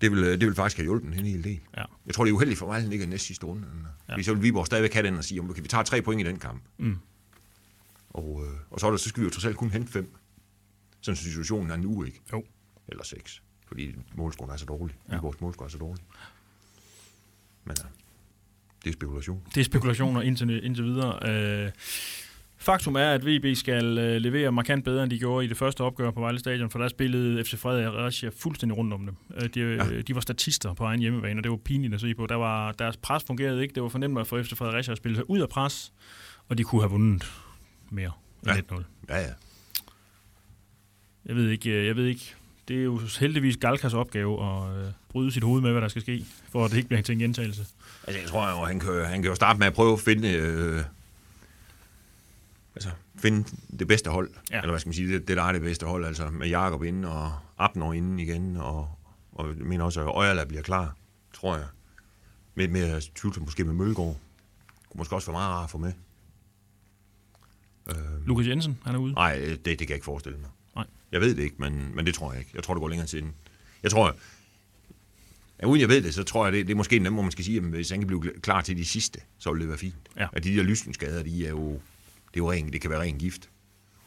Det 0.00 0.10
vil, 0.12 0.22
det 0.24 0.40
vil 0.46 0.54
faktisk 0.54 0.76
have 0.76 0.84
hjulpet 0.84 1.06
en 1.18 1.26
hel 1.26 1.44
del. 1.44 1.60
Ja. 1.76 1.84
Jeg 2.06 2.14
tror, 2.14 2.24
det 2.24 2.30
er 2.30 2.34
uheldigt 2.34 2.58
for 2.58 2.66
Vejle, 2.66 2.78
at 2.80 2.84
den 2.84 2.92
ikke 2.92 3.04
er 3.04 3.08
næste 3.08 3.26
sidste 3.26 3.46
runde. 3.46 3.66
Ja. 4.08 4.12
Fordi 4.14 4.22
så 4.22 4.34
vil 4.34 4.42
Viborg 4.42 4.66
stadigvæk 4.66 4.92
have 4.92 5.06
den 5.06 5.16
og 5.16 5.24
sige, 5.24 5.40
om 5.40 5.50
okay, 5.50 5.62
vi 5.62 5.68
tager 5.68 5.84
tre 5.84 6.02
point 6.02 6.20
i 6.20 6.24
den 6.24 6.38
kamp. 6.38 6.62
Mm. 6.78 6.98
Og, 8.10 8.44
øh, 8.46 8.52
og 8.70 8.80
så, 8.80 8.86
er 8.86 8.90
der, 8.90 8.98
så 8.98 9.08
skal 9.08 9.20
vi 9.20 9.24
jo 9.24 9.30
trods 9.30 9.44
alt 9.44 9.56
kun 9.56 9.70
hente 9.70 9.92
fem. 9.92 10.14
Sådan 11.00 11.16
situationen 11.16 11.70
er 11.70 11.76
nu, 11.76 12.04
ikke? 12.04 12.20
Jo. 12.32 12.44
Eller 12.88 13.04
seks. 13.04 13.42
Fordi 13.66 13.94
målscoren 14.14 14.50
er 14.50 14.56
så 14.56 14.64
dårlig. 14.64 14.96
Ja. 15.10 15.18
Vores 15.18 15.40
målscore 15.40 15.66
er 15.66 15.70
så 15.70 15.78
dårlig. 15.78 16.04
Men 17.64 17.76
ja, 17.78 17.84
det 18.84 18.90
er 18.90 18.92
spekulation. 18.92 19.42
Det 19.54 19.60
er 19.60 19.64
spekulationer 19.64 20.20
indtil, 20.22 20.64
indtil 20.64 20.84
videre. 20.84 21.28
Øh, 21.64 21.70
faktum 22.56 22.94
er, 22.96 23.10
at 23.10 23.26
VB 23.26 23.56
skal 23.56 23.98
øh, 23.98 24.16
levere 24.20 24.52
markant 24.52 24.84
bedre, 24.84 25.02
end 25.02 25.10
de 25.10 25.18
gjorde 25.18 25.44
i 25.44 25.48
det 25.48 25.56
første 25.56 25.80
opgør 25.80 26.10
på 26.10 26.20
Vejle 26.20 26.38
Stadion, 26.38 26.70
for 26.70 26.78
der 26.78 26.88
spillede 26.88 27.44
FC 27.44 27.58
Fredericia 27.58 28.30
fuldstændig 28.38 28.78
rundt 28.78 28.92
om 28.92 29.06
dem. 29.06 29.16
Øh, 29.36 29.48
de, 29.54 29.60
ja. 29.60 29.84
Ja. 29.84 30.00
de 30.00 30.14
var 30.14 30.20
statister 30.20 30.74
på 30.74 30.84
egen 30.84 31.00
hjemmebane, 31.00 31.40
og 31.40 31.44
det 31.44 31.50
var 31.50 31.56
pinligt 31.56 31.94
at 31.94 32.00
se 32.00 32.14
på. 32.14 32.26
Der 32.26 32.34
var, 32.34 32.72
deres 32.72 32.96
pres 32.96 33.24
fungerede 33.26 33.62
ikke. 33.62 33.74
Det 33.74 33.82
var 33.82 33.88
fornemt 33.88 34.18
at 34.18 34.26
få 34.26 34.42
FC 34.42 34.52
Fredericia 34.56 34.92
at 34.92 34.98
spille 34.98 35.16
sig 35.16 35.30
ud 35.30 35.38
af 35.40 35.48
pres, 35.48 35.92
og 36.48 36.58
de 36.58 36.62
kunne 36.64 36.82
have 36.82 36.90
vundet 36.90 37.32
mere 37.90 38.10
end 38.46 38.52
Ja. 38.70 38.74
1-0. 38.76 38.82
Ja, 39.08 39.18
ja. 39.18 39.32
Jeg 41.26 41.36
ved 41.36 41.50
ikke, 41.50 41.70
øh, 41.70 41.86
jeg 41.86 41.96
ved 41.96 42.06
ikke. 42.06 42.34
Det 42.68 42.78
er 42.78 42.82
jo 42.84 43.00
heldigvis 43.20 43.56
Galkas 43.56 43.94
opgave 43.94 44.46
at 44.46 44.76
øh, 44.76 44.92
bryde 45.08 45.32
sit 45.32 45.42
hoved 45.42 45.60
med, 45.60 45.70
hvad 45.72 45.82
der 45.82 45.88
skal 45.88 46.02
ske, 46.02 46.24
for 46.48 46.64
at 46.64 46.70
det 46.70 46.76
ikke 46.76 46.88
bliver 46.88 47.02
til 47.02 47.12
en 47.12 47.18
gentagelse. 47.18 47.66
Altså, 48.06 48.20
jeg 48.20 48.28
tror 48.28 48.50
jo, 48.50 48.64
han 48.64 48.80
kan, 48.80 49.04
han 49.04 49.22
kan 49.22 49.28
jo 49.28 49.34
starte 49.34 49.58
med 49.58 49.66
at 49.66 49.74
prøve 49.74 49.92
at 49.92 50.00
finde, 50.00 50.32
øh, 50.32 50.82
altså, 52.74 52.90
finde 53.18 53.48
det 53.78 53.88
bedste 53.88 54.10
hold. 54.10 54.30
Ja. 54.50 54.56
Eller 54.56 54.70
hvad 54.70 54.80
skal 54.80 54.88
man 54.88 54.94
sige, 54.94 55.14
det, 55.14 55.28
det 55.28 55.36
der 55.36 55.42
er 55.42 55.52
det 55.52 55.60
bedste 55.60 55.86
hold. 55.86 56.04
Altså 56.04 56.30
med 56.30 56.48
Jakob 56.48 56.82
inde 56.82 57.08
og 57.08 57.32
Abner 57.58 57.92
inde 57.92 58.22
igen. 58.22 58.56
Og, 58.56 58.88
og 59.32 59.48
jeg 59.48 59.56
mener 59.56 59.84
også, 59.84 60.00
at 60.00 60.06
Øjerla 60.06 60.44
bliver 60.44 60.62
klar, 60.62 60.96
tror 61.32 61.56
jeg. 61.56 61.66
Med 62.54 62.68
mere 62.68 63.00
tvivl 63.14 63.40
måske 63.40 63.64
med 63.64 63.74
Mølgaard. 63.74 64.16
kunne 64.88 64.98
måske 64.98 65.14
også 65.14 65.26
være 65.26 65.38
meget 65.40 65.54
rart 65.54 65.64
at 65.64 65.70
få 65.70 65.78
med. 65.78 65.92
Lukas 68.26 68.46
Jensen, 68.46 68.78
han 68.84 68.94
er 68.94 68.98
ude. 68.98 69.12
Nej, 69.12 69.34
det, 69.34 69.64
det 69.64 69.78
kan 69.78 69.88
jeg 69.88 69.94
ikke 69.94 70.04
forestille 70.04 70.38
mig. 70.38 70.50
Jeg 71.14 71.22
ved 71.22 71.34
det 71.34 71.42
ikke, 71.42 71.56
men, 71.58 71.92
men 71.94 72.06
det 72.06 72.14
tror 72.14 72.32
jeg 72.32 72.40
ikke. 72.40 72.50
Jeg 72.54 72.62
tror, 72.62 72.74
det 72.74 72.80
går 72.80 72.88
længere 72.88 73.06
tid 73.06 73.18
inden. 73.18 73.34
Jeg 73.82 73.90
tror, 73.90 74.16
ja, 75.60 75.66
uden 75.66 75.80
jeg 75.80 75.88
ved 75.88 76.02
det, 76.02 76.14
så 76.14 76.22
tror 76.22 76.46
jeg, 76.46 76.52
det, 76.52 76.66
det 76.66 76.72
er 76.72 76.76
måske 76.76 76.98
nemt, 76.98 77.16
hvor 77.16 77.22
man 77.22 77.32
skal 77.32 77.44
sige, 77.44 77.56
at 77.56 77.64
hvis 77.64 77.90
han 77.90 78.00
kan 78.00 78.06
blive 78.06 78.32
klar 78.42 78.60
til 78.60 78.76
de 78.76 78.84
sidste, 78.84 79.20
så 79.38 79.52
vil 79.52 79.60
det 79.60 79.68
være 79.68 79.78
fint. 79.78 79.94
Ja. 80.16 80.26
At 80.32 80.44
de 80.44 80.56
der 80.56 80.62
lysningsskader, 80.62 81.22
de 81.22 81.46
er 81.46 81.50
jo, 81.50 81.72
det, 81.72 81.80
er 82.34 82.36
jo 82.36 82.52
ren, 82.52 82.72
det 82.72 82.80
kan 82.80 82.90
være 82.90 83.00
ren 83.00 83.18
gift. 83.18 83.50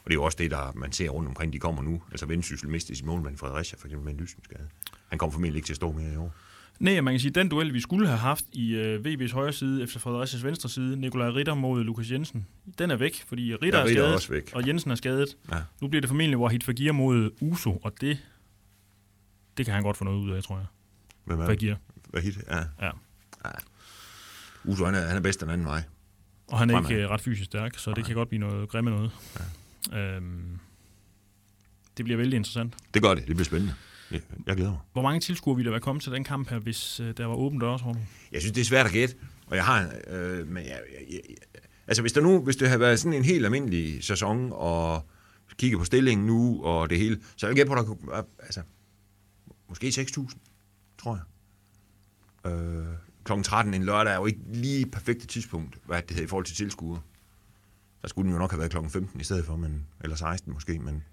Og 0.04 0.10
det 0.10 0.10
er 0.10 0.14
jo 0.14 0.24
også 0.24 0.38
det, 0.38 0.50
der 0.50 0.72
man 0.74 0.92
ser 0.92 1.08
rundt 1.08 1.28
omkring, 1.28 1.52
de 1.52 1.58
kommer 1.58 1.82
nu. 1.82 2.02
Altså 2.10 2.26
Vendsyssel 2.26 2.68
mistede 2.68 2.98
sin 2.98 3.06
målmand 3.06 3.36
Fredericia, 3.36 3.78
for 3.78 3.86
eksempel 3.86 4.04
med 4.04 4.12
en 4.12 4.20
lysningsskade. 4.20 4.68
Han 5.08 5.18
kommer 5.18 5.32
formentlig 5.32 5.56
ikke 5.56 5.66
til 5.66 5.72
at 5.72 5.76
stå 5.76 5.92
mere 5.92 6.12
i 6.12 6.16
år. 6.16 6.34
Nej, 6.78 7.00
man 7.00 7.12
kan 7.14 7.20
sige, 7.20 7.28
at 7.28 7.34
den 7.34 7.48
duel, 7.48 7.74
vi 7.74 7.80
skulle 7.80 8.06
have 8.06 8.18
haft 8.18 8.44
i 8.52 8.74
øh, 8.74 9.00
VB's 9.06 9.32
højre 9.34 9.52
side, 9.52 9.82
efter 9.82 10.00
Frederiциas 10.00 10.44
venstre 10.44 10.68
side, 10.68 10.96
Nikolaj 10.96 11.28
Ritter 11.28 11.54
mod 11.54 11.84
Lukas 11.84 12.10
Jensen, 12.10 12.46
den 12.78 12.90
er 12.90 12.96
væk, 12.96 13.24
fordi 13.28 13.54
Ritter, 13.54 13.78
Ja, 13.78 13.84
er 13.84 13.88
Ritter 13.88 14.02
er 14.02 14.04
skadet, 14.04 14.14
også 14.14 14.28
væk. 14.32 14.50
og 14.54 14.66
Jensen 14.68 14.90
er 14.90 14.94
skadet. 14.94 15.36
Ja. 15.52 15.56
Nu 15.80 15.88
bliver 15.88 16.00
det 16.00 16.08
formentlig 16.08 16.38
Wahid 16.38 16.60
Fagir 16.60 16.92
mod 16.92 17.30
Uso, 17.40 17.76
og 17.76 17.92
det, 18.00 18.18
det 19.56 19.66
kan 19.66 19.74
han 19.74 19.82
godt 19.82 19.96
få 19.96 20.04
noget 20.04 20.18
ud 20.18 20.30
af, 20.30 20.42
tror 20.42 20.56
jeg. 20.56 20.66
Hvem 21.24 21.40
er? 21.40 21.46
Fagir. 21.46 21.74
Hvad 22.10 22.22
hit? 22.22 22.38
Ja. 22.50 22.58
Ja. 22.86 22.90
Uso, 24.64 24.84
han 24.84 24.94
er, 24.94 25.00
han 25.06 25.16
er 25.16 25.20
bedst 25.20 25.40
den 25.40 25.50
anden 25.50 25.66
vej. 25.66 25.82
Og 26.48 26.58
han 26.58 26.70
er 26.70 26.74
Fremad. 26.74 26.90
ikke 26.90 27.02
øh, 27.02 27.10
ret 27.10 27.20
fysisk 27.20 27.44
stærk, 27.44 27.78
så 27.78 27.92
det 27.92 28.04
kan 28.04 28.14
godt 28.14 28.28
blive 28.28 28.40
noget 28.40 28.68
grimme 28.68 28.90
noget. 28.90 29.10
Ja. 29.92 30.16
Øhm, 30.16 30.58
det 31.96 32.04
bliver 32.04 32.16
vældig 32.16 32.36
interessant. 32.36 32.74
Det 32.94 33.02
gør 33.02 33.14
det. 33.14 33.26
Det 33.26 33.36
bliver 33.36 33.44
spændende. 33.44 33.74
Ja, 34.10 34.18
Jeg 34.46 34.56
glæder 34.56 34.70
mig. 34.70 34.80
Hvor 34.92 35.02
mange 35.02 35.20
tilskuere 35.20 35.56
ville 35.56 35.66
der 35.66 35.72
være 35.72 35.80
kommet 35.80 36.02
til 36.02 36.12
den 36.12 36.24
kamp 36.24 36.50
her, 36.50 36.58
hvis 36.58 37.00
øh, 37.00 37.16
der 37.16 37.26
var 37.26 37.34
åbent 37.34 37.62
dør, 37.62 37.76
tror 37.76 37.92
du? 37.92 37.98
Jeg 38.32 38.40
synes, 38.40 38.52
det 38.52 38.60
er 38.60 38.64
svært 38.64 38.86
at 38.86 38.92
gætte. 38.92 39.14
Og 39.46 39.56
jeg 39.56 39.64
har... 39.64 39.90
Øh, 40.06 40.48
men 40.48 40.64
jeg, 40.64 40.80
jeg, 40.92 41.10
jeg, 41.10 41.20
altså, 41.86 42.02
hvis, 42.02 42.12
der 42.12 42.20
nu, 42.20 42.40
hvis 42.40 42.56
det 42.56 42.68
havde 42.68 42.80
været 42.80 43.00
sådan 43.00 43.12
en 43.12 43.24
helt 43.24 43.44
almindelig 43.44 44.04
sæson, 44.04 44.50
og 44.52 45.06
kigge 45.58 45.78
på 45.78 45.84
stillingen 45.84 46.26
nu, 46.26 46.64
og 46.64 46.90
det 46.90 46.98
hele, 46.98 47.20
så 47.36 47.46
jeg 47.46 47.48
vil 47.48 47.56
gætte 47.56 47.68
på, 47.68 47.74
at 47.74 47.78
der 47.78 47.84
kunne 47.84 48.24
altså, 48.38 48.62
måske 49.68 49.88
6.000, 49.88 50.38
tror 50.98 51.18
jeg. 52.44 52.52
Øh, 52.52 52.86
klokken 53.24 53.44
13 53.44 53.74
en 53.74 53.84
lørdag 53.84 54.12
er 54.12 54.16
jo 54.16 54.26
ikke 54.26 54.40
lige 54.52 54.86
perfekte 54.86 55.26
tidspunkt, 55.26 55.78
hvad 55.86 56.02
det 56.02 56.10
hedder 56.10 56.24
i 56.24 56.28
forhold 56.28 56.44
til 56.44 56.56
tilskuere. 56.56 57.00
Der 58.02 58.08
skulle 58.08 58.26
den 58.26 58.32
jo 58.32 58.38
nok 58.38 58.50
have 58.50 58.58
været 58.58 58.70
klokken 58.70 58.90
15 58.90 59.20
i 59.20 59.24
stedet 59.24 59.44
for, 59.44 59.56
men, 59.56 59.86
eller 60.00 60.16
16 60.16 60.52
måske, 60.52 60.78
men 60.78 61.04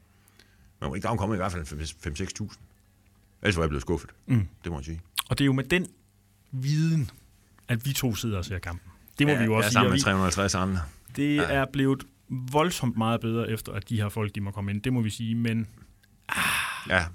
man 0.81 0.89
må 0.89 0.95
ikke 0.95 1.07
der 1.07 1.15
kommet 1.15 1.35
i 1.35 1.37
hvert 1.37 1.51
fald 1.51 1.65
5-6.000. 2.41 2.57
Ellers 3.41 3.55
var 3.57 3.63
jeg 3.63 3.69
blevet 3.69 3.81
skuffet. 3.81 4.09
Mm. 4.25 4.47
Det 4.63 4.71
må 4.71 4.77
jeg 4.77 4.85
sige. 4.85 5.01
Og 5.29 5.37
det 5.37 5.43
er 5.43 5.45
jo 5.45 5.53
med 5.53 5.63
den 5.63 5.87
viden, 6.51 7.09
at 7.67 7.85
vi 7.85 7.93
to 7.93 8.15
sidder 8.15 8.37
og 8.37 8.45
ser 8.45 8.59
kampen. 8.59 8.91
Det 9.19 9.27
må 9.27 9.33
ja, 9.33 9.39
vi 9.39 9.45
jo 9.45 9.53
også 9.53 9.67
sige. 9.69 9.73
sammen 9.73 9.89
med 9.91 9.97
vi- 9.97 10.01
350 10.03 10.55
andre. 10.55 10.81
Det 11.15 11.35
Ja. 11.35 11.41
er 11.43 11.65
blevet 11.73 12.03
voldsomt 12.29 12.97
meget 12.97 13.21
bedre, 13.21 13.49
efter 13.51 13.71
at 13.71 13.89
de 13.89 14.01
her 14.01 14.09
folk, 14.09 14.35
de 14.35 14.41
må 14.41 14.51
komme 14.51 14.71
ind. 14.71 14.81
Det 14.81 14.93
må 14.93 15.01
vi 15.01 15.09
sige, 15.09 15.35
men 15.35 15.67
Ja. 16.89 17.05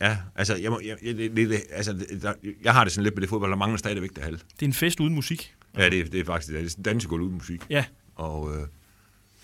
Ja, 0.00 0.18
altså, 0.34 0.56
jeg, 0.56 0.70
må, 0.70 0.80
jeg, 0.84 0.96
jeg, 1.02 1.16
det, 1.16 1.36
det, 1.36 1.60
altså 1.70 1.92
der, 2.22 2.32
jeg 2.62 2.72
har 2.72 2.84
det 2.84 2.92
sådan 2.92 3.04
lidt 3.04 3.14
med 3.14 3.20
det 3.22 3.28
fodbold, 3.28 3.50
der 3.50 3.56
mangler 3.56 3.76
stadigvæk 3.78 4.10
det 4.14 4.24
halv. 4.24 4.38
det 4.38 4.62
er 4.62 4.66
en 4.66 4.72
fest 4.72 5.00
uden 5.00 5.14
musik. 5.14 5.54
Ja, 5.76 5.88
det, 5.88 6.12
det 6.12 6.20
er 6.20 6.24
faktisk 6.24 6.52
det. 6.52 6.64
Det 6.64 6.78
er 6.78 6.82
dansegulv 6.82 7.22
uden 7.22 7.34
musik, 7.34 7.66
Ja, 7.70 7.84
og 8.14 8.54
øh, 8.56 8.66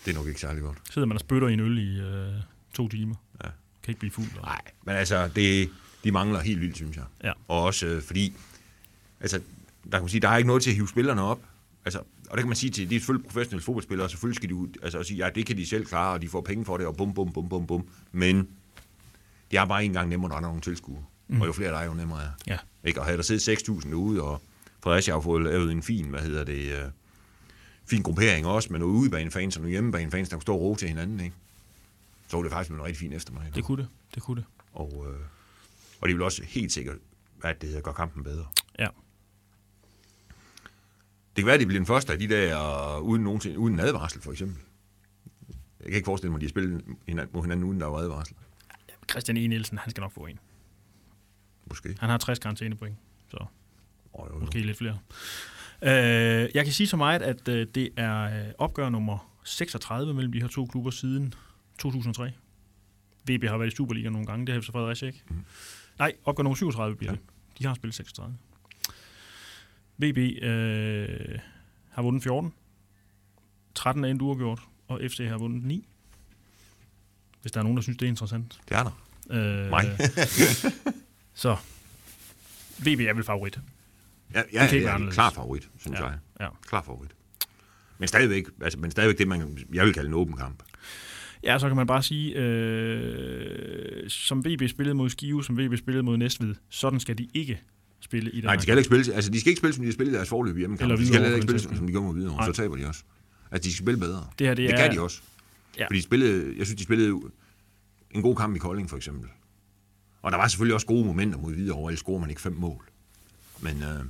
det 0.05 0.11
er 0.11 0.15
nok 0.15 0.27
ikke 0.27 0.39
særlig 0.39 0.61
godt. 0.63 0.77
sidder 0.93 1.05
man 1.07 1.15
og 1.17 1.21
spytter 1.21 1.47
i 1.47 1.53
en 1.53 1.59
øl 1.59 1.77
i 1.77 1.99
øh, 1.99 2.33
to 2.73 2.87
timer. 2.87 3.15
Ja. 3.43 3.49
Kan 3.89 3.91
ikke 3.91 3.99
blive 3.99 4.11
fuld. 4.11 4.41
Nej, 4.43 4.61
men 4.85 4.95
altså, 4.95 5.29
det, 5.35 5.69
de 6.03 6.11
mangler 6.11 6.39
helt 6.39 6.61
vildt, 6.61 6.75
synes 6.75 6.95
jeg. 6.97 7.05
Ja. 7.23 7.31
Og 7.47 7.63
også 7.63 7.85
øh, 7.85 8.01
fordi, 8.01 8.33
altså, 9.21 9.41
der 9.83 9.91
kan 9.91 10.01
man 10.01 10.09
sige, 10.09 10.21
der 10.21 10.29
er 10.29 10.37
ikke 10.37 10.47
noget 10.47 10.63
til 10.63 10.69
at 10.69 10.75
hive 10.75 10.87
spillerne 10.87 11.21
op. 11.21 11.39
Altså, 11.85 11.99
og 11.99 12.37
det 12.37 12.39
kan 12.39 12.47
man 12.47 12.55
sige 12.55 12.69
til, 12.69 12.89
de 12.89 12.95
er 12.95 12.99
selvfølgelig 12.99 13.27
professionelle 13.27 13.63
fodboldspillere, 13.63 14.05
og 14.05 14.09
selvfølgelig 14.09 14.35
skal 14.35 14.49
de 14.49 14.55
ud, 14.55 14.67
altså, 14.83 14.97
og 14.97 15.05
sige, 15.05 15.17
ja, 15.25 15.29
det 15.35 15.45
kan 15.45 15.57
de 15.57 15.65
selv 15.65 15.85
klare, 15.85 16.13
og 16.13 16.21
de 16.21 16.29
får 16.29 16.41
penge 16.41 16.65
for 16.65 16.77
det, 16.77 16.87
og 16.87 16.97
bum, 16.97 17.13
bum, 17.13 17.33
bum, 17.33 17.49
bum, 17.49 17.67
bum. 17.67 17.87
Men 18.11 18.47
det 19.51 19.59
er 19.59 19.65
bare 19.65 19.85
en 19.85 19.93
gang 19.93 20.09
nemmere, 20.09 20.29
når 20.29 20.35
der 20.35 20.41
er 20.43 20.47
nogle 20.47 20.61
tilskuere. 20.61 21.03
Mm. 21.27 21.41
Og 21.41 21.47
jo 21.47 21.53
flere 21.53 21.71
der 21.71 21.77
er, 21.77 21.85
jo 21.85 21.93
nemmere 21.93 22.23
er. 22.23 22.31
Ja. 22.47 22.57
Ikke? 22.83 22.99
Og 22.99 23.05
havde 23.05 23.17
der 23.17 23.23
siddet 23.23 23.69
6.000 23.69 23.93
ude, 23.93 24.21
og 24.21 24.41
Fredericia 24.83 25.13
har 25.13 25.21
fået 25.21 25.43
lavet 25.43 25.71
en 25.71 25.83
fin, 25.83 26.05
hvad 26.05 26.21
hedder 26.21 26.43
det, 26.43 26.71
øh, 26.71 26.89
fin 27.85 28.01
gruppering 28.01 28.45
også, 28.45 28.67
med 28.71 28.79
nogle 28.79 28.95
udebanefans 28.95 29.55
og 29.55 29.61
nogle 29.61 29.71
hjemmebanefans, 29.71 30.29
der 30.29 30.35
kunne 30.35 30.41
stå 30.41 30.53
og 30.53 30.61
ro 30.61 30.75
til 30.75 30.87
hinanden, 30.87 31.19
ikke? 31.19 31.35
Så 32.29 32.37
var 32.37 32.43
det 32.43 32.51
faktisk 32.51 32.71
en 32.71 32.83
rigtig 32.83 32.97
fin 32.97 33.13
eftermiddag. 33.13 33.55
Det 33.55 33.63
kunne 33.63 33.83
det. 33.83 33.89
Det 34.15 34.23
kunne 34.23 34.41
det. 34.41 34.45
Og, 34.73 35.05
øh, 35.09 35.19
og 36.01 36.07
det 36.07 36.15
vil 36.15 36.23
også 36.23 36.43
helt 36.43 36.71
sikkert, 36.71 36.97
at 37.43 37.61
det 37.61 37.83
gør 37.83 37.91
kampen 37.91 38.23
bedre. 38.23 38.45
Ja. 38.79 38.87
Det 41.35 41.35
kan 41.35 41.45
være, 41.45 41.53
at 41.53 41.59
de 41.61 41.65
bliver 41.65 41.79
den 41.79 41.85
første 41.85 42.13
af 42.13 42.19
de 42.19 42.27
der, 42.29 42.97
uden, 42.99 43.23
nogensinde, 43.23 43.59
uden 43.59 43.73
en 43.73 43.79
advarsel, 43.79 44.21
for 44.21 44.31
eksempel. 44.31 44.57
Jeg 45.79 45.85
kan 45.85 45.93
ikke 45.95 46.05
forestille 46.05 46.31
mig, 46.31 46.37
at 46.37 46.41
de 46.41 46.45
har 46.45 46.49
spillet 46.49 46.83
hinanden, 47.07 47.33
mod 47.33 47.43
hinanden, 47.43 47.65
uden 47.65 47.79
der 47.79 47.87
var 47.87 47.97
advarsel. 47.97 48.35
Christian 49.11 49.37
E. 49.37 49.47
Nielsen, 49.47 49.77
han 49.77 49.89
skal 49.91 50.01
nok 50.01 50.11
få 50.11 50.25
en. 50.25 50.39
Måske. 51.65 51.95
Han 51.99 52.09
har 52.09 52.17
60 52.17 52.39
karantænepoint, 52.39 52.95
så 53.27 53.45
Oh, 54.13 54.27
jo, 54.29 54.33
jo. 54.33 54.39
måske 54.39 54.59
lidt 54.59 54.77
flere. 54.77 54.99
Øh, 55.81 56.49
jeg 56.53 56.63
kan 56.65 56.73
sige 56.73 56.87
så 56.87 56.97
meget, 56.97 57.21
at 57.21 57.47
øh, 57.47 57.67
det 57.75 57.89
er 57.97 58.45
øh, 58.47 58.53
opgør 58.57 58.89
nummer 58.89 59.31
36 59.43 60.13
mellem 60.13 60.31
de 60.31 60.41
her 60.41 60.47
to 60.47 60.65
klubber 60.65 60.91
siden 60.91 61.33
2003. 61.79 62.31
VB 63.29 63.43
har 63.43 63.57
været 63.57 63.73
i 63.73 63.75
Superliga 63.75 64.09
nogle 64.09 64.27
gange, 64.27 64.45
det 64.45 64.53
har 64.55 64.61
FC 64.61 64.67
Fredericia 64.71 65.07
ikke. 65.07 65.23
Mm. 65.29 65.35
Nej, 65.99 66.13
opgør 66.25 66.43
nummer 66.43 66.55
37 66.55 66.95
bliver 66.97 67.11
Ja. 67.11 67.15
det. 67.17 67.25
De 67.59 67.65
har 67.65 67.73
spillet 67.73 67.95
36. 67.95 68.37
VB 69.97 70.17
øh, 70.43 71.39
har 71.91 72.01
vundet 72.01 72.23
14. 72.23 72.53
13 73.75 74.03
er 74.03 74.07
endt 74.09 74.21
uafgjort, 74.21 74.61
og 74.87 75.01
FC 75.09 75.17
har 75.27 75.37
vundet 75.37 75.63
9. 75.63 75.87
Hvis 77.41 77.51
der 77.51 77.59
er 77.59 77.63
nogen, 77.63 77.77
der 77.77 77.81
synes, 77.83 77.97
det 77.97 78.05
er 78.05 78.09
interessant. 78.09 78.59
Det 78.69 78.77
er 78.77 78.83
der. 78.83 79.01
Øh, 79.31 79.69
Mig. 79.69 79.97
så 81.33 81.57
VB 82.79 82.99
er 82.99 83.13
vel 83.13 83.23
favorit. 83.23 83.59
Ja, 84.33 84.41
ja 84.53 84.59
kan 84.67 84.69
det 84.75 84.81
en 84.81 84.87
anderledes. 84.87 85.13
klar 85.13 85.29
favorit, 85.29 85.69
synes 85.79 85.99
Ja. 85.99 86.05
jeg. 86.05 86.17
Ja. 86.39 86.47
Klar 86.67 86.81
favorit. 86.81 87.11
Men 87.97 88.07
stadigvæk, 88.07 88.45
altså, 88.61 88.79
men 88.79 88.91
stadigvæk 88.91 89.17
det, 89.17 89.27
man, 89.27 89.57
jeg 89.73 89.85
vil 89.85 89.93
kalde 89.93 90.07
en 90.07 90.13
åben 90.13 90.37
kamp. 90.37 90.63
Ja, 91.43 91.59
så 91.59 91.67
kan 91.67 91.75
man 91.75 91.87
bare 91.87 92.03
sige, 92.03 92.35
øh, 92.35 94.09
som 94.09 94.45
VB 94.45 94.69
spillede 94.69 94.95
mod 94.95 95.09
Skive, 95.09 95.43
som 95.43 95.57
VB 95.57 95.77
spillede 95.77 96.03
mod 96.03 96.17
Næstved, 96.17 96.55
sådan 96.69 96.99
skal 96.99 97.17
de 97.17 97.27
ikke 97.33 97.61
spille 97.99 98.31
i 98.31 98.35
den 98.35 98.43
Nej, 98.43 98.55
de 98.55 98.61
skal 98.61 98.71
heller 98.71 98.79
ikke 98.79 99.03
spille, 99.03 99.15
altså, 99.15 99.31
de 99.31 99.39
skal 99.39 99.49
ikke 99.49 99.59
spille, 99.59 99.73
som 99.73 99.81
de 99.81 99.87
har 99.87 99.93
spillet 99.93 100.13
i 100.13 100.15
deres 100.15 100.29
forløb 100.29 100.57
hjemmekamp. 100.57 100.97
De 100.97 101.07
skal 101.07 101.21
heller 101.21 101.35
ikke 101.35 101.47
spille, 101.47 101.77
som 101.77 101.87
de 101.87 101.93
gør 101.93 102.01
mod 102.01 102.15
videre, 102.15 102.45
så 102.45 102.51
taber 102.51 102.75
de 102.75 102.85
også. 102.87 103.03
Altså, 103.51 103.67
de 103.67 103.73
skal 103.73 103.83
spille 103.85 103.99
bedre. 103.99 104.27
Det 104.39 104.47
her, 104.47 104.53
det, 104.53 104.69
Det 104.69 104.79
er, 104.79 104.87
kan 104.87 104.95
de 104.95 105.01
også. 105.01 105.21
Ja. 105.77 105.85
Fordi 105.85 105.97
de 105.97 106.03
spillede, 106.03 106.53
jeg 106.57 106.65
synes, 106.65 106.77
de 106.77 106.83
spillede 106.83 107.21
en 108.11 108.21
god 108.21 108.35
kamp 108.35 108.55
i 108.55 108.59
Kolding, 108.59 108.89
for 108.89 108.97
eksempel. 108.97 109.29
Og 110.21 110.31
der 110.31 110.37
var 110.37 110.47
selvfølgelig 110.47 110.73
også 110.73 110.87
gode 110.87 111.05
momenter 111.05 111.37
mod 111.39 111.53
Hvidovre, 111.53 111.91
ellers 111.91 111.99
scorer 111.99 112.19
man 112.19 112.29
ikke 112.29 112.41
fem 112.41 112.53
mål. 112.53 112.89
Men, 113.61 113.83
øh, 113.83 114.05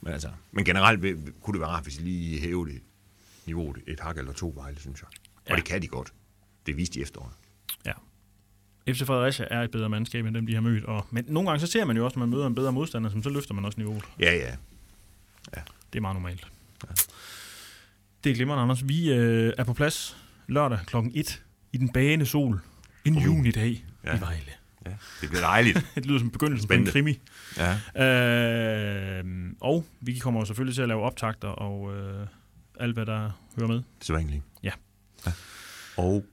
men, 0.00 0.12
altså, 0.12 0.28
men 0.52 0.64
generelt 0.64 1.00
kunne 1.42 1.52
det 1.54 1.60
være 1.60 1.70
rart, 1.70 1.82
hvis 1.82 1.96
de 1.96 2.04
lige 2.04 2.40
hævede 2.40 2.70
det 2.72 2.80
niveauet 3.46 3.76
et 3.86 4.00
hak 4.00 4.18
eller 4.18 4.32
to 4.32 4.52
vejle, 4.56 4.80
synes 4.80 5.00
jeg. 5.00 5.08
Og 5.48 5.50
Ja. 5.50 5.56
det 5.56 5.64
kan 5.64 5.82
de 5.82 5.86
godt. 5.86 6.12
Det 6.66 6.76
viste 6.76 6.94
de 6.94 7.02
efteråret. 7.02 7.32
Ja. 7.86 7.92
FC 8.92 9.02
Fredericia 9.06 9.46
er 9.50 9.62
et 9.62 9.70
bedre 9.70 9.88
mandskab 9.88 10.26
end 10.26 10.34
dem, 10.34 10.46
de 10.46 10.54
har 10.54 10.60
mødt. 10.60 10.84
Og, 10.84 11.06
men 11.10 11.24
nogle 11.28 11.48
gange 11.48 11.60
så 11.60 11.66
ser 11.66 11.84
man 11.84 11.96
jo 11.96 12.04
også, 12.04 12.18
når 12.18 12.26
man 12.26 12.34
møder 12.36 12.46
en 12.46 12.54
bedre 12.54 12.72
modstander, 12.72 13.10
som 13.10 13.22
så 13.22 13.30
løfter 13.30 13.54
man 13.54 13.64
også 13.64 13.78
niveauet. 13.80 14.04
Ja, 14.20 14.32
ja. 14.34 14.50
Det 15.92 15.98
er 15.98 16.00
meget 16.00 16.14
normalt. 16.16 16.46
Ja. 16.88 16.94
Det 18.24 18.30
er 18.30 18.34
glimrende, 18.34 18.62
Anders. 18.62 18.88
Vi 18.88 19.10
øh, 19.12 19.52
er 19.58 19.64
på 19.64 19.72
plads 19.74 20.16
lørdag 20.46 20.78
kl. 20.86 20.96
1 21.14 21.42
i 21.72 21.76
den 21.76 21.92
bagende 21.92 22.26
sol. 22.26 22.60
En 23.04 23.16
Uh. 23.16 23.24
junidag 23.24 23.84
Ja. 24.04 24.16
i 24.16 24.20
Vejle. 24.20 24.52
ja. 24.86 24.90
Det 25.20 25.28
bliver 25.28 25.40
dejligt. 25.40 25.86
Det 25.94 26.06
lyder 26.06 26.18
som 26.18 26.30
begyndelsen 26.30 26.68
på 26.68 26.74
en 26.74 26.86
krimi. 26.86 27.18
ja. 27.56 27.78
Øh, 29.18 29.24
og 29.60 29.84
vi 30.00 30.18
kommer 30.18 30.40
jo 30.40 30.44
selvfølgelig 30.46 30.74
til 30.74 30.82
at 30.82 30.88
lave 30.88 31.02
optagter 31.02 31.48
og 31.48 31.96
øh, 31.96 32.26
alt, 32.80 32.94
hvad 32.94 33.06
der 33.06 33.30
hører 33.56 33.68
med. 33.68 33.76
Det 33.76 33.82
er 34.00 34.04
sædvanligt. 34.04 34.42
Ja. 34.62 34.70
Ja. 35.26 35.32
Og 35.96 36.24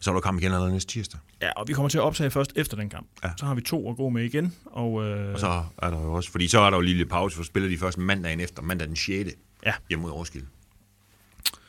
så 0.00 0.10
er 0.10 0.14
der 0.14 0.20
kamp 0.20 0.38
igen 0.40 0.52
allerede 0.52 0.72
næste 0.72 0.92
tirsdag. 0.92 1.20
Ja, 1.42 1.50
og 1.56 1.68
vi 1.68 1.72
kommer 1.72 1.88
til 1.88 1.98
at 1.98 2.02
optage 2.04 2.30
først 2.30 2.52
efter 2.56 2.76
den 2.76 2.90
kamp. 2.90 3.06
Ja. 3.24 3.30
Så 3.36 3.46
har 3.46 3.54
vi 3.54 3.60
to 3.60 3.90
at 3.90 3.96
gå 3.96 4.08
med 4.08 4.24
igen. 4.24 4.56
Og, 4.66 5.04
øh, 5.04 5.32
Og 5.34 5.40
så 5.40 5.64
er 5.78 5.90
der 5.90 6.00
jo 6.02 6.12
også, 6.12 6.30
fordi 6.30 6.48
så 6.48 6.60
er 6.60 6.70
der 6.70 6.76
jo 6.76 6.80
lige 6.80 6.96
lidt 6.96 7.08
pause, 7.10 7.36
for 7.36 7.42
spiller 7.42 7.68
de 7.68 7.78
først 7.78 7.98
mandagen 7.98 8.40
efter, 8.40 8.62
mandag 8.62 8.88
den 8.88 8.96
6. 8.96 9.30
Ja. 9.66 9.74
Hjemme 9.88 10.02
mod 10.02 10.10
Roskilde. 10.12 10.46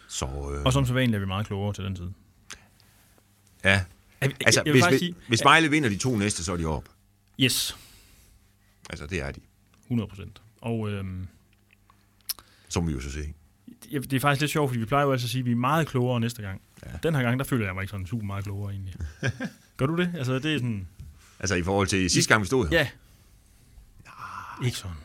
Så, 0.07 0.25
øh, 0.25 0.63
og 0.63 0.73
som 0.73 0.85
så 0.85 0.93
vanligt 0.93 1.15
er 1.15 1.19
vi 1.19 1.25
meget 1.25 1.47
klogere 1.47 1.73
til 1.73 1.83
den 1.83 1.95
tid. 1.95 2.09
ja. 3.63 3.83
Jeg, 4.21 4.31
Altså, 4.45 4.61
jeg 4.65 4.73
vil 4.73 4.83
hvis, 4.89 4.99
sige, 4.99 5.15
hvis 5.27 5.43
Vejle 5.43 5.69
vinder 5.69 5.89
de 5.89 5.97
to 5.97 6.15
næste, 6.17 6.43
så 6.43 6.53
er 6.53 6.57
de 6.57 6.65
op. 6.65 6.89
yes, 7.39 7.77
Altså, 8.89 9.05
det 9.07 9.21
er 9.21 9.31
de. 9.31 9.39
100 9.83 10.09
procent. 10.09 10.41
Og 10.61 10.89
øh, 10.89 11.05
Så 12.69 12.81
må 12.81 12.87
vi 12.87 12.93
jo 12.93 13.01
så 13.01 13.11
se. 13.11 13.33
Det 13.91 14.13
er 14.13 14.19
faktisk 14.19 14.41
lidt 14.41 14.51
sjovt, 14.51 14.69
fordi 14.69 14.79
vi 14.79 14.85
plejer 14.85 15.05
jo 15.05 15.11
altså 15.11 15.25
at 15.25 15.29
sige, 15.29 15.39
at 15.39 15.45
vi 15.45 15.51
er 15.51 15.55
meget 15.55 15.87
klogere 15.87 16.19
næste 16.19 16.41
gang. 16.41 16.61
Ja. 16.85 16.89
Den 17.03 17.15
her 17.15 17.21
gang, 17.21 17.39
der 17.39 17.45
føler 17.45 17.65
jeg 17.65 17.73
mig 17.73 17.81
ikke 17.81 17.91
sådan 17.91 18.05
super 18.05 18.25
meget 18.25 18.43
klogere 18.43 18.71
egentlig. 18.71 18.95
Gør 19.77 19.85
du 19.85 19.95
det? 19.95 20.11
Altså, 20.17 20.39
det 20.39 20.53
er 20.53 20.57
sådan... 20.57 20.87
Altså, 21.39 21.55
i 21.55 21.63
forhold 21.63 21.87
til 21.87 22.09
sidste 22.09 22.33
gang, 22.33 22.41
vi 22.41 22.47
stod 22.47 22.67
her. 22.67 22.77
Ja. 22.77 22.87
Ikke 24.65 24.77
sådan. 24.77 24.95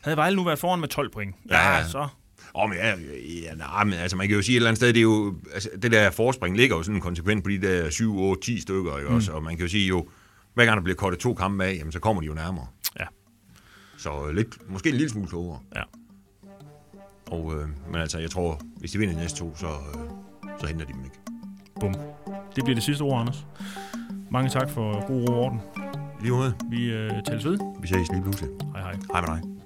Havde 0.00 0.16
Vejle 0.16 0.36
nu 0.36 0.44
været 0.44 0.58
foran 0.58 0.80
med 0.80 0.88
12 0.88 1.12
point, 1.12 1.36
Ja, 1.50 1.76
ja, 1.76 1.88
så... 1.88 2.08
Åh, 2.54 2.68
men 2.68 2.78
ja, 2.78 2.94
ja 3.44 3.54
nej, 3.54 3.84
men 3.84 3.94
altså, 3.94 4.16
man 4.16 4.28
kan 4.28 4.36
jo 4.36 4.42
sige 4.42 4.54
et 4.54 4.56
eller 4.56 4.68
andet 4.68 4.78
sted, 4.78 4.88
det 4.88 4.96
er 4.96 5.02
jo, 5.02 5.34
altså, 5.54 5.68
det 5.82 5.92
der 5.92 6.10
forspring 6.10 6.56
ligger 6.56 6.76
jo 6.76 6.82
sådan 6.82 7.00
konsekvent 7.00 7.44
på 7.44 7.50
de 7.50 7.62
der 7.62 7.90
7, 7.90 8.18
8, 8.18 8.42
10 8.42 8.60
stykker, 8.60 8.96
ikke 8.96 9.10
mm. 9.10 9.16
også? 9.16 9.32
Og 9.32 9.42
man 9.42 9.56
kan 9.56 9.66
jo 9.66 9.70
sige 9.70 9.86
jo, 9.86 10.08
hver 10.54 10.64
gang 10.64 10.76
der 10.76 10.82
bliver 10.82 10.96
kortet 10.96 11.18
to 11.20 11.34
kampe 11.34 11.64
af, 11.64 11.76
jamen, 11.78 11.92
så 11.92 12.00
kommer 12.00 12.22
de 12.22 12.26
jo 12.26 12.34
nærmere. 12.34 12.66
Ja. 13.00 13.04
Så 13.96 14.26
øh, 14.26 14.34
lidt, 14.34 14.70
måske 14.70 14.88
en 14.88 14.94
lille 14.94 15.10
smule 15.10 15.28
klogere. 15.28 15.60
Ja. 15.76 15.82
Og, 17.30 17.54
øh, 17.54 17.68
men 17.92 18.00
altså, 18.00 18.18
jeg 18.18 18.30
tror, 18.30 18.60
hvis 18.76 18.90
de 18.90 18.98
vinder 18.98 19.14
de 19.14 19.20
næste 19.20 19.38
to, 19.38 19.56
så, 19.56 19.66
øh, 19.66 20.00
så 20.60 20.66
henter 20.66 20.86
de 20.86 20.92
dem 20.92 21.04
ikke. 21.04 21.16
Bum. 21.80 21.94
Det 22.56 22.64
bliver 22.64 22.74
det 22.74 22.82
sidste 22.82 23.02
ord, 23.02 23.20
Anders. 23.20 23.46
Mange 24.30 24.50
tak 24.50 24.70
for 24.70 25.06
god 25.06 25.28
ro 25.28 25.34
og 25.34 25.40
orden. 25.44 25.60
Lige 26.20 26.32
måde, 26.32 26.54
Vi 26.70 26.90
øh, 26.92 27.10
tales 27.26 27.44
ved. 27.44 27.58
vi 27.80 27.86
ses 27.88 28.08
lige 28.12 28.22
pludselig. 28.22 28.50
Hej 28.72 28.82
hej. 28.82 28.94
Hej 29.12 29.20
med 29.20 29.28
dig. 29.28 29.59